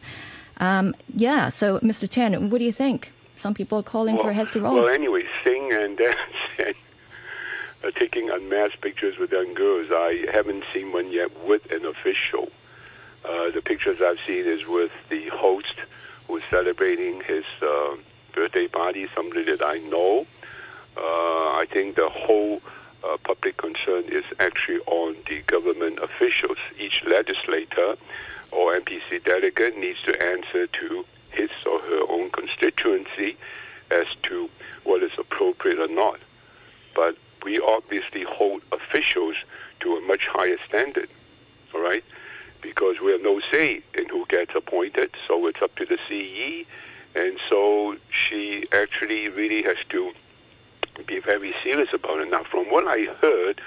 Um, 0.56 0.94
yeah, 1.14 1.50
so 1.50 1.78
Mr. 1.80 2.10
Chen, 2.10 2.48
what 2.48 2.58
do 2.58 2.64
you 2.64 2.72
think? 2.72 3.10
Some 3.38 3.54
people 3.54 3.78
are 3.78 3.82
calling 3.82 4.18
for 4.18 4.32
heads 4.32 4.52
to 4.52 4.60
roll. 4.60 4.74
Well, 4.76 4.88
anyway, 4.88 5.24
sing 5.44 5.72
and 5.72 5.96
dance 6.04 6.16
and 6.58 6.74
uh, 7.84 7.90
taking 7.98 8.30
unmasked 8.30 8.80
pictures 8.80 9.18
with 9.18 9.32
young 9.32 9.54
girls. 9.54 9.88
I 9.90 10.26
haven't 10.32 10.64
seen 10.72 10.92
one 10.92 11.12
yet 11.12 11.30
with 11.44 11.70
an 11.70 11.84
official. 11.84 12.50
Uh, 13.24 13.50
the 13.50 13.60
pictures 13.62 14.00
I've 14.00 14.20
seen 14.26 14.46
is 14.46 14.66
with 14.66 14.92
the 15.10 15.28
host 15.28 15.74
who's 16.28 16.42
celebrating 16.50 17.20
his 17.22 17.44
uh, 17.60 17.96
birthday 18.32 18.68
party, 18.68 19.08
somebody 19.14 19.44
that 19.44 19.62
I 19.62 19.78
know. 19.78 20.26
Uh, 20.96 21.00
I 21.00 21.66
think 21.70 21.96
the 21.96 22.08
whole 22.08 22.62
uh, 23.04 23.16
public 23.24 23.56
concern 23.58 24.04
is 24.04 24.24
actually 24.40 24.80
on 24.86 25.16
the 25.28 25.42
government 25.42 25.98
officials. 25.98 26.58
Each 26.78 27.04
legislator 27.04 27.96
or 28.50 28.78
NPC 28.80 29.22
delegate 29.24 29.76
needs 29.76 30.00
to 30.02 30.22
answer 30.22 30.66
to 30.66 31.04
his 31.36 31.50
or 31.64 31.80
her 31.80 32.02
own 32.08 32.30
constituency 32.30 33.36
as 33.90 34.06
to 34.22 34.50
what 34.84 35.02
is 35.02 35.12
appropriate 35.18 35.78
or 35.78 35.88
not. 35.88 36.18
But 36.94 37.16
we 37.44 37.60
obviously 37.60 38.24
hold 38.24 38.62
officials 38.72 39.36
to 39.80 39.96
a 39.96 40.00
much 40.00 40.26
higher 40.26 40.56
standard, 40.66 41.08
all 41.74 41.80
right? 41.80 42.04
Because 42.62 43.00
we 43.00 43.12
have 43.12 43.22
no 43.22 43.40
say 43.40 43.82
in 43.94 44.08
who 44.08 44.26
gets 44.26 44.54
appointed, 44.54 45.10
so 45.28 45.46
it's 45.46 45.62
up 45.62 45.74
to 45.76 45.86
the 45.86 45.98
CE. 46.08 46.66
And 47.14 47.38
so 47.48 47.96
she 48.10 48.66
actually 48.72 49.28
really 49.28 49.62
has 49.62 49.76
to 49.90 50.12
be 51.06 51.20
very 51.20 51.54
serious 51.62 51.92
about 51.92 52.20
it. 52.20 52.30
Now, 52.30 52.44
from 52.44 52.70
what 52.70 52.86
I 52.86 53.04
heard, 53.20 53.60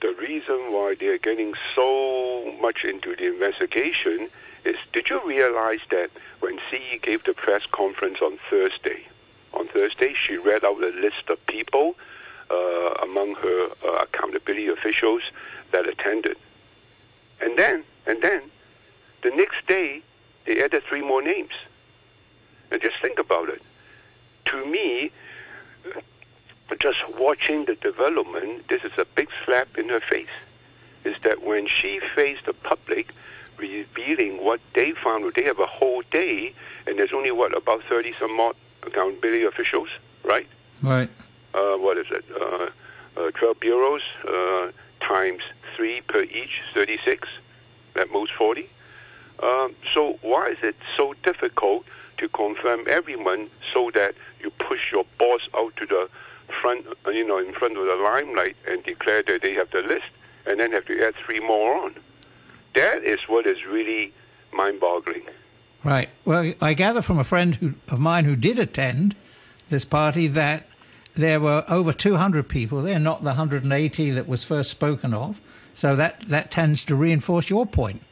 the 0.00 0.14
reason 0.20 0.72
why 0.72 0.94
they're 0.98 1.18
getting 1.18 1.54
so 1.74 2.54
much 2.60 2.84
into 2.84 3.16
the 3.16 3.26
investigation 3.26 4.28
is 4.64 4.76
did 4.92 5.08
you 5.08 5.20
realize 5.26 5.80
that 5.90 6.10
when 6.40 6.58
CE 6.70 6.98
gave 7.02 7.24
the 7.24 7.32
press 7.32 7.64
conference 7.66 8.18
on 8.20 8.38
Thursday, 8.50 9.06
on 9.54 9.66
Thursday, 9.68 10.12
she 10.12 10.36
read 10.36 10.64
out 10.64 10.82
a 10.82 10.88
list 10.88 11.28
of 11.28 11.44
people 11.46 11.96
uh, 12.50 12.94
among 13.02 13.34
her 13.36 13.68
uh, 13.84 14.02
accountability 14.02 14.68
officials 14.68 15.22
that 15.72 15.86
attended. 15.88 16.36
And 17.40 17.58
then, 17.58 17.84
and 18.06 18.22
then, 18.22 18.42
the 19.22 19.30
next 19.30 19.66
day, 19.66 20.02
they 20.44 20.62
added 20.62 20.82
three 20.88 21.02
more 21.02 21.22
names. 21.22 21.52
And 22.70 22.80
just 22.82 23.00
think 23.00 23.18
about 23.18 23.48
it. 23.48 23.62
To 24.46 24.64
me, 24.66 25.10
just 26.80 27.02
watching 27.18 27.64
the 27.64 27.74
development, 27.76 28.68
this 28.68 28.82
is 28.84 28.92
a 28.98 29.04
big 29.14 29.28
slap 29.44 29.78
in 29.78 29.88
her 29.88 30.00
face. 30.00 30.36
Is 31.04 31.16
that 31.22 31.42
when 31.42 31.66
she 31.66 32.00
faced 32.14 32.46
the 32.46 32.52
public, 32.52 33.12
revealing 33.58 34.44
what 34.44 34.60
they 34.74 34.92
found, 34.92 35.32
they 35.34 35.44
have 35.44 35.60
a 35.60 35.66
whole 35.66 36.02
day, 36.10 36.52
and 36.86 36.98
there's 36.98 37.12
only 37.12 37.30
what 37.30 37.56
about 37.56 37.82
thirty 37.84 38.12
some 38.18 38.38
odd 38.40 38.56
accountability 38.82 39.44
officials, 39.44 39.88
right? 40.24 40.48
Right. 40.82 41.08
Uh, 41.54 41.76
what 41.76 41.96
is 41.96 42.06
it? 42.10 42.24
Uh, 42.34 42.68
uh, 43.16 43.30
Twelve 43.30 43.60
bureaus 43.60 44.02
uh, 44.28 44.70
times 45.00 45.42
three 45.76 46.00
per 46.02 46.22
each, 46.22 46.62
thirty-six. 46.74 47.28
At 47.94 48.10
most 48.12 48.32
forty. 48.34 48.68
Um, 49.42 49.74
so 49.90 50.18
why 50.20 50.50
is 50.50 50.58
it 50.62 50.76
so 50.96 51.14
difficult 51.22 51.86
to 52.18 52.28
confirm 52.28 52.84
everyone 52.86 53.48
so 53.72 53.90
that 53.94 54.14
you 54.40 54.50
push 54.50 54.92
your 54.92 55.06
boss 55.18 55.48
out 55.54 55.74
to 55.76 55.86
the 55.86 56.08
front, 56.48 56.86
you 57.06 57.26
know, 57.26 57.38
in 57.38 57.52
front 57.52 57.76
of 57.76 57.86
the 57.86 57.94
limelight 57.94 58.56
and 58.66 58.82
declare 58.84 59.22
that 59.22 59.42
they 59.42 59.54
have 59.54 59.70
the 59.70 59.82
list, 59.82 60.06
and 60.46 60.60
then 60.60 60.72
have 60.72 60.84
to 60.86 61.06
add 61.06 61.14
three 61.24 61.40
more 61.40 61.76
on? 61.76 61.94
That 62.74 63.04
is 63.04 63.20
what 63.28 63.46
is 63.46 63.64
really 63.64 64.12
mind-boggling. 64.52 65.26
Right. 65.84 66.08
Well, 66.24 66.52
I 66.60 66.74
gather 66.74 67.02
from 67.02 67.18
a 67.18 67.24
friend 67.24 67.54
who, 67.56 67.74
of 67.88 67.98
mine 67.98 68.24
who 68.24 68.36
did 68.36 68.58
attend 68.58 69.14
this 69.68 69.84
party 69.84 70.26
that 70.28 70.68
there 71.14 71.40
were 71.40 71.64
over 71.68 71.92
200 71.92 72.48
people 72.48 72.82
there, 72.82 72.98
not 72.98 73.20
the 73.20 73.30
180 73.30 74.10
that 74.10 74.28
was 74.28 74.44
first 74.44 74.70
spoken 74.70 75.14
of. 75.14 75.40
So 75.72 75.96
that, 75.96 76.28
that 76.28 76.50
tends 76.50 76.84
to 76.86 76.96
reinforce 76.96 77.50
your 77.50 77.66
point 77.66 78.02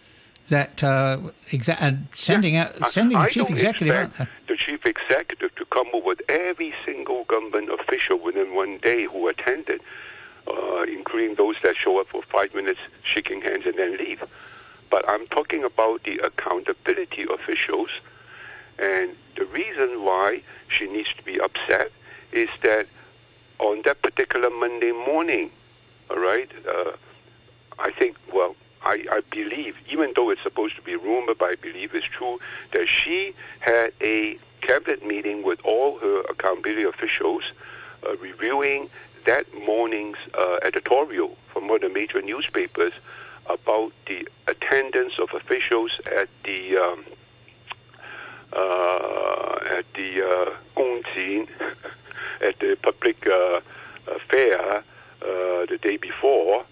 that 0.49 0.82
uh, 0.84 1.18
exa- 1.49 1.76
and 1.80 2.07
sending 2.14 2.57
out 2.57 2.86
sending 2.86 3.16
I 3.16 3.26
the 3.26 3.30
chief 3.30 3.51
executive 3.51 4.28
the 4.47 4.57
chief 4.57 4.84
executive 4.84 5.55
to 5.57 5.64
come 5.66 5.88
up 5.95 6.05
with 6.05 6.20
every 6.28 6.74
single 6.84 7.24
government 7.24 7.70
official 7.70 8.18
within 8.18 8.55
one 8.55 8.78
day 8.78 9.05
who 9.05 9.28
attended, 9.28 9.80
uh, 10.47 10.82
including 10.82 11.36
those 11.36 11.57
that 11.62 11.76
show 11.76 11.99
up 12.01 12.09
for 12.09 12.22
five 12.22 12.55
minutes, 12.55 12.80
shaking 13.03 13.40
hands, 13.40 13.64
and 13.66 13.76
then 13.78 13.97
leave. 13.97 14.22
But 14.90 15.09
I'm 15.09 15.26
talking 15.28 15.64
about 15.64 16.03
the 16.05 16.18
accountability 16.18 17.26
officials, 17.32 17.88
and 18.78 19.16
the 19.36 19.47
reason 19.47 20.05
why 20.05 20.42
she 20.68 20.86
needs 20.86 21.12
to 21.14 21.22
be 21.22 21.40
upset 21.40 21.90
is 22.32 22.51
that 22.62 22.86
on 23.59 23.82
that 23.84 24.03
particular 24.03 24.51
Monday 24.51 24.92
morning, 24.92 25.51
all 26.11 26.18
right, 26.18 26.51
uh, 26.68 26.92
I 27.78 27.90
think, 27.92 28.16
well, 28.32 28.55
I, 28.85 29.05
I 29.11 29.20
believe, 29.30 29.76
even 29.89 30.12
though 30.14 30.30
it's 30.30 30.43
supposed 30.43 30.76
to 30.76 30.82
be 30.82 30.95
rumor, 30.95 31.35
but 31.35 31.49
I 31.51 31.55
believe 31.57 31.95
it's 31.95 32.07
true, 32.07 32.39
that 32.72 32.87
she 32.87 33.35
had 33.61 33.93
a 34.01 34.39
cabinet 34.61 35.05
meeting 35.05 35.43
with 35.43 35.61
all 35.64 35.99
her 35.99 36.20
accountability 36.22 36.85
officials, 36.85 37.53
uh, 38.07 38.16
reviewing 38.16 38.91
that 39.26 39.47
morning's 39.64 40.18
uh, 40.35 40.59
editorial 40.62 41.37
from 41.53 41.68
one 41.68 41.76
of 41.76 41.82
the 41.82 41.89
major 41.89 42.20
newspapers 42.20 42.93
about 43.47 43.93
the 44.07 44.28
attendance 44.47 45.18
of 45.18 45.32
officials 45.35 46.01
at 46.14 46.28
the 46.45 46.76
um, 46.76 47.05
uh, 48.53 49.59
at 49.78 49.85
the 49.95 50.22
uh, 50.22 50.51
at 52.41 52.59
the 52.61 52.76
public 52.82 53.26
uh, 53.26 53.61
fair 54.28 54.78
uh, 54.78 55.66
the 55.66 55.78
day 55.80 55.97
before, 55.97 56.64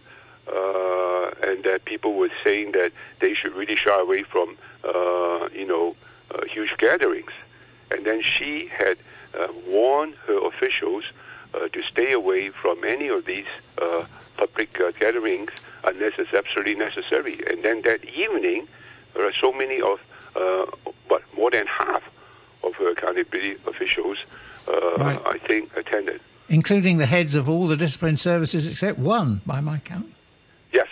uh, 0.49 1.31
and 1.43 1.65
that 1.65 1.85
people 1.85 2.15
were 2.15 2.31
saying 2.45 2.73
that 2.73 2.93
they 3.21 3.35
should 3.35 3.55
really 3.55 3.77
shy 3.77 3.99
away 4.01 4.23
from 4.23 4.57
uh, 4.85 5.49
you 5.55 5.67
know 5.67 5.95
uh, 6.35 6.45
huge 6.47 6.77
gatherings. 6.79 7.31
And 7.91 8.07
then 8.07 8.23
she 8.23 8.67
had 8.69 8.97
uh, 9.39 9.49
warned 9.67 10.15
her 10.27 10.47
officials 10.47 11.05
uh, 11.55 11.69
to 11.69 11.83
stay 11.83 12.13
away 12.13 12.49
from 12.51 12.85
any 12.85 13.09
of 13.09 13.27
these 13.27 13.47
uh, 13.81 14.05
public 14.37 14.81
uh, 14.81 14.93
gatherings 14.99 15.51
unless 15.85 16.13
it's 16.19 16.33
absolutely 16.33 16.75
necessary. 16.75 17.41
And 17.51 17.63
then 17.63 17.83
that 17.83 18.05
evening, 18.07 18.67
there 19.15 19.27
are 19.27 19.33
so 19.33 19.53
many 19.53 19.81
of, 19.83 20.01
uh, 20.37 20.65
what, 21.09 21.23
more 21.37 21.51
than 21.51 21.67
half 21.67 22.03
of 22.65 22.75
her 22.77 22.91
accountability 22.93 23.57
officials, 23.67 24.25
uh, 24.69 24.73
Right. 24.97 25.21
I 25.27 25.39
think, 25.39 25.77
attended. 25.77 26.21
including 26.49 26.97
the 26.99 27.07
heads 27.07 27.35
of 27.35 27.49
all 27.51 27.67
the 27.67 27.77
discipline 27.77 28.17
services 28.17 28.71
except 28.71 28.99
one, 28.99 29.43
by 29.45 29.61
my 29.61 29.79
count. 29.79 30.07
Yes. 30.73 30.89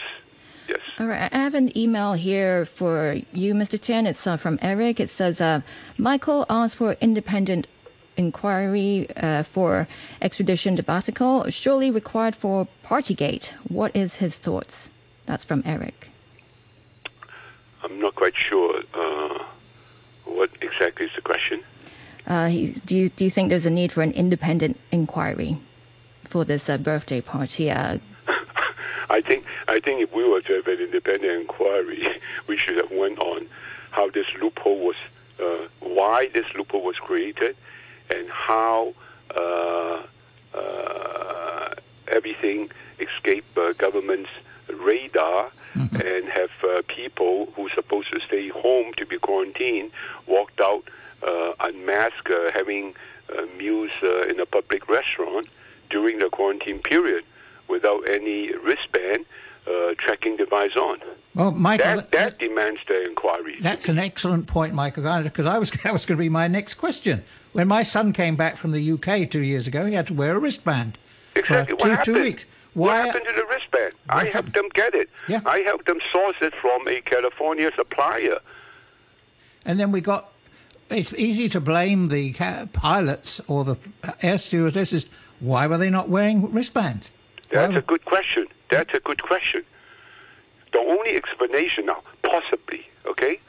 Yes. 0.68 0.80
All 0.98 1.06
right, 1.06 1.32
I 1.32 1.38
have 1.38 1.54
an 1.54 1.76
email 1.76 2.12
here 2.12 2.64
for 2.64 3.16
you, 3.32 3.54
Mr. 3.54 3.80
Tien. 3.80 4.06
It's 4.06 4.26
uh, 4.26 4.36
from 4.36 4.58
Eric. 4.62 5.00
It 5.00 5.10
says, 5.10 5.40
uh, 5.40 5.62
Michael 5.98 6.46
asked 6.48 6.76
for 6.76 6.92
independent 7.00 7.66
inquiry 8.16 9.08
uh, 9.16 9.42
for 9.42 9.88
extradition 10.20 10.76
Vatican, 10.76 11.50
surely 11.50 11.90
required 11.90 12.36
for 12.36 12.68
Partygate. 12.84 13.50
What 13.68 13.94
is 13.96 14.16
his 14.16 14.36
thoughts? 14.36 14.90
That's 15.26 15.44
from 15.44 15.62
Eric. 15.64 16.08
I'm 17.82 17.98
not 17.98 18.14
quite 18.14 18.36
sure 18.36 18.82
uh, 18.94 19.44
what 20.24 20.50
exactly 20.60 21.06
is 21.06 21.12
the 21.16 21.22
question. 21.22 21.62
Uh, 22.26 22.48
he, 22.48 22.72
do 22.84 22.96
you 22.96 23.08
do 23.08 23.24
you 23.24 23.30
think 23.30 23.48
there's 23.48 23.66
a 23.66 23.70
need 23.70 23.90
for 23.90 24.02
an 24.02 24.12
independent 24.12 24.78
inquiry 24.92 25.56
for 26.24 26.44
this 26.44 26.68
uh, 26.68 26.76
birthday 26.76 27.20
party? 27.20 27.70
I 29.10 29.20
think 29.20 29.44
I 29.66 29.80
think 29.80 30.00
if 30.00 30.14
we 30.14 30.26
were 30.26 30.40
to 30.40 30.54
have 30.54 30.68
an 30.68 30.78
independent 30.78 31.40
inquiry, 31.40 32.06
we 32.46 32.56
should 32.56 32.76
have 32.76 32.92
went 32.92 33.18
on 33.18 33.48
how 33.90 34.08
this 34.08 34.26
loophole 34.40 34.78
was, 34.78 34.96
uh, 35.42 35.66
why 35.80 36.28
this 36.32 36.46
loophole 36.54 36.82
was 36.82 36.96
created, 36.96 37.56
and 38.08 38.30
how 38.30 38.94
uh, 39.36 40.02
uh, 40.54 41.74
everything 42.06 42.70
escaped 43.00 43.58
uh, 43.58 43.72
government's 43.72 44.30
radar, 44.72 45.50
and 45.74 46.28
have 46.28 46.50
uh, 46.62 46.82
people 46.86 47.46
who 47.54 47.66
are 47.66 47.70
supposed 47.70 48.12
to 48.12 48.20
stay 48.20 48.48
home 48.48 48.92
to 48.96 49.04
be 49.06 49.18
quarantined 49.18 49.90
walked 50.26 50.60
out 50.60 50.84
uh, 51.26 51.52
unmasked, 51.60 52.30
uh, 52.30 52.50
having 52.52 52.94
uh, 53.36 53.42
meals 53.58 53.90
uh, 54.02 54.22
in 54.22 54.38
a 54.40 54.46
public 54.46 54.88
restaurant 54.88 55.48
during 55.88 56.18
the 56.18 56.28
quarantine 56.28 56.78
period 56.78 57.24
without 57.70 58.08
any 58.08 58.52
wristband 58.56 59.24
uh, 59.66 59.94
tracking 59.98 60.36
device 60.36 60.76
on. 60.76 60.98
Well, 61.34 61.52
Michael, 61.52 61.96
that, 61.96 62.10
that 62.10 62.38
demands 62.38 62.80
the 62.88 63.04
inquiry. 63.06 63.56
That's 63.60 63.88
an 63.88 63.98
excellent 63.98 64.46
point, 64.46 64.74
Michael, 64.74 65.22
because 65.22 65.46
I 65.46 65.58
was 65.58 65.70
that 65.84 65.92
was 65.92 66.06
going 66.06 66.18
to 66.18 66.22
be 66.22 66.28
my 66.28 66.48
next 66.48 66.74
question. 66.74 67.22
When 67.52 67.68
my 67.68 67.82
son 67.82 68.12
came 68.12 68.36
back 68.36 68.56
from 68.56 68.72
the 68.72 68.92
UK 68.92 69.30
two 69.30 69.42
years 69.42 69.66
ago, 69.66 69.86
he 69.86 69.94
had 69.94 70.06
to 70.08 70.14
wear 70.14 70.36
a 70.36 70.38
wristband 70.38 70.98
Exactly. 71.34 71.76
for 71.76 71.82
two, 71.84 71.88
what 71.90 72.04
two 72.04 72.22
weeks. 72.22 72.46
What 72.74 72.92
happened 73.06 73.24
to 73.26 73.34
the 73.34 73.46
wristband? 73.46 73.94
I 74.08 74.26
helped 74.26 74.54
them 74.54 74.68
get 74.72 74.94
it. 74.94 75.10
Yeah. 75.28 75.40
I 75.44 75.58
helped 75.58 75.86
them 75.86 75.98
source 76.12 76.36
it 76.40 76.54
from 76.54 76.86
a 76.86 77.00
California 77.00 77.70
supplier. 77.74 78.38
And 79.66 79.78
then 79.78 79.92
we 79.92 80.00
got. 80.00 80.32
It's 80.88 81.12
easy 81.12 81.48
to 81.50 81.60
blame 81.60 82.08
the 82.08 82.32
pilots 82.72 83.40
or 83.46 83.64
the 83.64 83.76
air 84.22 84.38
stewardesses. 84.38 85.06
Why 85.38 85.66
were 85.66 85.78
they 85.78 85.90
not 85.90 86.08
wearing 86.08 86.52
wristbands? 86.52 87.10
That's 87.50 87.76
a 87.76 87.80
good 87.80 88.04
question. 88.04 88.46
That's 88.70 88.94
a 88.94 89.00
good 89.00 89.22
question. 89.22 89.64
The 90.72 90.78
only 90.78 91.16
explanation 91.16 91.86
now, 91.86 92.02
possibly, 92.22 92.86
okay, 93.06 93.40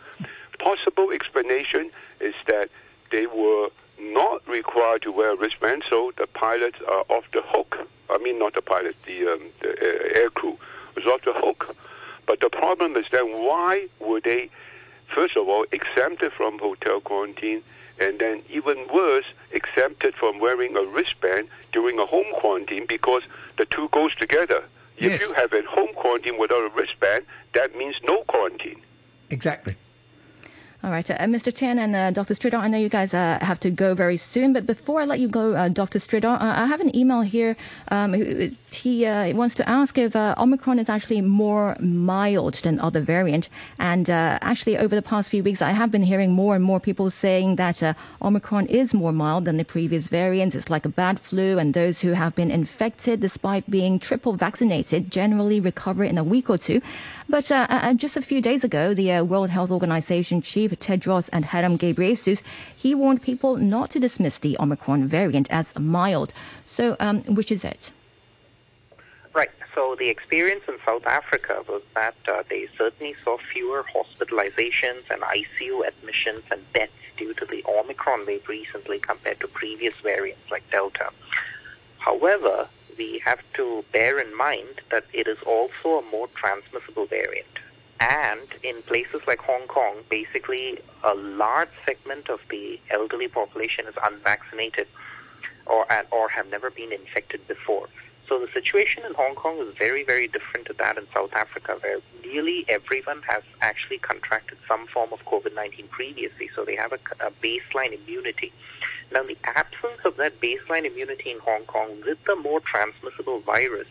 possible 0.59 1.11
explanation 1.11 1.91
is 2.19 2.33
that 2.47 2.69
they 3.11 3.27
were 3.27 3.69
not 3.99 4.47
required 4.47 5.03
to 5.03 5.11
wear 5.11 5.33
a 5.33 5.35
wristband, 5.35 5.83
so 5.87 6.11
the 6.17 6.27
pilots 6.27 6.79
are 6.87 7.05
off 7.09 7.25
the 7.31 7.41
hook. 7.43 7.87
I 8.09 8.17
mean, 8.17 8.39
not 8.39 8.55
the 8.55 8.61
pilot, 8.61 8.95
the, 9.05 9.27
um, 9.27 9.41
the 9.61 9.69
uh, 9.69 10.19
air 10.19 10.29
crew 10.29 10.57
was 10.95 11.05
off 11.05 11.21
the 11.23 11.33
hook. 11.33 11.75
But 12.25 12.39
the 12.39 12.49
problem 12.49 12.95
is 12.95 13.05
then 13.11 13.27
why 13.43 13.87
were 13.99 14.19
they, 14.21 14.49
first 15.07 15.37
of 15.37 15.47
all, 15.47 15.65
exempted 15.71 16.33
from 16.33 16.59
hotel 16.59 17.01
quarantine, 17.01 17.61
and 17.99 18.19
then 18.19 18.41
even 18.49 18.87
worse, 18.93 19.25
exempted 19.51 20.15
from 20.15 20.39
wearing 20.39 20.75
a 20.75 20.83
wristband 20.83 21.47
during 21.71 21.99
a 21.99 22.05
home 22.05 22.31
quarantine 22.33 22.85
because 22.87 23.23
the 23.61 23.65
two 23.67 23.87
goes 23.89 24.15
together. 24.15 24.63
If 24.97 25.21
you 25.21 25.33
have 25.33 25.53
a 25.53 25.61
home 25.63 25.93
quarantine 25.93 26.39
without 26.39 26.63
a 26.65 26.69
wristband, 26.75 27.25
that 27.53 27.75
means 27.75 27.99
no 28.03 28.23
quarantine. 28.23 28.81
Exactly. 29.29 29.75
All 30.83 30.89
right, 30.89 31.07
uh, 31.11 31.15
Mr. 31.25 31.53
Tien 31.53 31.77
and 31.77 31.95
uh, 31.95 32.09
Dr. 32.09 32.33
Sridhar, 32.33 32.57
I 32.57 32.67
know 32.67 32.79
you 32.79 32.89
guys 32.89 33.13
uh, 33.13 33.37
have 33.39 33.59
to 33.59 33.69
go 33.69 33.93
very 33.93 34.17
soon, 34.17 34.51
but 34.51 34.65
before 34.65 34.99
I 34.99 35.05
let 35.05 35.19
you 35.19 35.27
go, 35.27 35.69
Dr. 35.69 35.99
Sridhar, 35.99 36.41
I 36.41 36.65
have 36.65 36.81
an 36.81 36.95
email 36.95 37.21
here. 37.21 37.55
Um, 37.89 38.15
he 38.71 39.05
wants 39.05 39.53
to 39.55 39.69
ask 39.69 39.99
if 39.99 40.15
Omicron 40.15 40.79
is 40.79 40.89
actually 40.89 41.21
more 41.21 41.77
mild 41.79 42.55
than 42.55 42.79
other 42.79 42.99
variant. 42.99 43.47
And 43.77 44.09
actually, 44.09 44.75
over 44.79 44.95
the 44.95 45.03
past 45.03 45.29
few 45.29 45.43
weeks, 45.43 45.61
I 45.61 45.69
have 45.69 45.91
been 45.91 46.01
hearing 46.01 46.31
more 46.31 46.55
and 46.55 46.63
more 46.63 46.79
people 46.79 47.11
saying 47.11 47.57
that 47.57 47.95
Omicron 48.23 48.65
is 48.65 48.91
more 48.91 49.11
mild 49.11 49.45
than 49.45 49.57
the 49.57 49.65
previous 49.65 50.07
variants. 50.07 50.55
It's 50.55 50.71
like 50.71 50.85
a 50.87 50.89
bad 50.89 51.19
flu, 51.19 51.59
and 51.59 51.75
those 51.75 52.01
who 52.01 52.13
have 52.13 52.33
been 52.33 52.49
infected, 52.49 53.19
despite 53.19 53.69
being 53.69 53.99
triple 53.99 54.33
vaccinated, 54.33 55.11
generally 55.11 55.59
recover 55.59 56.03
in 56.03 56.17
a 56.17 56.23
week 56.23 56.49
or 56.49 56.57
two. 56.57 56.81
But 57.31 57.49
uh, 57.49 57.65
uh, 57.69 57.93
just 57.93 58.17
a 58.17 58.21
few 58.21 58.41
days 58.41 58.65
ago, 58.65 58.93
the 58.93 59.09
uh, 59.13 59.23
World 59.23 59.51
Health 59.51 59.71
Organization 59.71 60.41
chief 60.41 60.71
Tedros 60.71 61.29
Adhanom 61.29 61.77
Ghebreyesus 61.77 62.41
he 62.75 62.93
warned 62.93 63.21
people 63.21 63.55
not 63.55 63.89
to 63.91 64.01
dismiss 64.01 64.39
the 64.39 64.57
Omicron 64.59 65.07
variant 65.07 65.49
as 65.49 65.73
mild. 65.79 66.33
So, 66.65 66.97
um, 66.99 67.21
which 67.23 67.49
is 67.49 67.63
it? 67.63 67.93
Right. 69.33 69.49
So 69.73 69.95
the 69.97 70.09
experience 70.09 70.63
in 70.67 70.75
South 70.85 71.07
Africa 71.07 71.63
was 71.69 71.81
that 71.95 72.15
uh, 72.27 72.43
they 72.49 72.67
certainly 72.77 73.13
saw 73.13 73.37
fewer 73.53 73.85
hospitalizations 73.95 75.03
and 75.09 75.21
ICU 75.21 75.87
admissions 75.87 76.43
and 76.51 76.61
deaths 76.73 76.91
due 77.15 77.33
to 77.35 77.45
the 77.45 77.63
Omicron 77.65 78.25
wave 78.27 78.45
recently 78.49 78.99
compared 78.99 79.39
to 79.39 79.47
previous 79.47 79.95
variants 80.03 80.51
like 80.51 80.69
Delta. 80.69 81.11
However, 81.99 82.67
we 82.97 83.19
have 83.25 83.39
to 83.55 83.83
bear 83.91 84.19
in 84.19 84.35
mind 84.35 84.81
that 84.89 85.05
it 85.13 85.27
is 85.27 85.37
also 85.45 85.99
a 85.99 86.11
more 86.11 86.27
transmissible 86.35 87.05
variant. 87.05 87.47
And 87.99 88.47
in 88.63 88.81
places 88.83 89.21
like 89.27 89.39
Hong 89.39 89.67
Kong, 89.67 89.97
basically 90.09 90.79
a 91.03 91.13
large 91.13 91.69
segment 91.85 92.29
of 92.29 92.39
the 92.49 92.79
elderly 92.89 93.27
population 93.27 93.85
is 93.87 93.93
unvaccinated 94.03 94.87
or 95.67 95.85
or 96.11 96.27
have 96.29 96.47
never 96.49 96.71
been 96.71 96.91
infected 96.91 97.47
before. 97.47 97.87
So 98.31 98.39
the 98.39 98.51
situation 98.53 99.03
in 99.05 99.13
Hong 99.15 99.35
Kong 99.35 99.57
is 99.59 99.75
very, 99.77 100.05
very 100.05 100.27
different 100.27 100.65
to 100.67 100.73
that 100.79 100.97
in 100.97 101.05
South 101.13 101.33
Africa, 101.33 101.77
where 101.81 101.99
nearly 102.23 102.63
everyone 102.69 103.21
has 103.23 103.43
actually 103.59 103.97
contracted 103.97 104.57
some 104.69 104.87
form 104.87 105.11
of 105.11 105.19
COVID-19 105.25 105.89
previously, 105.89 106.49
so 106.55 106.63
they 106.63 106.77
have 106.77 106.93
a, 106.93 106.99
a 107.19 107.31
baseline 107.43 107.91
immunity. 107.91 108.53
Now, 109.11 109.23
the 109.23 109.37
absence 109.43 109.99
of 110.05 110.17
that 110.17 110.39
baseline 110.39 110.85
immunity 110.85 111.31
in 111.31 111.39
Hong 111.39 111.63
Kong 111.65 112.01
with 112.05 112.17
the 112.25 112.35
more 112.35 112.61
transmissible 112.61 113.41
virus, 113.41 113.87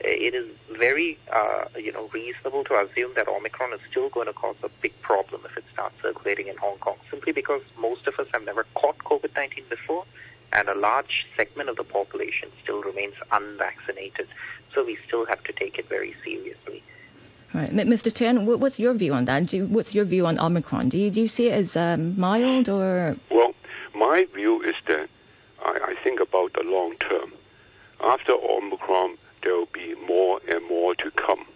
eh, 0.00 0.08
it 0.08 0.34
is 0.34 0.46
very, 0.78 1.18
uh, 1.32 1.66
you 1.78 1.92
know, 1.92 2.08
reasonable 2.12 2.64
to 2.64 2.74
assume 2.80 3.12
that 3.14 3.28
Omicron 3.28 3.74
is 3.74 3.80
still 3.90 4.08
going 4.08 4.26
to 4.26 4.32
cause 4.32 4.56
a 4.62 4.70
big 4.80 4.98
problem 5.02 5.42
if 5.44 5.56
it 5.56 5.64
starts 5.72 5.94
circulating 6.00 6.48
in 6.48 6.56
Hong 6.56 6.78
Kong, 6.78 6.96
simply 7.10 7.32
because 7.32 7.62
most 7.78 8.06
of 8.06 8.18
us 8.18 8.26
have 8.32 8.44
never 8.44 8.64
caught 8.74 8.98
COVID-19 8.98 9.68
before, 9.68 10.04
and 10.52 10.68
a 10.68 10.74
large 10.74 11.26
segment 11.36 11.68
of 11.68 11.76
the 11.76 11.84
population 11.84 12.48
still 12.62 12.82
remains 12.82 13.14
unvaccinated. 13.32 14.28
So 14.74 14.84
we 14.84 14.96
still 15.06 15.26
have 15.26 15.42
to 15.44 15.52
take 15.52 15.78
it 15.78 15.88
very 15.88 16.14
seriously. 16.24 16.82
All 17.54 17.60
right, 17.60 17.70
Mr. 17.70 18.12
Tien, 18.12 18.46
wh- 18.46 18.60
what's 18.60 18.80
your 18.80 18.94
view 18.94 19.12
on 19.12 19.26
that? 19.26 19.46
Do 19.46 19.58
you, 19.58 19.66
what's 19.66 19.94
your 19.94 20.04
view 20.04 20.26
on 20.26 20.40
Omicron? 20.40 20.88
Do 20.88 20.98
you, 20.98 21.10
do 21.10 21.20
you 21.20 21.28
see 21.28 21.48
it 21.50 21.52
as 21.52 21.76
um, 21.76 22.18
mild 22.18 22.68
or 22.68 23.16
Well, 23.30 23.53
my 23.94 24.26
view 24.34 24.62
is 24.62 24.74
that 24.86 25.08
I, 25.64 25.78
I 25.90 25.94
think 26.02 26.20
about 26.20 26.52
the 26.52 26.62
long 26.62 26.96
term. 26.98 27.32
After 28.00 28.32
Omicron, 28.32 29.16
there 29.42 29.54
will 29.54 29.68
be 29.72 29.94
more 30.06 30.40
and 30.48 30.66
more 30.68 30.94
to 30.96 31.10
come. 31.12 31.46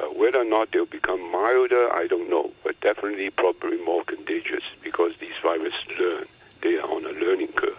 Uh, 0.00 0.06
whether 0.06 0.40
or 0.40 0.44
not 0.44 0.72
they'll 0.72 0.86
become 0.86 1.20
milder, 1.30 1.92
I 1.92 2.06
don't 2.06 2.28
know, 2.28 2.52
but 2.64 2.80
definitely 2.80 3.30
probably 3.30 3.78
more 3.78 4.04
contagious 4.04 4.64
because 4.82 5.12
these 5.20 5.34
viruses 5.42 5.78
learn. 5.98 6.26
They 6.62 6.76
are 6.76 6.90
on 6.90 7.04
a 7.04 7.12
learning 7.12 7.52
curve. 7.52 7.78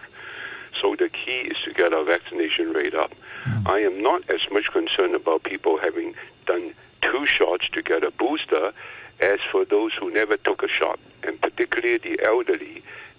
So 0.80 0.94
the 0.96 1.08
key 1.08 1.40
is 1.40 1.56
to 1.64 1.72
get 1.72 1.92
our 1.92 2.04
vaccination 2.04 2.72
rate 2.72 2.94
up. 2.94 3.12
Mm. 3.44 3.68
I 3.68 3.80
am 3.80 4.02
not 4.02 4.28
as 4.30 4.50
much 4.50 4.70
concerned 4.72 5.14
about 5.14 5.42
people 5.42 5.78
having 5.78 6.14
done 6.46 6.74
two 7.02 7.26
shots 7.26 7.68
to 7.70 7.82
get 7.82 8.04
a 8.04 8.10
booster 8.10 8.72
as 9.20 9.40
for 9.50 9.64
those 9.64 9.94
who 9.94 10.10
never 10.10 10.36
took 10.36 10.62
a 10.62 10.68
shot, 10.68 10.98
and 11.22 11.40
particularly 11.40 11.98
the 11.98 12.22
elderly, 12.24 12.75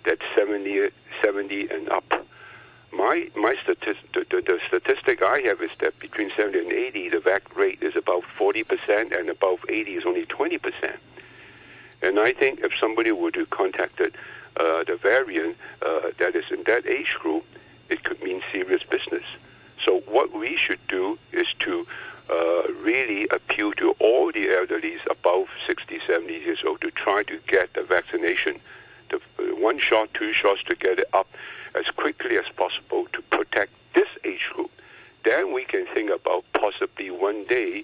that's 0.07 0.21
70, 0.35 0.89
70 1.21 1.67
and 1.69 1.89
up. 1.89 2.25
My 2.93 3.29
my 3.35 3.55
statistic, 3.61 4.11
the, 4.13 4.25
the, 4.29 4.41
the, 4.41 4.59
statistic 4.65 5.21
I 5.21 5.39
have 5.41 5.61
is 5.61 5.71
that 5.81 5.99
between 5.99 6.31
70 6.35 6.59
and 6.59 6.71
80, 6.71 7.09
the 7.09 7.19
vac 7.19 7.55
rate 7.55 7.83
is 7.83 7.95
about 7.97 8.23
40 8.23 8.63
percent, 8.63 9.13
and 9.13 9.29
above 9.29 9.59
80 9.67 9.95
is 9.95 10.05
only 10.05 10.25
20 10.25 10.57
percent. 10.57 10.95
And 12.01 12.19
I 12.19 12.31
think 12.31 12.61
if 12.61 12.73
somebody 12.75 13.11
were 13.11 13.31
to 13.31 13.45
contact 13.47 13.99
uh, 13.99 14.09
the 14.55 14.95
variant 14.95 15.57
uh, 15.85 16.11
that 16.17 16.35
is 16.35 16.45
in 16.49 16.63
that 16.63 16.87
age 16.87 17.15
group, 17.19 17.43
it 17.89 18.03
could 18.03 18.23
mean 18.23 18.41
serious 18.53 18.83
business. 18.83 19.25
So 19.83 19.99
what 20.07 20.31
we 20.31 20.55
should 20.55 20.79
do 20.87 21.19
is 21.33 21.53
to 21.59 21.85
uh, 22.29 22.63
really 22.81 23.27
appeal 23.29 23.73
to 23.73 23.91
all 23.99 24.31
the 24.31 24.49
elderly 24.55 24.97
above 25.09 25.47
60, 25.65 25.99
70 26.07 26.33
years 26.33 26.63
old 26.65 26.81
to 26.81 26.91
try 26.91 27.23
to 27.23 27.37
get 27.47 27.73
the 27.73 27.83
vaccination, 27.83 28.59
one 29.61 29.79
shot, 29.79 30.13
two 30.13 30.33
shots 30.33 30.63
to 30.63 30.75
get 30.75 30.99
it 30.99 31.09
up 31.13 31.27
as 31.75 31.89
quickly 31.91 32.37
as 32.37 32.45
possible 32.55 33.07
to 33.13 33.21
protect 33.23 33.71
this 33.93 34.07
age 34.23 34.49
group. 34.53 34.71
Then 35.23 35.53
we 35.53 35.65
can 35.65 35.85
think 35.93 36.09
about 36.09 36.45
possibly 36.53 37.11
one 37.11 37.45
day 37.45 37.83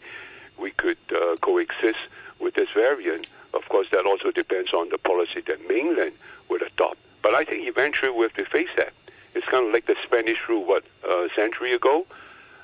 we 0.58 0.72
could 0.72 0.98
uh, 1.14 1.36
coexist 1.42 2.00
with 2.40 2.56
this 2.56 2.70
variant. 2.74 3.28
Of 3.54 3.68
course, 3.70 3.88
that 3.92 4.06
also 4.06 4.32
depends 4.32 4.74
on 4.74 4.90
the 4.90 4.98
policy 4.98 5.42
that 5.48 5.68
mainland 5.68 6.14
would 6.50 6.62
adopt. 6.62 7.00
But 7.22 7.34
I 7.34 7.44
think 7.44 7.68
eventually 7.68 8.12
we 8.12 8.24
have 8.24 8.34
to 8.34 8.46
face 8.46 8.70
that. 8.78 8.94
It's 9.36 9.46
kind 9.48 9.66
of 9.68 9.74
like 9.74 9.88
the 9.88 9.96
Spanish 10.04 10.40
flu, 10.40 10.60
what, 10.60 10.84
a 11.04 11.28
century 11.36 11.74
ago? 11.74 12.06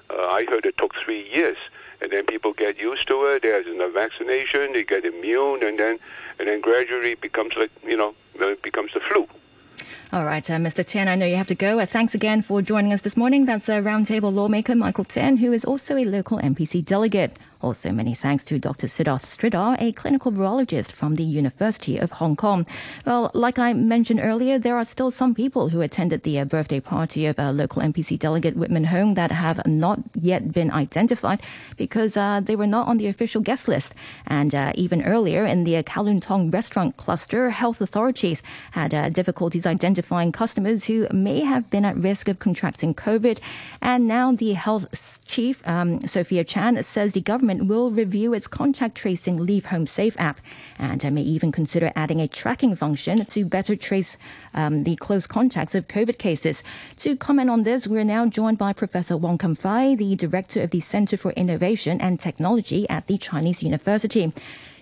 Uh, 0.10 0.28
I 0.28 0.45
heard 0.45 0.66
it 0.66 0.78
took 0.78 0.95
three 0.95 1.28
years, 1.32 1.57
and 2.01 2.12
then 2.12 2.26
people 2.26 2.53
get 2.53 2.80
used 2.80 3.07
to 3.07 3.26
it. 3.26 3.43
There's 3.43 3.68
a 3.68 3.91
vaccination, 3.91 4.74
they 4.74 4.84
get 4.84 5.05
immune, 5.05 5.64
and 5.64 5.78
then 5.78 5.99
and 6.39 6.47
then 6.47 6.62
gradually 6.62 7.12
it 7.12 7.22
becomes 7.22 7.55
like 7.55 7.72
you 7.86 7.97
know, 7.97 8.16
becomes 8.64 8.92
the 8.94 9.00
flu. 9.00 9.28
All 10.12 10.26
right, 10.26 10.50
uh, 10.50 10.56
Mr. 10.56 10.86
Tien, 10.86 11.08
I 11.08 11.16
know 11.16 11.28
you 11.28 11.36
have 11.36 11.48
to 11.48 11.56
go. 11.56 11.80
Uh, 11.80 11.86
thanks 11.86 12.16
again 12.16 12.42
for 12.42 12.62
joining 12.62 12.94
us 12.94 13.02
this 13.02 13.16
morning. 13.16 13.46
That's 13.46 13.70
uh, 13.70 13.80
Roundtable 13.80 14.34
lawmaker 14.34 14.74
Michael 14.76 15.04
Tien, 15.04 15.38
who 15.38 15.54
is 15.54 15.64
also 15.64 15.98
a 15.98 16.06
local 16.06 16.40
NPC 16.40 16.84
delegate. 16.84 17.38
Also, 17.62 17.91
many 17.91 18.16
thanks 18.16 18.45
to 18.45 18.57
Dr. 18.57 18.88
Siddharth 18.88 19.26
Sridhar, 19.26 19.76
a 19.82 19.91
clinical 19.91 20.32
virologist 20.32 20.93
from 20.93 21.16
the 21.16 21.24
University 21.26 21.97
of 21.97 22.12
Hong 22.12 22.38
Kong. 22.38 22.66
Well, 23.05 23.32
like 23.34 23.60
I 23.60 23.74
mentioned 23.74 24.22
earlier, 24.24 24.57
there 24.57 24.78
are 24.78 24.86
still 24.86 25.12
some 25.12 25.36
people 25.36 25.68
who 25.68 25.82
attended 25.82 26.24
the 26.24 26.39
uh, 26.39 26.45
birthday 26.45 26.80
party 26.80 27.26
of 27.26 27.38
a 27.38 27.51
local 27.51 27.82
NPC 27.82 28.18
delegate 28.18 28.57
Witman 28.57 28.86
Hung 28.86 29.16
that 29.16 29.34
have 29.34 29.68
not 29.68 29.99
yet 30.16 30.53
been 30.53 30.72
identified 30.72 31.41
because 31.76 32.16
uh, 32.16 32.39
they 32.39 32.55
were 32.55 32.66
not 32.66 32.88
on 32.88 32.97
the 32.97 33.07
official 33.07 33.41
guest 33.41 33.68
list. 33.68 33.93
And 34.26 34.55
uh, 34.55 34.72
even 34.76 35.03
earlier 35.03 35.43
in 35.43 35.66
the 35.66 35.84
Kowloon 35.84 36.22
Tong 36.22 36.49
restaurant 36.51 36.95
cluster, 36.95 37.49
health 37.49 37.82
authorities 37.82 38.41
had 38.72 38.93
uh, 38.93 39.10
difficulties 39.10 39.66
identifying 39.66 40.32
customers 40.32 40.86
who 40.86 41.07
may 41.12 41.41
have 41.41 41.70
been 41.70 41.84
at 41.84 41.97
risk 41.97 42.30
of 42.30 42.39
contracting 42.39 42.93
COVID. 42.93 43.39
And 43.82 44.07
now 44.07 44.32
the 44.32 44.53
health 44.53 45.20
chief, 45.26 45.62
um, 45.68 46.07
Sophia 46.07 46.45
Chan, 46.45 46.82
says 46.84 47.12
the 47.12 47.20
government 47.20 47.49
government 47.50 47.68
will 47.68 47.89
review 47.89 48.36
its 48.36 48.45
contact 48.45 48.93
tracing 48.93 49.38
Leave 49.38 49.66
Home 49.66 49.88
Safe 49.88 50.16
app 50.20 50.39
and 50.78 51.04
may 51.12 51.24
even 51.24 51.52
consider 51.52 51.91
adding 51.95 52.22
a 52.22 52.28
tracking 52.28 52.76
function 52.76 53.26
to 53.26 53.43
better 53.43 53.76
trace 53.76 54.18
um, 54.54 54.84
the 54.84 54.95
close 54.97 55.26
contacts 55.26 55.74
of 55.74 55.88
COVID 55.88 56.20
cases. 56.20 56.64
To 56.97 57.18
comment 57.18 57.50
on 57.50 57.64
this, 57.64 57.88
we're 57.88 58.04
now 58.04 58.28
joined 58.28 58.60
by 58.60 58.74
Professor 58.74 59.18
Wong 59.18 59.39
Kam 59.39 59.56
Fai, 59.56 59.95
the 59.95 60.16
director 60.16 60.62
of 60.62 60.70
the 60.70 60.80
Center 60.80 61.18
for 61.18 61.32
Innovation 61.32 62.00
and 62.00 62.20
Technology 62.20 62.88
at 62.88 63.08
the 63.08 63.18
Chinese 63.18 63.64
University. 63.64 64.32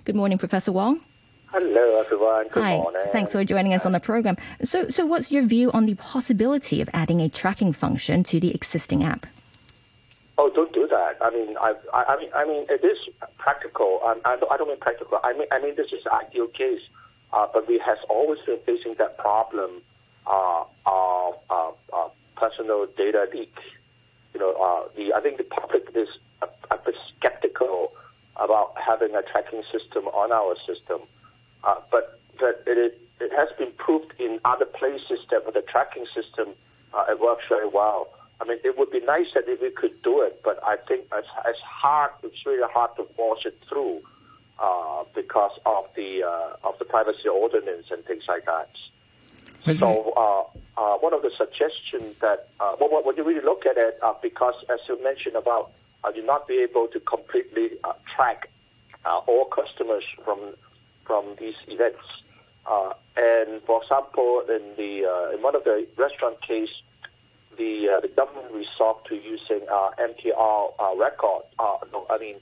Good 0.03 0.18
morning, 0.18 0.38
Professor 0.38 0.74
Wong. 0.74 0.99
Hello, 1.45 2.01
everyone. 2.03 2.49
Good 2.49 2.63
Hi. 2.63 2.78
morning. 2.80 3.03
Thanks 3.13 3.32
for 3.32 3.45
joining 3.45 3.74
us 3.74 3.86
on 3.86 3.93
the 3.93 4.01
program. 4.01 4.36
So, 4.61 4.89
so 4.89 5.05
what's 5.05 5.32
your 5.32 5.43
view 5.43 5.72
on 5.72 5.86
the 5.86 5.95
possibility 5.95 6.82
of 6.82 6.89
adding 6.93 7.22
a 7.22 7.30
tracking 7.30 7.72
function 7.72 8.26
to 8.26 8.41
the 8.41 8.53
existing 8.53 9.05
app? 9.05 9.26
Oh, 10.40 10.52
don't 10.54 10.72
do 10.72 10.88
that. 10.88 11.18
I 11.20 11.32
mean, 11.32 11.58
I, 11.60 11.74
I, 11.94 12.14
I 12.14 12.20
mean, 12.20 12.30
I 12.36 12.46
mean, 12.46 12.66
it 12.70 12.84
is 12.86 12.98
practical. 13.40 14.00
Um, 14.06 14.22
I, 14.24 14.38
don't, 14.38 14.52
I 14.52 14.58
don't 14.58 14.68
mean 14.68 14.78
practical. 14.80 15.20
I 15.24 15.34
mean, 15.34 15.48
I 15.52 15.60
mean, 15.60 15.76
this 15.76 15.88
is 15.88 16.06
an 16.06 16.28
ideal 16.28 16.48
case, 16.48 16.82
uh, 17.34 17.48
but 17.52 17.68
we 17.68 17.80
has 17.84 17.98
always 18.08 18.40
been 18.46 18.60
facing 18.66 18.94
that 19.00 19.18
problem 19.18 19.82
uh, 20.28 20.64
of 20.86 21.36
uh, 21.50 21.72
uh, 21.92 22.10
personal 22.36 22.86
data 22.96 23.28
leak. 23.34 23.56
You 24.34 24.40
know, 24.40 24.54
uh, 24.54 24.90
the 24.96 25.14
I 25.14 25.22
think 25.22 25.38
the 25.38 25.44
public 25.44 25.90
is 25.96 26.10
a, 26.44 26.48
a 26.70 26.78
bit 26.78 26.96
skeptical 27.18 27.94
about 28.36 28.74
having 28.78 29.16
a 29.16 29.24
tracking 29.24 29.64
system 29.72 30.08
on 30.10 30.32
our 30.32 30.56
system, 30.68 31.02
uh, 31.64 31.76
but 31.90 32.20
that 32.40 32.62
it, 32.68 33.02
it 33.20 33.32
has 33.36 33.50
been 33.58 33.72
proved 33.78 34.14
in 34.20 34.40
other 34.46 34.66
places 34.66 35.20
that 35.32 35.46
with 35.46 35.56
the 35.56 35.64
tracking 35.64 36.06
system, 36.14 36.54
uh, 36.94 37.06
it 37.10 37.20
works 37.20 37.46
very 37.50 37.68
well. 37.68 38.08
I 38.40 38.46
mean, 38.46 38.60
it 38.64 38.78
would 38.78 38.92
be 38.92 39.00
nice 39.00 39.34
that 39.34 39.46
if 39.48 39.62
we 39.62 39.72
could 39.72 40.02
do 40.04 40.22
it, 40.22 40.42
but 40.44 40.64
I 40.64 40.78
think 40.78 41.06
it's, 41.14 41.28
it's 41.46 41.60
hard. 41.60 42.12
It's 42.24 42.46
really 42.46 42.68
hard 42.72 42.96
to 42.98 43.04
force 43.16 43.46
it 43.46 43.58
through 43.68 44.02
uh, 44.60 45.04
because 45.16 45.58
of 45.66 45.88
the 45.96 46.24
uh, 46.24 46.68
of 46.68 46.78
the 46.80 46.86
privacy 46.86 47.30
ordinance 47.30 47.88
and 47.92 48.04
things 48.06 48.24
like 48.28 48.46
that. 48.46 48.70
so, 49.80 50.14
uh, 50.16 50.80
uh, 50.80 50.98
one 51.00 51.14
of 51.14 51.24
the 51.24 51.32
suggestions 51.32 52.18
that 52.20 52.50
uh, 52.60 52.76
well, 52.80 53.02
when 53.04 53.16
you 53.18 53.24
really 53.24 53.44
look 53.44 53.66
at 53.66 53.78
it, 53.78 53.98
uh, 54.04 54.14
because 54.22 54.64
as 54.70 54.80
you 54.88 55.02
mentioned 55.04 55.36
about, 55.36 55.72
uh, 56.04 56.12
you 56.16 56.24
not 56.24 56.48
be 56.48 56.60
able 56.60 56.88
to 56.88 57.00
completely 57.00 57.72
uh, 57.84 57.94
track 58.16 58.50
uh, 59.06 59.18
all 59.26 59.46
customers 59.46 60.04
from 60.24 60.40
from 61.06 61.26
these 61.40 61.56
events. 61.68 62.06
Uh, 62.66 62.94
and 63.16 63.62
for 63.64 63.82
example, 63.82 64.44
in 64.50 64.62
the 64.76 65.06
uh, 65.06 65.36
in 65.36 65.42
one 65.42 65.56
of 65.56 65.64
the 65.64 65.88
restaurant 65.98 66.40
case, 66.42 66.70
the 67.58 67.89
uh, 67.89 67.99
the 67.99 68.08
government 68.08 68.53
resort 68.53 69.05
to 69.05 69.16
using 69.16 69.62
MTR 69.68 70.74
uh. 70.80 71.41
Uh, 71.60 71.78
no, 71.91 72.05
I 72.10 72.18
mean 72.18 72.38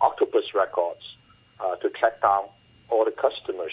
octopus 0.00 0.54
records 0.54 1.16
to 1.80 1.88
track 1.90 2.20
down 2.20 2.44
all 2.88 3.04
the 3.04 3.12
customers, 3.12 3.72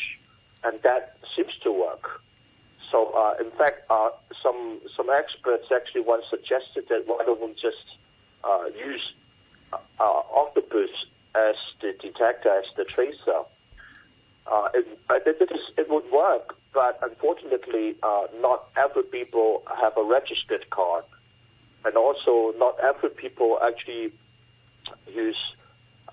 and 0.64 0.82
that 0.84 1.18
seems 1.36 1.56
to 1.64 1.72
work. 1.72 2.22
So, 2.92 3.12
uh, 3.12 3.36
in 3.44 3.52
fact, 3.52 3.90
uh, 3.90 4.10
some 4.42 4.80
some 4.96 5.10
experts 5.10 5.68
actually 5.74 6.02
once 6.02 6.26
suggested 6.30 6.88
that 6.90 7.04
why 7.08 7.24
don't 7.26 7.42
we 7.42 7.54
just 7.54 7.98
uh, 8.44 8.66
use 8.78 9.14
octopus 10.00 11.06
as 11.36 11.56
the 11.82 11.94
detector, 12.02 12.50
as 12.50 12.66
the 12.76 12.86
tracer. 12.86 13.44
It, 14.74 14.88
it, 15.10 15.52
it 15.78 15.90
would 15.90 16.10
work, 16.12 16.56
but 16.78 17.00
unfortunately, 17.02 17.96
uh, 18.04 18.28
not 18.40 18.70
every 18.78 19.02
people 19.02 19.64
have 19.82 19.98
a 19.98 20.04
registered 20.04 20.70
card, 20.70 21.06
and 21.84 21.98
also 21.98 22.54
not 22.60 22.76
every 22.84 23.10
people 23.10 23.58
actually 23.66 24.12
use 25.12 25.56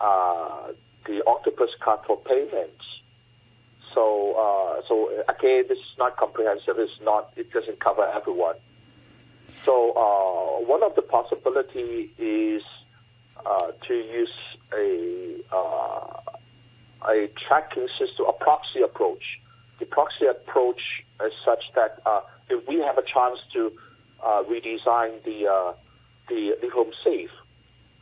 uh, 0.01 0.73
the 1.05 1.23
Octopus 1.27 1.69
card 1.81 2.01
for 2.07 2.17
payments. 2.17 2.87
So, 3.93 4.33
uh, 4.45 4.89
so 4.89 5.11
again, 5.29 5.67
this 5.69 5.77
is 5.77 5.99
not 5.99 6.17
comprehensive. 6.17 6.79
It's 6.79 6.99
not. 7.03 7.31
It 7.37 7.53
doesn't 7.53 7.79
cover 7.81 8.07
everyone. 8.07 8.57
So, 9.67 9.93
uh, 9.93 10.65
one 10.65 10.83
of 10.83 10.95
the 10.95 11.03
possibility 11.03 12.11
is 12.17 12.63
uh, 13.45 13.73
to 13.87 13.95
use 13.95 14.35
a 14.73 15.45
uh, 15.55 16.21
a 17.07 17.29
tracking 17.47 17.89
system, 17.99 18.25
a 18.27 18.33
proxy 18.33 18.81
approach 18.81 19.41
the 19.79 19.87
proxy 19.87 20.27
approach 20.27 21.05
is 21.25 21.33
such 21.45 21.73
that 21.75 22.01
uh, 22.07 22.21
if 22.49 22.67
we 22.69 22.77
have 22.81 22.99
a 22.99 23.03
chance 23.03 23.39
to 23.53 23.73
uh, 24.23 24.43
redesign 24.45 25.23
the 25.25 25.47
uh, 25.49 25.73
the, 26.29 26.57
the 26.63 26.69
home 26.71 26.93
safe, 27.05 27.31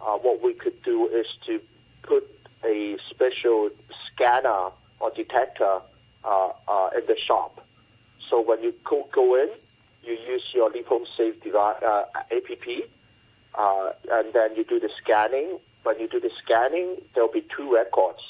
uh, 0.01 0.17
what 0.19 0.43
we 0.43 0.55
could 0.55 0.81
do 0.83 1.09
is 1.09 1.27
to 1.47 1.61
put 2.03 2.25
a 2.65 2.97
special 3.11 3.71
scanner 4.07 4.71
or 5.01 5.11
detector 5.11 5.81
uh, 6.25 6.51
uh, 6.69 6.91
in 6.97 7.05
the 7.07 7.17
shop. 7.17 7.67
So 8.31 8.41
when 8.41 8.63
you 8.63 8.73
go, 8.85 9.09
go 9.13 9.35
in, 9.35 9.49
you 10.05 10.13
use 10.13 10.45
your 10.55 10.71
Leave 10.71 10.87
Home 10.87 11.05
Safe 11.17 11.43
device, 11.43 11.83
app, 11.83 12.07
and 14.11 14.33
then 14.33 14.55
you 14.57 14.65
do 14.65 14.79
the 14.79 14.91
scanning. 15.03 15.59
When 15.83 15.99
you 15.99 16.09
do 16.09 16.21
the 16.21 16.31
scanning, 16.43 17.03
there 17.15 17.25
will 17.25 17.33
be 17.33 17.45
two 17.55 17.75
records. 17.75 18.21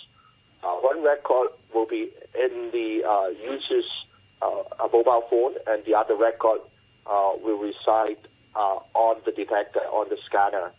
one 0.63 1.03
record 1.03 1.49
will 1.75 1.87
be 1.87 2.11
in 2.39 2.71
the 2.73 3.05
uh, 3.05 3.29
user's 3.29 4.07
uh, 4.41 4.63
mobile 4.93 5.25
phone, 5.31 5.55
and 5.67 5.85
the 5.85 5.95
other 5.95 6.15
record 6.15 6.61
uh, 7.07 7.31
will 7.43 7.59
reside 7.59 8.19
uh, 8.55 8.79
on 8.95 9.17
the 9.25 9.33
detector, 9.33 9.81
on 9.81 10.09
the 10.09 10.19
scanner. 10.25 10.71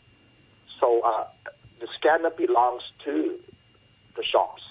So 0.80 1.02
uh, 1.02 1.28
the 1.80 1.88
scanner 1.94 2.30
belongs 2.30 2.84
to 3.06 3.39
the 4.16 4.24
shops. 4.24 4.62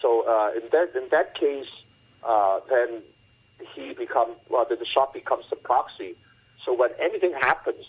So 0.00 0.26
uh, 0.28 0.52
in 0.54 0.68
that 0.72 0.96
in 0.96 1.08
that 1.10 1.34
case, 1.34 1.70
then 2.68 3.02
he 3.74 3.92
become 3.92 4.30
well, 4.48 4.66
the, 4.68 4.76
the 4.76 4.84
shop 4.84 5.14
becomes 5.14 5.44
the 5.50 5.56
proxy. 5.56 6.16
So 6.64 6.74
when 6.74 6.90
anything 6.98 7.32
happens, 7.32 7.86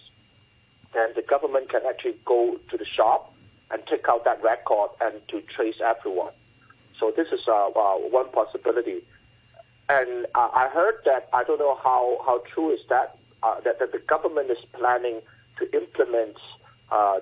then 0.94 1.10
the 1.16 1.22
government 1.22 1.70
can 1.70 1.82
actually 1.88 2.16
go 2.26 2.58
to 2.70 2.78
the 2.78 2.86
shop 2.86 3.34
and 3.72 3.86
take 3.88 4.08
out 4.08 4.24
that 4.26 4.42
record 4.44 4.92
and 5.02 5.28
to 5.30 5.42
trace 5.42 5.82
everyone. 5.84 6.32
So 7.04 7.12
this 7.12 7.28
is 7.34 7.42
uh, 7.50 7.68
uh, 7.68 7.96
one 8.16 8.30
possibility. 8.30 9.02
And 9.90 10.26
uh, 10.36 10.48
I 10.54 10.70
heard 10.70 11.00
that 11.04 11.28
I 11.34 11.44
don't 11.44 11.60
know 11.60 11.76
how, 11.76 12.18
how 12.26 12.42
true 12.54 12.72
is 12.72 12.80
that, 12.88 13.18
uh, 13.44 13.60
that 13.66 13.80
that 13.80 13.92
the 13.92 14.00
government 14.00 14.50
is 14.50 14.64
planning 14.72 15.20
to 15.60 15.66
implement 15.76 16.38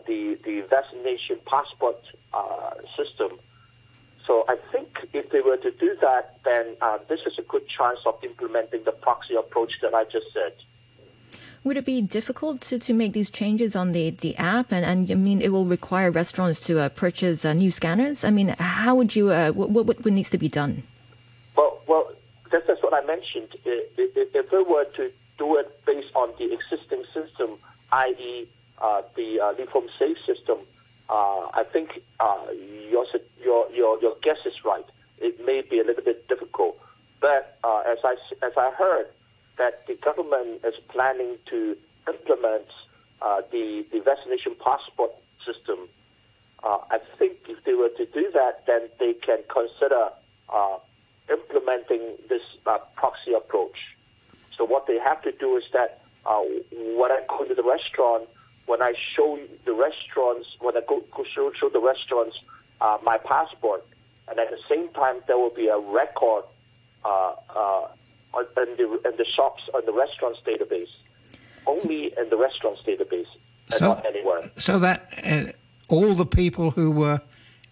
the 0.05 0.37
the 0.45 0.61
vaccination 0.69 1.39
passport 1.47 1.97
system. 2.95 3.39
So 4.27 4.45
I 4.47 4.57
think 4.71 4.99
if 5.13 5.31
they 5.31 5.41
were 5.41 5.57
to 5.57 5.71
do 5.71 5.97
that, 6.01 6.37
then 6.45 6.75
this 7.09 7.21
is 7.25 7.39
a 7.39 7.41
good 7.41 7.67
chance 7.67 8.01
of 8.05 8.23
implementing 8.23 8.83
the 8.83 8.91
proxy 8.91 9.33
approach 9.33 9.79
that 9.81 9.95
I 9.95 10.03
just 10.03 10.27
said. 10.31 10.53
Would 11.63 11.77
it 11.77 11.85
be 11.85 12.01
difficult 12.01 12.61
to, 12.61 12.79
to 12.79 12.93
make 12.93 13.13
these 13.13 13.29
changes 13.29 13.75
on 13.75 13.91
the, 13.91 14.09
the 14.09 14.35
app? 14.37 14.71
And, 14.71 14.83
and 14.83 15.11
I 15.11 15.15
mean, 15.15 15.41
it 15.41 15.49
will 15.49 15.65
require 15.65 16.09
restaurants 16.09 16.59
to 16.61 16.79
uh, 16.79 16.89
purchase 16.89 17.45
uh, 17.45 17.53
new 17.53 17.69
scanners. 17.69 18.23
I 18.23 18.31
mean, 18.31 18.55
how 18.59 18.95
would 18.95 19.15
you, 19.15 19.29
uh, 19.29 19.51
what, 19.51 19.69
what, 19.69 19.85
what 19.85 20.05
needs 20.05 20.31
to 20.31 20.39
be 20.39 20.49
done? 20.49 20.81
Well, 21.55 21.79
well, 21.87 22.11
that's, 22.51 22.65
that's 22.65 22.81
what 22.81 22.95
I 22.95 23.05
mentioned. 23.05 23.49
If, 23.63 24.51
we 24.51 24.63
were 24.63 24.85
to 24.95 25.11
do 25.37 25.57
it 25.57 25.85
based 25.85 26.13
on 26.15 26.33
the 26.39 26.51
existing 26.51 27.03
system, 27.13 27.57
i.e., 27.91 28.49
uh, 28.79 29.03
the 29.15 29.39
uh, 29.39 29.53
Leave 29.57 29.69
Safe 29.99 30.17
system, 30.25 30.57
uh, 31.09 31.47
I 31.53 31.63
think 31.71 32.01
uh, 32.19 32.47
your, 32.89 33.05
your, 33.43 33.71
your, 33.71 34.01
your 34.01 34.15
guess 34.23 34.39
is 34.45 34.65
right. 34.65 34.85
It 35.19 35.45
may 35.45 35.61
be 35.61 35.79
a 35.79 35.83
little 35.83 36.03
bit 36.03 36.27
difficult. 36.27 36.79
But 37.19 37.59
as, 37.63 37.99
I, 38.03 38.15
as 38.41 38.53
I 38.57 38.71
heard, 38.71 39.07
that 39.61 39.85
the 39.85 39.93
government 39.93 40.65
is 40.65 40.73
planning 40.89 41.37
to 41.45 41.77
implement 42.07 42.65
uh, 43.21 43.41
the, 43.51 43.85
the 43.91 43.99
vaccination 43.99 44.55
passport 44.55 45.11
system. 45.45 45.77
Uh, 46.63 46.79
I 46.89 46.97
think 47.19 47.33
if 47.47 47.63
they 47.63 47.75
were 47.75 47.89
to 47.89 48.07
do 48.07 48.31
that, 48.33 48.65
then 48.65 48.89
they 48.99 49.13
can 49.13 49.37
consider 49.47 50.09
uh, 50.49 50.77
implementing 51.29 52.01
this 52.27 52.41
uh, 52.65 52.79
proxy 52.95 53.33
approach. 53.33 53.77
So 54.57 54.65
what 54.65 54.87
they 54.87 54.97
have 54.97 55.21
to 55.21 55.31
do 55.31 55.57
is 55.57 55.65
that 55.73 56.01
uh, 56.25 56.41
when 56.99 57.11
I 57.11 57.21
go 57.29 57.45
to 57.45 57.53
the 57.53 57.63
restaurant, 57.63 58.27
when 58.65 58.81
I 58.81 58.93
show 58.97 59.39
the 59.65 59.73
restaurants, 59.73 60.47
when 60.59 60.75
I 60.75 60.81
go, 60.87 61.03
go 61.15 61.23
show, 61.23 61.51
show 61.53 61.69
the 61.69 61.79
restaurants 61.79 62.35
uh, 62.79 62.97
my 63.03 63.19
passport, 63.19 63.85
and 64.27 64.39
at 64.39 64.49
the 64.49 64.61
same 64.67 64.89
time 64.89 65.17
there 65.27 65.37
will 65.37 65.53
be 65.63 65.67
a 65.67 65.77
record 65.77 66.45
in 68.37 68.75
the, 68.77 68.99
in 69.09 69.17
the 69.17 69.25
shops 69.25 69.63
and 69.73 69.87
the 69.87 69.93
restaurants 69.93 70.39
database, 70.45 70.89
only 71.67 72.13
in 72.17 72.29
the 72.29 72.37
restaurants 72.37 72.81
database, 72.85 73.27
and 73.67 73.73
So- 73.79 73.87
not 73.89 74.05
anywhere. 74.05 74.51
So 74.57 74.79
that 74.79 75.13
uh, 75.23 75.93
all 75.93 76.13
the 76.15 76.25
people 76.25 76.71
who 76.71 76.91
were 76.91 77.21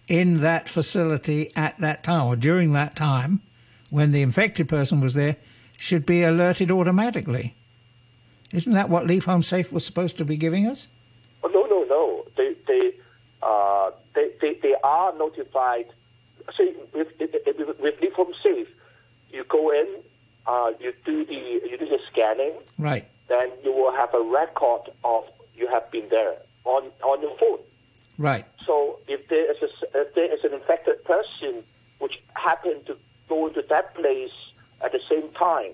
in 0.08 0.40
that 0.40 0.68
facility 0.68 1.52
at 1.56 1.78
that 1.78 2.02
time 2.02 2.26
or 2.26 2.36
during 2.36 2.72
that 2.72 2.96
time, 2.96 3.40
when 3.90 4.12
the 4.12 4.22
infected 4.22 4.68
person 4.68 5.00
was 5.00 5.14
there, 5.14 5.36
should 5.78 6.04
be 6.04 6.22
alerted 6.22 6.70
automatically. 6.70 7.54
Isn't 8.52 8.74
that 8.74 8.88
what 8.90 9.06
Leave 9.06 9.24
Home 9.24 9.42
Safe 9.42 9.72
was 9.72 9.84
supposed 9.86 10.18
to 10.18 10.24
be 10.24 10.36
giving 10.36 10.66
us? 10.66 10.88
Oh, 11.42 11.48
no, 11.48 11.64
no, 11.64 11.84
no. 11.84 12.24
They 12.36 12.54
they 12.66 12.92
uh, 13.42 13.92
they, 14.14 14.32
they, 14.40 14.54
they 14.54 14.74
are 14.84 15.16
notified. 15.16 15.86
See, 16.56 16.74
with, 16.92 17.08
with, 17.18 17.78
with 17.80 18.00
Leave 18.02 18.12
Home 18.14 18.32
Safe, 18.42 18.68
you 19.30 19.44
go 19.44 19.70
in, 19.72 19.86
uh, 20.46 20.72
you 20.80 20.92
do 21.04 21.24
the 21.24 21.34
you 21.34 21.76
do 21.78 21.86
the 21.88 21.98
scanning, 22.10 22.52
Right. 22.78 23.06
then 23.28 23.50
you 23.64 23.72
will 23.72 23.92
have 23.92 24.12
a 24.14 24.22
record 24.22 24.90
of 25.04 25.24
you 25.54 25.68
have 25.68 25.90
been 25.90 26.08
there 26.08 26.36
on 26.64 26.84
on 27.02 27.20
your 27.22 27.36
phone. 27.38 27.60
Right. 28.18 28.44
So 28.66 28.98
if 29.08 29.28
there 29.28 29.50
is 29.50 29.58
a, 29.62 30.00
if 30.00 30.14
there 30.14 30.32
is 30.34 30.44
an 30.44 30.52
infected 30.52 31.04
person 31.04 31.62
which 31.98 32.20
happened 32.34 32.86
to 32.86 32.96
go 33.28 33.48
to 33.48 33.62
that 33.68 33.94
place 33.94 34.32
at 34.82 34.92
the 34.92 35.00
same 35.08 35.30
time, 35.32 35.72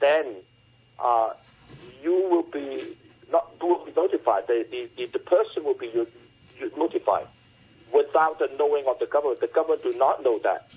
then 0.00 0.36
uh, 0.98 1.30
you 2.02 2.12
will 2.30 2.42
be 2.42 2.96
not 3.30 3.50
will 3.62 3.84
be 3.84 3.92
notified. 3.96 4.46
The, 4.46 4.66
the, 4.70 4.88
the, 4.96 5.06
the 5.12 5.18
person 5.18 5.64
will 5.64 5.74
be 5.74 5.86
you, 5.88 6.06
you 6.58 6.70
notified 6.76 7.26
without 7.92 8.38
the 8.38 8.48
knowing 8.58 8.84
of 8.86 8.98
the 8.98 9.06
government. 9.06 9.40
The 9.40 9.48
government 9.48 9.82
do 9.82 9.92
not 9.98 10.22
know 10.22 10.38
that. 10.44 10.70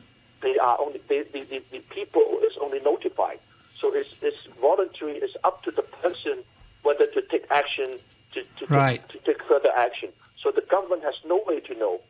They 0.44 0.58
are 0.60 0.78
only 0.80 1.02
they, 1.08 1.24
the, 1.24 1.42
the, 1.52 1.60
the 1.72 1.80
people 1.98 2.22
is 2.48 2.54
only 2.62 2.80
notified. 2.82 3.40
So 3.74 3.94
it's, 3.94 4.22
it's 4.22 4.38
voluntary. 4.62 5.16
It's 5.18 5.36
up 5.44 5.64
to 5.64 5.72
the 5.72 5.82
person 6.04 6.44
whether 6.84 7.08
to 7.08 7.22
take 7.32 7.46
action 7.50 7.98
to, 8.34 8.44
to, 8.58 8.66
Right. 8.68 9.08
to, 9.10 9.18
to 9.18 9.26
take 9.26 9.42
further 9.44 9.72
action. 9.76 10.10
So 10.42 10.52
the 10.52 10.66
government 10.70 11.04
has 11.04 11.16
no 11.26 11.42
way 11.48 11.60
to 11.62 11.74
know 11.76 12.02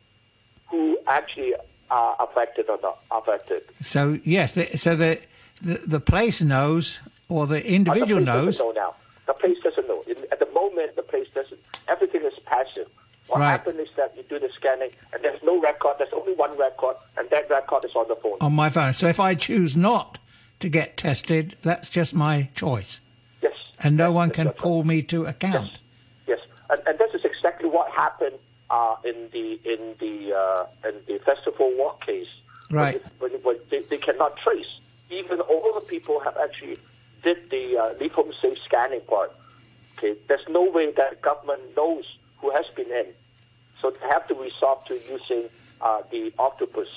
who 0.68 0.98
actually 1.06 1.54
are 1.90 2.16
affected 2.18 2.68
or 2.68 2.78
not 2.82 2.98
affected. 3.10 3.62
So 3.82 4.18
yes, 4.24 4.54
the, 4.54 4.76
so 4.76 4.96
the, 4.96 5.20
the 5.62 5.74
the 5.86 6.00
place 6.00 6.42
knows 6.42 7.00
or 7.28 7.46
the 7.46 7.58
Uh, 7.60 7.76
individual 7.78 8.20
the 8.20 8.26
knows. 8.26 8.58
Know 8.58 8.72
now. 8.72 8.94
The 9.26 9.34
place 9.34 9.58
doesn't 9.62 9.86
know. 9.86 10.02
In, 10.08 10.16
at 10.32 10.38
the 10.40 10.50
moment, 10.52 10.96
the 10.96 11.02
place 11.02 11.28
doesn't. 11.34 11.60
Everything 11.88 12.22
is 12.22 12.32
passive. 12.44 12.88
What 13.28 13.40
Right. 13.40 13.50
happens 13.52 13.78
is 13.80 13.88
that 13.96 14.14
you 14.16 14.22
do 14.24 14.38
the 14.38 14.50
scanning, 14.54 14.90
and 15.12 15.22
there's 15.24 15.42
no 15.42 15.58
record. 15.60 15.96
There's 15.98 16.12
only 16.12 16.34
one 16.34 16.56
record, 16.58 16.96
and 17.16 17.28
that 17.30 17.48
record 17.48 17.84
is 17.84 17.94
on 17.94 18.06
the 18.08 18.16
phone. 18.16 18.36
on 18.40 18.52
my 18.52 18.68
phone. 18.68 18.92
So 18.92 19.06
if 19.06 19.18
I 19.18 19.34
choose 19.34 19.76
not 19.76 20.18
to 20.60 20.68
get 20.68 20.96
tested, 20.96 21.56
that's 21.62 21.88
just 21.88 22.14
my 22.14 22.50
choice. 22.54 23.00
Yes. 23.42 23.54
And 23.82 23.96
no 23.96 24.12
one 24.12 24.30
can 24.30 24.50
call 24.52 24.84
me 24.84 25.02
to 25.04 25.24
account. 25.24 25.78
Yes, 26.26 26.40
and, 26.70 26.82
and 26.86 26.98
this 26.98 27.14
is 27.14 27.24
exactly 27.24 27.68
what 27.68 27.90
happened 27.90 28.38
uh, 28.70 28.96
in 29.04 29.28
the 29.32 29.58
in 29.64 29.94
the 30.00 30.34
uh, 30.34 30.66
in 30.88 30.94
the 31.06 31.18
festival 31.24 31.72
walk 31.78 32.04
case. 32.04 32.28
Right. 32.70 33.02
When, 33.20 33.30
when 33.42 33.56
they, 33.70 33.80
they 33.82 33.98
cannot 33.98 34.36
trace, 34.38 34.80
even 35.10 35.40
all 35.40 35.72
the 35.74 35.86
people 35.86 36.20
have 36.20 36.36
actually 36.36 36.78
did 37.22 37.50
the 37.50 37.78
uh, 37.78 37.94
leave 38.00 38.12
home 38.12 38.32
safe 38.42 38.58
scanning 38.64 39.00
part. 39.02 39.32
Okay, 39.96 40.14
there's 40.28 40.46
no 40.48 40.62
way 40.70 40.90
that 40.92 41.22
government 41.22 41.62
knows 41.76 42.04
who 42.44 42.50
has 42.50 42.66
been 42.76 42.90
in, 42.90 43.06
so 43.80 43.90
they 43.90 44.06
have 44.08 44.28
to 44.28 44.34
resort 44.34 44.84
to 44.86 44.94
using 45.10 45.48
uh, 45.80 46.02
the 46.10 46.30
octopus. 46.38 46.88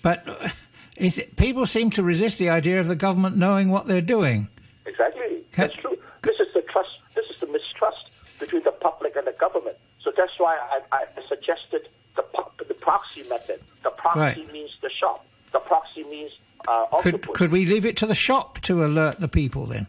But 0.00 0.26
uh, 0.26 0.48
is 0.96 1.18
it, 1.18 1.36
people 1.36 1.66
seem 1.66 1.90
to 1.90 2.02
resist 2.02 2.38
the 2.38 2.48
idea 2.48 2.80
of 2.80 2.88
the 2.88 2.96
government 2.96 3.36
knowing 3.36 3.68
what 3.70 3.86
they're 3.86 4.00
doing. 4.00 4.48
Exactly. 4.86 5.44
That's 5.56 5.74
true. 5.74 5.98
This 6.22 6.36
is 6.40 6.48
the 6.54 6.62
trust. 6.62 6.88
This 7.14 7.26
is 7.28 7.38
the 7.40 7.46
mistrust 7.48 8.08
between 8.40 8.64
the 8.64 8.70
public 8.72 9.14
and 9.14 9.26
the 9.26 9.32
government. 9.32 9.76
So 10.02 10.10
that's 10.16 10.32
why 10.38 10.56
I, 10.90 10.96
I 11.00 11.04
suggested 11.28 11.88
the 12.16 12.24
the 12.66 12.74
proxy 12.74 13.24
method. 13.28 13.60
The 13.82 13.90
proxy 13.90 14.20
Right. 14.20 14.52
means 14.52 14.70
the 14.80 14.90
shop. 14.90 15.26
The 15.52 15.60
proxy 15.60 16.04
means 16.04 16.32
uh, 16.66 16.86
Could 17.02 17.20
could 17.34 17.52
we 17.52 17.66
leave 17.66 17.84
it 17.84 17.96
to 17.98 18.06
the 18.06 18.14
shop 18.14 18.58
to 18.62 18.84
alert 18.84 19.20
the 19.20 19.28
people 19.28 19.66
then? 19.66 19.86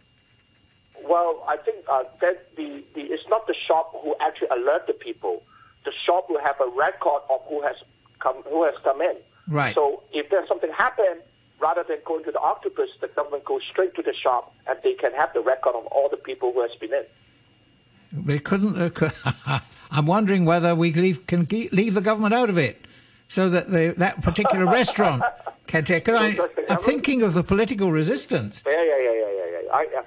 Well, 1.07 1.43
I 1.47 1.57
think 1.57 1.85
uh, 1.87 2.03
that 2.21 2.55
the, 2.55 2.83
the 2.93 3.01
it's 3.01 3.27
not 3.29 3.47
the 3.47 3.53
shop 3.53 3.93
who 4.01 4.15
actually 4.19 4.47
alert 4.49 4.87
the 4.87 4.93
people. 4.93 5.43
The 5.83 5.91
shop 5.91 6.29
will 6.29 6.41
have 6.41 6.59
a 6.59 6.69
record 6.75 7.21
of 7.29 7.41
who 7.47 7.61
has 7.61 7.75
come 8.19 8.41
who 8.49 8.63
has 8.63 8.75
come 8.83 9.01
in. 9.01 9.15
Right. 9.47 9.75
So 9.75 10.03
if 10.11 10.29
there's 10.29 10.47
something 10.47 10.71
happen, 10.71 11.19
rather 11.59 11.83
than 11.83 11.97
going 12.05 12.23
to 12.23 12.31
the 12.31 12.39
octopus, 12.39 12.89
the 13.01 13.07
government 13.07 13.45
goes 13.45 13.63
straight 13.63 13.93
to 13.95 14.01
the 14.01 14.13
shop, 14.13 14.53
and 14.67 14.77
they 14.83 14.93
can 14.93 15.13
have 15.13 15.31
the 15.33 15.41
record 15.41 15.75
of 15.75 15.85
all 15.87 16.09
the 16.09 16.17
people 16.17 16.51
who 16.53 16.61
has 16.61 16.73
been 16.75 16.93
in. 16.93 18.25
We 18.25 18.39
couldn't. 18.39 18.81
Uh, 18.81 18.89
could, 18.89 19.13
I'm 19.91 20.05
wondering 20.05 20.45
whether 20.45 20.73
we 20.73 20.91
leave, 20.93 21.27
can 21.27 21.47
leave 21.49 21.93
the 21.93 22.01
government 22.01 22.33
out 22.33 22.49
of 22.49 22.57
it, 22.57 22.85
so 23.27 23.49
that 23.49 23.69
the, 23.69 23.93
that 23.97 24.21
particular 24.21 24.65
restaurant 24.65 25.23
can 25.67 25.85
take. 25.85 26.09
I, 26.09 26.37
I'm 26.69 26.77
thinking 26.79 27.21
of 27.21 27.33
the 27.33 27.43
political 27.43 27.91
resistance. 27.91 28.63
Yeah, 28.65 28.73
yeah, 28.73 28.97
yeah, 28.97 29.11
yeah, 29.11 29.31
yeah, 29.31 29.61
yeah. 29.63 29.71
I, 29.71 29.87
uh, 29.99 30.03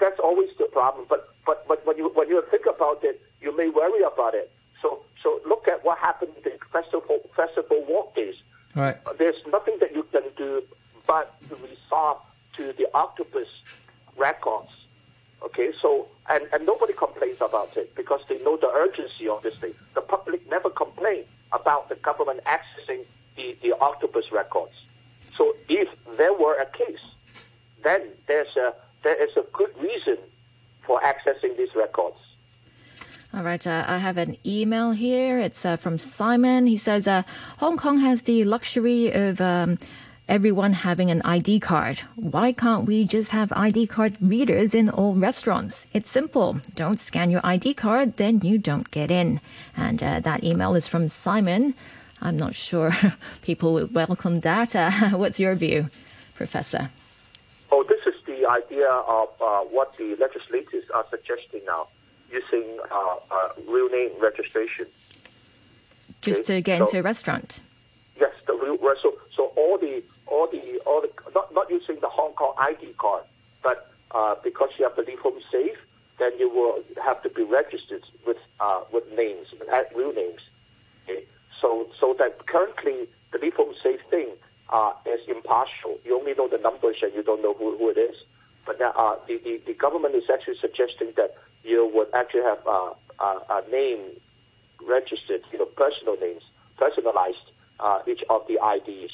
that's 0.00 0.20
always 0.20 0.50
the 0.58 0.66
problem. 0.66 1.06
But 1.08 1.28
but 1.46 1.66
but 1.68 1.86
when 1.86 1.96
you 1.96 2.08
when 2.14 2.28
you 2.28 2.42
think 2.50 2.66
about 2.66 3.02
it, 3.02 3.20
you 3.40 3.56
may 3.56 3.68
worry 3.68 4.02
about 4.02 4.34
it. 4.34 4.50
So 4.82 5.00
so 5.22 5.40
look 5.46 5.68
at 5.68 5.84
what 5.84 5.98
happened 5.98 6.32
in 6.36 6.42
the 6.44 6.58
festival 6.72 7.20
festival 7.36 7.84
walk 7.88 8.14
days. 8.14 8.34
Right. 8.74 8.96
There's 9.18 9.42
nothing 9.50 9.78
that 9.80 9.94
you 9.94 10.04
can 10.12 10.22
do 10.36 10.62
but 11.06 11.34
to 11.48 11.54
resort 11.56 12.18
to 12.56 12.72
the 12.74 12.88
octopus 12.94 13.48
records. 14.16 14.70
Okay, 15.42 15.72
so 15.80 16.08
and, 16.28 16.44
and 16.52 16.66
nobody 16.66 16.92
complains 16.92 17.40
about 17.40 17.76
it 17.76 17.94
because 17.94 18.20
they 18.28 18.38
know 18.42 18.56
the 18.56 18.68
urgency 18.68 19.28
of 19.28 19.42
this 19.42 19.56
thing. 19.58 19.74
The 19.94 20.00
public 20.00 20.48
never 20.50 20.68
complain 20.68 21.24
about 21.52 21.88
the 21.88 21.94
government 21.94 22.40
accessing 22.44 23.04
the, 23.36 23.56
the 23.62 23.78
octopus 23.80 24.24
records. 24.32 24.74
So 25.36 25.54
if 25.68 25.88
there 26.16 26.34
were 26.34 26.60
a 26.60 26.66
case, 26.66 26.98
then 27.84 28.02
there's 28.26 28.56
a 28.56 28.74
there 29.04 29.22
is 29.22 29.36
a 29.36 29.44
good 29.52 29.70
reason 29.80 30.18
for 30.84 31.00
accessing 31.00 31.56
these 31.56 31.74
records. 31.76 32.16
All 33.32 33.37
right. 33.48 33.66
uh, 33.66 33.84
I 33.88 33.98
have 33.98 34.18
an 34.18 34.36
email 34.44 34.90
here. 34.92 35.38
It's 35.38 35.64
uh, 35.64 35.76
from 35.76 35.98
Simon. 35.98 36.66
He 36.66 36.76
says 36.76 37.06
uh, 37.06 37.22
Hong 37.58 37.76
Kong 37.76 37.98
has 37.98 38.22
the 38.22 38.44
luxury 38.44 39.10
of 39.10 39.40
um, 39.40 39.78
everyone 40.28 40.74
having 40.74 41.10
an 41.10 41.22
ID 41.22 41.60
card. 41.60 42.00
Why 42.16 42.52
can't 42.52 42.84
we 42.84 43.04
just 43.04 43.30
have 43.30 43.50
ID 43.52 43.86
card 43.86 44.16
readers 44.20 44.74
in 44.74 44.90
all 44.90 45.14
restaurants? 45.14 45.86
It's 45.94 46.10
simple. 46.10 46.60
Don't 46.74 47.00
scan 47.00 47.30
your 47.30 47.40
ID 47.42 47.74
card, 47.74 48.18
then 48.18 48.40
you 48.42 48.58
don't 48.58 48.90
get 48.90 49.10
in. 49.10 49.40
And 49.76 50.02
uh, 50.02 50.20
that 50.20 50.44
email 50.44 50.74
is 50.74 50.86
from 50.86 51.08
Simon. 51.08 51.74
I'm 52.20 52.36
not 52.36 52.54
sure 52.54 52.92
people 53.42 53.72
would 53.74 53.94
welcome 53.94 54.40
that. 54.40 54.76
Uh, 54.76 54.90
what's 55.20 55.40
your 55.40 55.54
view, 55.54 55.88
Professor? 56.34 56.90
Oh, 57.72 57.82
this 57.88 58.00
is 58.06 58.14
the 58.26 58.46
idea 58.46 58.90
of 58.90 59.28
uh, 59.40 59.60
what 59.76 59.96
the 59.96 60.16
legislators 60.16 60.84
are 60.94 61.06
suggesting 61.10 61.62
now, 61.66 61.88
using 62.30 62.78
uh, 62.90 63.16
uh, 63.30 63.48
real 63.66 63.88
name 63.88 64.10
registration. 64.20 64.86
Just 66.22 66.40
Okay, 66.40 66.56
to 66.56 66.62
get 66.62 66.78
so- 66.78 66.84
into 66.86 66.98
a 66.98 67.02
restaurant. 67.02 67.60
Yes, 68.18 68.32
the 68.46 68.54
real 68.54 68.76
so 69.00 69.14
so 69.36 69.52
all 69.56 69.78
the 69.78 70.02
all 70.26 70.48
the 70.48 70.80
all 70.84 71.00
the 71.00 71.10
not 71.34 71.54
not 71.54 71.70
using 71.70 72.00
the 72.00 72.08
Hong 72.08 72.32
Kong 72.32 72.52
ID 72.58 72.94
card, 72.98 73.22
but 73.62 73.92
uh, 74.10 74.34
because 74.42 74.70
you 74.78 74.84
have 74.84 74.96
to 74.96 75.02
leave 75.02 75.20
home 75.20 75.38
safe, 75.52 75.78
then 76.18 76.32
you 76.38 76.48
will 76.48 76.82
have 77.04 77.22
to 77.22 77.28
be 77.28 77.44
registered 77.44 78.02
with 78.26 78.38
uh, 78.58 78.80
with 78.92 79.04
names, 79.16 79.46
with 79.52 79.68
real 79.94 80.12
names. 80.12 80.40
Okay? 81.04 81.24
So 81.60 81.86
so 82.00 82.14
that 82.18 82.46
currently 82.46 83.08
the 83.32 83.38
leave 83.38 83.54
home 83.54 83.74
safe 83.82 84.00
thing 84.10 84.30
uh, 84.70 84.92
is 85.06 85.20
impartial. 85.28 85.98
You 86.04 86.18
only 86.18 86.34
know 86.34 86.48
the 86.48 86.58
numbers 86.58 86.96
and 87.02 87.14
you 87.14 87.22
don't 87.22 87.42
know 87.42 87.54
who, 87.54 87.76
who 87.78 87.90
it 87.90 87.98
is. 87.98 88.16
But 88.66 88.80
now, 88.80 88.90
uh, 88.96 89.16
the, 89.26 89.38
the 89.38 89.60
the 89.66 89.74
government 89.74 90.14
is 90.14 90.24
actually 90.32 90.58
suggesting 90.60 91.12
that 91.16 91.36
you 91.68 91.90
would 91.94 92.08
actually 92.14 92.42
have 92.42 92.66
uh, 92.66 92.94
a, 93.20 93.40
a 93.50 93.70
name 93.70 94.00
registered, 94.86 95.42
you 95.52 95.58
know, 95.58 95.66
personal 95.66 96.16
names, 96.16 96.42
personalized 96.76 97.50
uh, 97.80 98.00
each 98.06 98.22
of 98.30 98.46
the 98.48 98.58
IDs. 98.74 99.12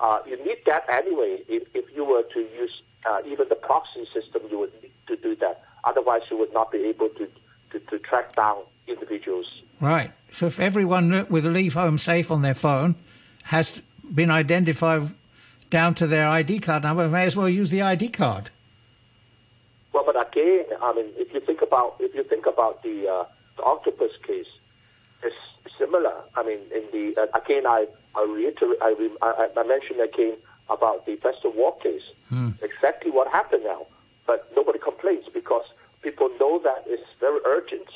Uh, 0.00 0.20
you 0.26 0.36
need 0.44 0.58
that 0.66 0.84
anyway. 0.88 1.42
If, 1.48 1.62
if 1.74 1.84
you 1.94 2.04
were 2.04 2.24
to 2.34 2.40
use 2.40 2.82
uh, 3.06 3.20
even 3.26 3.48
the 3.48 3.54
proxy 3.54 4.06
system, 4.12 4.42
you 4.50 4.58
would 4.58 4.72
need 4.82 4.92
to 5.06 5.16
do 5.16 5.36
that. 5.36 5.62
Otherwise, 5.84 6.22
you 6.30 6.38
would 6.38 6.52
not 6.52 6.72
be 6.72 6.78
able 6.84 7.08
to, 7.10 7.28
to, 7.70 7.78
to 7.78 7.98
track 7.98 8.34
down 8.34 8.62
individuals. 8.86 9.62
Right. 9.80 10.12
So 10.30 10.46
if 10.46 10.60
everyone 10.60 11.26
with 11.28 11.46
a 11.46 11.50
Leave 11.50 11.74
Home 11.74 11.98
Safe 11.98 12.30
on 12.30 12.42
their 12.42 12.54
phone 12.54 12.94
has 13.44 13.82
been 14.12 14.30
identified 14.30 15.12
down 15.70 15.94
to 15.96 16.06
their 16.06 16.26
ID 16.26 16.60
card 16.60 16.82
number, 16.82 17.08
may 17.08 17.24
as 17.24 17.36
well 17.36 17.48
use 17.48 17.70
the 17.70 17.82
ID 17.82 18.08
card. 18.08 18.50
Well, 19.92 20.04
but 20.06 20.16
again, 20.16 20.64
I 20.80 20.92
mean, 20.94 21.06
if 21.16 21.32
you 21.34 21.40
think 21.40 21.60
about 21.62 21.96
if 22.00 22.14
you 22.14 22.24
think 22.24 22.46
about 22.46 22.82
the, 22.82 23.08
uh, 23.08 23.24
the 23.56 23.62
octopus 23.62 24.12
case, 24.26 24.46
it's 25.22 25.36
similar. 25.78 26.14
I 26.34 26.42
mean, 26.42 26.60
in 26.74 26.84
the 26.92 27.20
uh, 27.22 27.38
again, 27.38 27.66
I 27.66 27.86
I 28.14 28.22
reiterate, 28.24 28.78
I, 28.82 28.94
re- 28.98 29.16
I, 29.22 29.48
I 29.56 29.62
mentioned 29.66 30.00
again 30.00 30.36
about 30.70 31.04
the 31.06 31.16
Festival 31.16 31.52
Walk 31.56 31.82
case. 31.82 32.02
Exactly 32.62 33.10
what 33.10 33.28
happened 33.28 33.64
now, 33.64 33.86
but 34.26 34.50
nobody 34.56 34.78
complains 34.78 35.24
because 35.32 35.64
people 36.02 36.30
know 36.40 36.58
that 36.64 36.84
it's 36.86 37.02
very 37.20 37.40
urgent, 37.44 37.88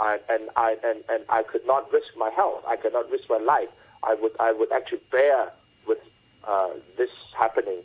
and 0.00 0.20
and 0.28 0.50
I 0.56 0.76
and, 0.84 1.04
and 1.08 1.24
I 1.28 1.42
could 1.44 1.64
not 1.66 1.90
risk 1.92 2.08
my 2.16 2.30
health. 2.30 2.64
I 2.66 2.76
cannot 2.76 3.08
risk 3.10 3.24
my 3.30 3.38
life. 3.38 3.68
I 4.02 4.14
would 4.14 4.32
I 4.40 4.52
would 4.52 4.72
actually 4.72 5.02
bear 5.12 5.52
with 5.86 5.98
uh, 6.44 6.70
this 6.96 7.10
happening. 7.38 7.82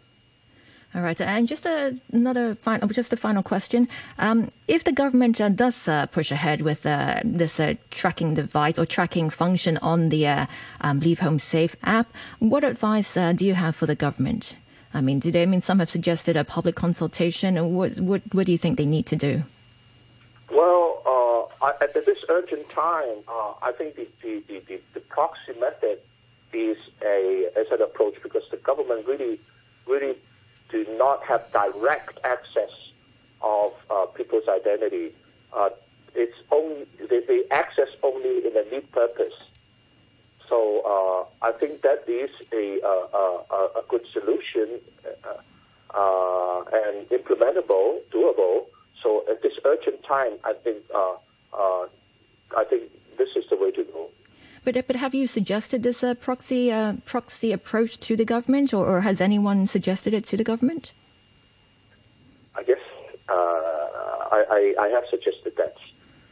All 0.94 1.02
right, 1.02 1.20
and 1.22 1.48
just 1.48 1.66
a, 1.66 1.98
another 2.12 2.56
final, 2.56 2.90
just 2.90 3.14
a 3.14 3.18
final 3.18 3.42
question. 3.44 3.88
Um, 4.20 4.50
if 4.68 4.84
the 4.84 4.92
government 4.92 5.40
uh, 5.40 5.48
does 5.48 5.88
uh, 5.88 6.08
push 6.08 6.32
ahead 6.32 6.60
with 6.60 6.86
uh, 6.86 7.22
this 7.24 7.62
uh, 7.62 7.76
tracking 7.92 8.34
device 8.34 8.78
or 8.78 8.86
tracking 8.86 9.30
function 9.30 9.78
on 9.78 10.10
the 10.10 10.28
uh, 10.28 10.46
um, 10.82 11.00
Leave 11.00 11.20
Home 11.20 11.40
Safe 11.40 11.78
app, 11.84 12.14
what 12.40 12.66
advice 12.66 13.16
uh, 13.16 13.32
do 13.32 13.46
you 13.46 13.54
have 13.54 13.74
for 13.74 13.86
the 13.86 13.96
government? 13.96 14.58
I 14.94 15.00
mean, 15.00 15.20
do 15.20 15.32
they? 15.32 15.44
I 15.44 15.46
mean, 15.46 15.62
some 15.62 15.80
have 15.80 15.90
suggested 15.90 16.36
a 16.36 16.44
public 16.44 16.76
consultation. 16.76 17.74
What 17.74 17.98
what 18.02 18.22
what 18.34 18.46
do 18.46 18.52
you 18.52 18.58
think 18.58 18.78
they 18.78 18.86
need 18.86 19.06
to 19.06 19.16
do? 19.16 19.44
Well, 20.52 21.50
at 21.80 21.94
this 21.94 22.26
urgent 22.28 22.68
time, 22.70 23.24
I 23.30 23.72
think 23.78 23.96
the, 23.96 24.08
the, 24.22 24.44
the, 24.48 24.60
the, 24.68 24.82
the 24.96 25.00
proxy 25.00 25.54
method 25.58 26.00
is 26.52 26.78
a 27.02 27.50
is 27.56 27.72
an 27.72 27.82
approach 27.82 28.16
because 28.22 28.44
the 28.52 28.58
government 28.58 29.08
really 29.08 29.40
really 29.88 30.18
do 30.72 30.86
not 30.98 31.24
have 31.24 31.52
direct 31.52 32.20
access 32.24 32.72
of 33.42 33.74
uh, 33.90 34.06
people's 34.08 34.48
identity. 34.48 35.14
Uh, 35.54 35.70
it's 36.16 36.38
only 36.52 36.86
they, 37.10 37.22
they 37.22 37.44
access 37.52 37.88
only 38.04 38.46
in 38.48 38.56
a 38.56 38.64
need 38.72 38.92
purpose. 38.92 39.34
So 40.48 40.82
uh, 40.86 41.46
I 41.46 41.52
think 41.54 41.82
that 41.82 42.04
is 42.08 42.30
a, 42.52 42.80
a, 42.84 43.80
a 43.80 43.84
good 43.88 44.06
solution 44.12 44.82
uh, 45.06 45.98
uh, 45.98 46.64
and 46.74 47.08
implementable, 47.10 48.02
doable. 48.12 48.66
So 49.02 49.24
at 49.30 49.42
this 49.42 49.54
urgent 49.64 50.04
time, 50.04 50.34
I 50.44 50.54
think 50.54 50.84
uh, 50.94 51.16
I 52.58 52.66
think 52.66 52.92
this 53.18 53.30
is 53.36 53.46
the 53.50 53.56
way 53.56 53.72
to 53.72 53.84
go. 53.84 54.10
But 54.64 54.86
but 54.88 54.96
have 54.96 55.16
you 55.16 55.26
suggested 55.28 55.82
this 55.84 56.04
uh, 56.04 56.14
proxy 56.14 56.72
uh, 56.72 56.94
proxy 57.06 57.52
approach 57.52 58.00
to 58.02 58.16
the 58.16 58.26
government, 58.26 58.74
or, 58.74 58.86
or 58.86 59.02
has 59.02 59.20
anyone 59.20 59.66
suggested 59.68 60.14
it 60.14 60.26
to 60.28 60.38
the 60.38 60.44
government? 60.44 60.94
I 62.56 62.64
guess 62.64 62.78
uh, 63.28 63.34
I, 63.34 64.44
I, 64.52 64.76
I 64.86 64.88
have 64.90 65.04
suggested 65.10 65.54
that. 65.58 65.76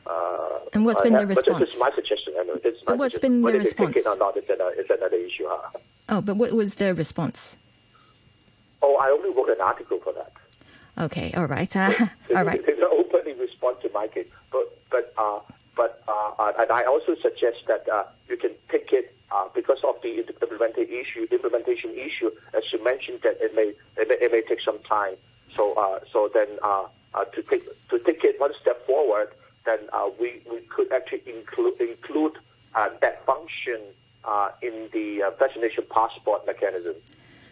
Uh, 0.05 0.59
And 0.73 0.85
what's 0.85 0.99
I 1.01 1.03
been 1.05 1.13
the 1.13 1.19
have- 1.19 1.29
But 1.29 1.45
this 1.45 1.47
response? 1.47 1.73
is 1.73 1.79
my 1.79 1.91
suggestion. 1.95 2.33
Anyway. 2.39 2.59
This 2.63 2.75
is 2.75 2.81
my 2.85 2.93
what's 2.93 3.13
suggestion. 3.15 3.31
been 3.31 3.41
the 3.41 3.45
Whether 3.45 3.59
they 3.63 3.71
take 3.71 3.95
it 3.95 4.05
or 4.07 4.17
not 4.17 4.37
is 4.37 4.43
another, 4.49 4.71
is 4.81 4.89
another 4.89 5.15
issue. 5.17 5.45
Huh? 5.47 5.79
Oh, 6.09 6.21
but 6.21 6.35
what 6.35 6.51
was 6.53 6.75
the 6.75 6.93
response? 6.93 7.57
Oh, 8.81 8.95
I 8.97 9.09
only 9.09 9.29
wrote 9.35 9.49
an 9.49 9.61
article 9.61 9.99
for 10.03 10.13
that. 10.13 10.33
Okay, 11.05 11.31
all 11.35 11.45
right, 11.47 11.73
uh, 11.75 11.93
all 12.35 12.43
right. 12.43 12.63
They 12.65 12.73
don't 12.75 12.93
openly 13.05 13.33
respond 13.33 13.77
to 13.81 13.89
my 13.93 14.07
case, 14.07 14.27
but 14.51 14.65
but 14.91 15.13
uh, 15.17 15.39
but 15.79 16.03
uh, 16.09 16.31
uh, 16.37 16.51
and 16.59 16.69
I 16.71 16.83
also 16.83 17.15
suggest 17.15 17.59
that 17.67 17.87
uh, 17.87 18.03
you 18.27 18.35
can 18.35 18.51
pick 18.67 18.91
it 18.91 19.15
uh, 19.31 19.47
because 19.55 19.81
of 19.85 19.95
the 20.03 20.11
implementation 20.19 20.93
issue. 20.93 21.25
Implementation 21.31 21.91
issue, 21.97 22.31
as 22.53 22.63
you 22.73 22.83
mentioned, 22.83 23.19
that 23.23 23.37
it 23.39 23.55
may 23.55 23.71
it 23.95 24.09
may, 24.09 24.17
it 24.25 24.29
may 24.29 24.41
take 24.41 24.59
some 24.59 24.79
time. 24.79 25.15
So 25.55 25.73
uh, 25.75 25.99
so 26.11 26.29
then 26.33 26.49
uh, 26.61 26.83
uh, 27.13 27.23
to 27.23 27.41
take 27.43 27.63
to 27.91 27.99
take 27.99 28.25
it 28.25 28.37
one 28.41 28.51
step 28.59 28.85
forward, 28.85 29.29
then 29.65 29.79
uh, 29.93 30.09
we 30.19 30.41
we 30.51 30.59
could 30.67 30.91
actually 30.91 31.23
include 31.25 31.79
include 31.79 32.35
uh, 32.75 32.89
that 32.99 33.25
function 33.25 33.79
uh, 34.25 34.49
in 34.61 34.89
the 34.91 35.23
uh, 35.23 35.31
vaccination 35.39 35.85
passport 35.89 36.45
mechanism. 36.45 36.95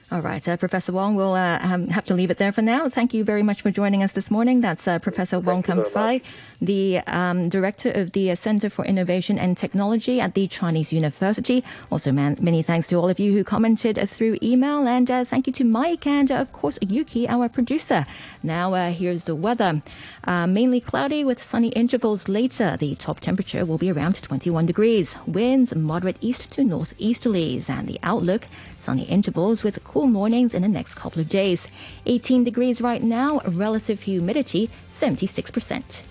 All 0.10 0.22
right, 0.22 0.48
uh, 0.48 0.56
Professor 0.56 0.94
Wong, 0.94 1.16
we'll 1.16 1.34
uh, 1.34 1.60
um, 1.62 1.88
have 1.88 2.06
to 2.06 2.14
leave 2.14 2.32
it 2.32 2.38
there 2.38 2.54
for 2.54 2.62
now. 2.62 2.88
Thank 2.88 3.14
you 3.14 3.26
very 3.26 3.44
much 3.44 3.62
for 3.62 3.72
joining 3.72 4.04
us 4.04 4.14
this 4.14 4.32
morning. 4.32 4.62
That's 4.62 4.88
uh, 4.88 5.00
Professor 5.00 5.38
Wong 5.38 5.64
Kam 5.64 5.84
Fai, 5.84 6.22
the 6.62 7.00
um, 7.08 7.50
Director 7.50 7.92
of 7.92 8.14
the 8.14 8.32
uh, 8.32 8.36
Center 8.36 8.70
for 8.70 8.86
Innovation 8.86 9.38
and 9.38 9.58
Technology 9.58 10.22
at 10.22 10.34
the 10.34 10.48
Chinese 10.48 10.94
University. 10.94 11.62
Also, 11.92 12.14
man, 12.14 12.38
many 12.40 12.64
thanks 12.64 12.88
to 12.88 12.96
all 12.96 13.10
of 13.10 13.20
you 13.20 13.34
who 13.34 13.44
commented 13.44 14.00
uh, 14.00 14.06
through 14.06 14.38
email, 14.42 14.88
and 14.88 15.12
uh, 15.12 15.26
thank 15.26 15.46
you 15.46 15.52
to 15.52 15.66
Mike 15.66 16.08
and, 16.08 16.32
uh, 16.32 16.36
of 16.36 16.54
course, 16.54 16.80
Yuki, 16.82 17.28
our 17.28 17.50
producer. 17.50 18.06
Now, 18.42 18.76
uh, 18.76 18.92
here's 18.92 19.26
the 19.26 19.36
weather. 19.36 19.82
Uh, 20.24 20.48
mainly 20.48 20.80
cloudy 20.80 21.26
with 21.26 21.44
sunny 21.44 21.70
intervals 21.70 22.30
later. 22.30 22.78
The 22.78 22.96
top 22.96 23.20
temperature 23.20 23.66
will 23.66 23.78
be 23.78 23.92
around 23.92 24.24
21 24.24 24.68
degrees. 24.68 25.18
Winds 25.26 25.76
moderate 25.76 26.16
east 26.22 26.50
to 26.52 26.62
northeasterlies, 26.62 27.70
and 27.70 27.90
the 27.90 28.00
outlook 28.04 28.48
sunny 28.88 29.04
intervals 29.04 29.66
with 29.66 29.84
cool 29.84 30.08
mornings 30.08 30.54
in 30.54 30.62
the 30.62 30.68
next 30.70 30.94
couple 30.94 31.20
of 31.20 31.28
days. 31.28 31.68
18 32.06 32.46
degrees 32.46 32.80
right 32.80 33.04
now, 33.04 33.42
relative 33.46 34.02
humidity 34.02 34.70
76%. 34.94 36.04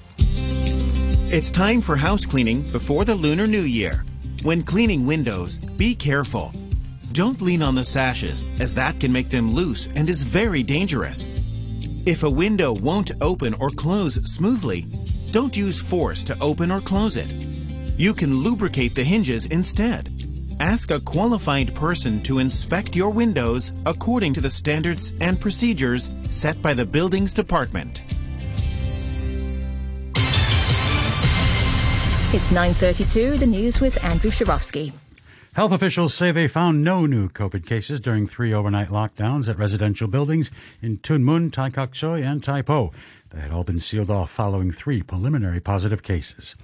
It's 1.32 1.50
time 1.50 1.80
for 1.80 1.96
house 1.96 2.26
cleaning 2.26 2.60
before 2.72 3.06
the 3.06 3.14
Lunar 3.14 3.46
New 3.46 3.62
Year. 3.62 4.04
When 4.42 4.62
cleaning 4.62 5.06
windows, 5.06 5.56
be 5.56 5.94
careful. 5.94 6.52
Don't 7.12 7.40
lean 7.40 7.62
on 7.62 7.74
the 7.74 7.84
sashes, 7.84 8.44
as 8.60 8.74
that 8.74 9.00
can 9.00 9.10
make 9.10 9.30
them 9.30 9.54
loose 9.54 9.88
and 9.96 10.10
is 10.10 10.22
very 10.22 10.62
dangerous. 10.62 11.26
If 12.04 12.24
a 12.24 12.30
window 12.44 12.74
won't 12.74 13.12
open 13.22 13.54
or 13.54 13.70
close 13.70 14.16
smoothly, 14.30 14.82
don't 15.30 15.56
use 15.56 15.80
force 15.80 16.22
to 16.24 16.36
open 16.42 16.70
or 16.70 16.82
close 16.82 17.16
it. 17.16 17.32
You 17.98 18.12
can 18.12 18.36
lubricate 18.44 18.94
the 18.94 19.02
hinges 19.02 19.46
instead. 19.46 20.15
Ask 20.60 20.90
a 20.90 21.00
qualified 21.00 21.74
person 21.74 22.22
to 22.22 22.38
inspect 22.38 22.96
your 22.96 23.10
windows 23.10 23.72
according 23.84 24.32
to 24.34 24.40
the 24.40 24.48
standards 24.48 25.12
and 25.20 25.38
procedures 25.38 26.10
set 26.30 26.60
by 26.62 26.72
the 26.72 26.84
Buildings 26.84 27.34
Department. 27.34 28.02
It's 32.32 32.46
9.32, 32.50 33.38
the 33.38 33.46
news 33.46 33.80
with 33.80 34.02
Andrew 34.02 34.30
Sharovsky. 34.30 34.92
Health 35.52 35.72
officials 35.72 36.14
say 36.14 36.32
they 36.32 36.48
found 36.48 36.82
no 36.84 37.06
new 37.06 37.28
COVID 37.28 37.66
cases 37.66 38.00
during 38.00 38.26
three 38.26 38.52
overnight 38.52 38.88
lockdowns 38.88 39.48
at 39.48 39.58
residential 39.58 40.08
buildings 40.08 40.50
in 40.82 40.98
Tuen 40.98 41.22
Mun, 41.22 41.50
Tai 41.50 41.70
Kok 41.70 41.92
Tsui, 41.92 42.22
and 42.22 42.42
Tai 42.42 42.62
Po. 42.62 42.92
They 43.30 43.40
had 43.40 43.50
all 43.50 43.64
been 43.64 43.80
sealed 43.80 44.10
off 44.10 44.30
following 44.30 44.70
three 44.70 45.02
preliminary 45.02 45.60
positive 45.60 46.02
cases. 46.02 46.54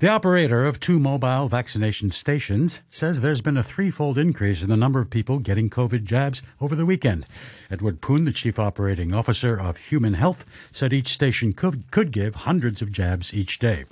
The 0.00 0.08
operator 0.08 0.64
of 0.64 0.78
two 0.78 1.00
mobile 1.00 1.48
vaccination 1.48 2.10
stations 2.10 2.82
says 2.88 3.20
there's 3.20 3.40
been 3.40 3.56
a 3.56 3.64
threefold 3.64 4.16
increase 4.16 4.62
in 4.62 4.68
the 4.68 4.76
number 4.76 5.00
of 5.00 5.10
people 5.10 5.40
getting 5.40 5.68
COVID 5.68 6.04
jabs 6.04 6.40
over 6.60 6.76
the 6.76 6.86
weekend. 6.86 7.26
Edward 7.68 8.00
Poon, 8.00 8.24
the 8.24 8.30
chief 8.30 8.60
operating 8.60 9.12
officer 9.12 9.58
of 9.58 9.76
Human 9.76 10.14
Health, 10.14 10.46
said 10.70 10.92
each 10.92 11.08
station 11.08 11.52
could, 11.52 11.90
could 11.90 12.12
give 12.12 12.36
hundreds 12.36 12.80
of 12.80 12.92
jabs 12.92 13.34
each 13.34 13.58
day. 13.58 13.86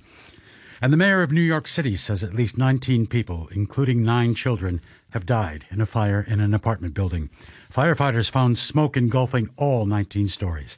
And 0.80 0.92
the 0.92 0.96
mayor 0.96 1.22
of 1.22 1.32
New 1.32 1.40
York 1.40 1.66
City 1.66 1.96
says 1.96 2.22
at 2.22 2.34
least 2.34 2.56
19 2.56 3.08
people, 3.08 3.48
including 3.50 4.04
nine 4.04 4.32
children, 4.32 4.80
have 5.10 5.26
died 5.26 5.64
in 5.70 5.80
a 5.80 5.86
fire 5.86 6.24
in 6.24 6.38
an 6.38 6.54
apartment 6.54 6.94
building. 6.94 7.30
Firefighters 7.74 8.30
found 8.30 8.58
smoke 8.58 8.96
engulfing 8.96 9.50
all 9.56 9.86
19 9.86 10.28
stories. 10.28 10.76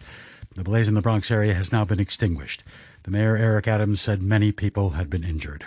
The 0.55 0.65
blaze 0.65 0.89
in 0.89 0.95
the 0.95 1.03
Bronx 1.03 1.31
area 1.31 1.53
has 1.53 1.71
now 1.71 1.85
been 1.85 2.01
extinguished. 2.01 2.65
The 3.09 3.13
mayor, 3.13 3.39
Eric 3.39 3.67
Adams, 3.67 4.03
said 4.03 4.23
many 4.23 4.53
people 4.53 4.91
had 4.91 5.09
been 5.09 5.25
injured. 5.25 5.65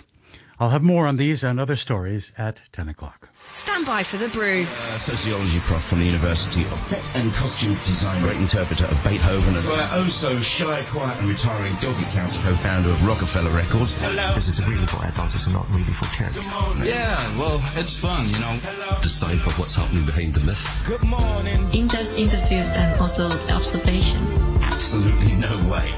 I'll 0.59 0.69
have 0.69 0.83
more 0.83 1.07
on 1.07 1.15
these 1.15 1.43
and 1.43 1.59
other 1.59 1.75
stories 1.75 2.31
at 2.37 2.61
10 2.71 2.87
o'clock. 2.87 3.29
Stand 3.55 3.87
by 3.87 4.03
for 4.03 4.17
the 4.17 4.27
brew. 4.27 4.61
Uh, 4.61 4.97
sociology 4.99 5.59
prof 5.61 5.83
from 5.83 6.01
the 6.01 6.05
University 6.05 6.61
of 6.61 6.69
Set 6.69 7.15
and 7.15 7.33
Costume 7.33 7.73
Design, 7.83 8.21
great 8.21 8.37
interpreter 8.37 8.85
of 8.85 9.03
Beethoven, 9.03 9.55
as 9.55 9.65
well 9.65 9.79
as 9.79 9.89
oh 9.91 10.07
so 10.07 10.39
shy, 10.39 10.83
quiet 10.91 11.17
and 11.17 11.29
retiring 11.29 11.73
doggy 11.81 12.05
council 12.11 12.43
co-founder 12.43 12.91
of 12.91 13.07
Rockefeller 13.07 13.49
Records. 13.49 13.95
Hello. 13.95 14.35
This 14.35 14.47
is 14.47 14.59
a 14.59 14.69
really 14.69 14.85
for 14.85 15.03
adults, 15.03 15.33
it's 15.33 15.47
not 15.47 15.67
really 15.71 15.83
for 15.85 16.05
kids. 16.15 16.47
Yeah, 16.85 17.17
well, 17.39 17.59
it's 17.73 17.97
fun, 17.97 18.29
you 18.29 18.37
know. 18.37 18.59
Decipher 19.01 19.49
what's 19.59 19.73
happening 19.73 20.05
behind 20.05 20.35
the 20.35 20.41
myth. 20.41 20.63
Good 20.85 21.01
morning. 21.01 21.73
In-depth 21.73 22.15
interviews 22.15 22.75
and 22.75 23.01
also 23.01 23.31
observations. 23.49 24.43
Absolutely 24.61 25.33
no 25.33 25.57
way. 25.67 25.91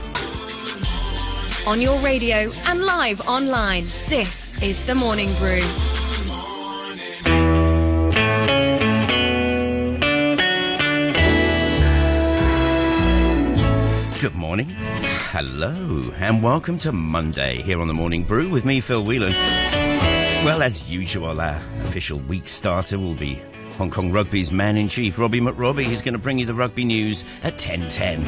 On 1.66 1.80
your 1.80 1.97
radio 1.99 2.51
and 2.66 2.84
live 2.84 3.22
online, 3.22 3.84
this 4.09 4.61
is 4.61 4.84
The 4.84 4.93
Morning 4.93 5.30
Brew. 5.36 5.61
Good 14.20 14.36
morning. 14.36 14.68
Hello, 15.32 16.11
and 16.18 16.43
welcome 16.43 16.78
to 16.80 16.91
Monday 16.91 17.61
here 17.61 17.80
on 17.80 17.88
the 17.88 17.93
Morning 17.93 18.26
Brew 18.26 18.49
with 18.49 18.66
me, 18.66 18.82
Phil 18.82 19.05
Whelan. 19.05 19.32
Well, 20.43 20.61
as 20.61 20.91
usual, 20.91 21.39
our 21.39 21.61
official 21.84 22.20
week 22.20 22.49
starter 22.49 22.99
will 22.99 23.16
be 23.16 23.41
Hong 23.78 23.89
Kong 23.89 24.11
Rugby's 24.11 24.51
man 24.51 24.76
in 24.76 24.89
chief, 24.89 25.18
Robbie 25.18 25.39
McRobbie. 25.39 25.86
He's 25.86 26.01
going 26.01 26.14
to 26.14 26.20
bring 26.20 26.38
you 26.39 26.45
the 26.45 26.53
rugby 26.53 26.84
news 26.84 27.24
at 27.41 27.57
10:10. 27.57 28.28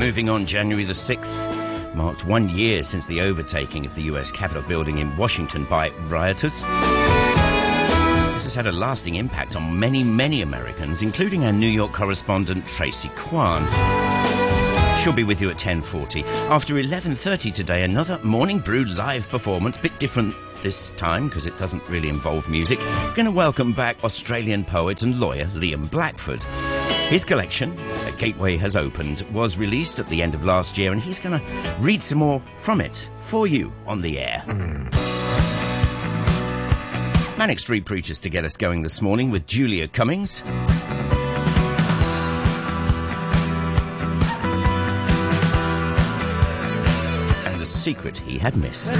Moving 0.00 0.28
on, 0.28 0.44
January 0.44 0.82
the 0.82 0.92
6th 0.92 1.53
marked 1.94 2.24
one 2.24 2.48
year 2.48 2.82
since 2.82 3.06
the 3.06 3.20
overtaking 3.20 3.86
of 3.86 3.94
the 3.94 4.02
US 4.02 4.30
Capitol 4.30 4.62
building 4.62 4.98
in 4.98 5.16
Washington 5.16 5.64
by 5.64 5.90
rioters. 6.08 6.62
This 8.32 8.44
has 8.44 8.54
had 8.54 8.66
a 8.66 8.72
lasting 8.72 9.14
impact 9.14 9.54
on 9.54 9.78
many, 9.78 10.02
many 10.02 10.42
Americans, 10.42 11.02
including 11.02 11.44
our 11.44 11.52
New 11.52 11.68
York 11.68 11.92
correspondent 11.92 12.66
Tracy 12.66 13.10
Kwan. 13.14 13.62
She'll 14.98 15.12
be 15.12 15.24
with 15.24 15.40
you 15.40 15.50
at 15.50 15.58
10:40. 15.58 16.24
After 16.50 16.78
11:30 16.78 17.52
today, 17.52 17.84
another 17.84 18.18
Morning 18.22 18.58
Brew 18.58 18.84
live 18.84 19.28
performance, 19.28 19.76
bit 19.76 19.98
different 19.98 20.34
this 20.62 20.92
time 20.92 21.28
because 21.28 21.46
it 21.46 21.58
doesn't 21.58 21.82
really 21.88 22.08
involve 22.08 22.48
music. 22.48 22.80
Going 23.14 23.26
to 23.26 23.30
welcome 23.30 23.72
back 23.72 24.02
Australian 24.02 24.64
poet 24.64 25.02
and 25.02 25.20
lawyer 25.20 25.46
Liam 25.54 25.90
Blackford. 25.90 26.44
His 27.08 27.24
collection, 27.24 27.78
Gateway 28.18 28.56
Has 28.56 28.76
Opened, 28.76 29.24
was 29.32 29.56
released 29.58 29.98
at 30.00 30.08
the 30.08 30.22
end 30.22 30.34
of 30.34 30.44
last 30.44 30.76
year, 30.78 30.90
and 30.90 31.00
he's 31.00 31.20
going 31.20 31.38
to 31.38 31.76
read 31.78 32.02
some 32.02 32.18
more 32.18 32.42
from 32.56 32.80
it 32.80 33.08
for 33.18 33.46
you 33.46 33.72
on 33.86 34.00
the 34.00 34.18
air. 34.18 34.40
Hmm. 34.40 34.88
Manic 37.38 37.58
Street 37.58 37.84
Preachers 37.84 38.20
to 38.20 38.30
get 38.30 38.44
us 38.44 38.56
going 38.56 38.82
this 38.82 39.02
morning 39.02 39.30
with 39.30 39.46
Julia 39.46 39.86
Cummings. 39.86 40.42
And 47.44 47.60
the 47.60 47.66
secret 47.66 48.16
he 48.16 48.38
had 48.38 48.56
missed. 48.56 48.90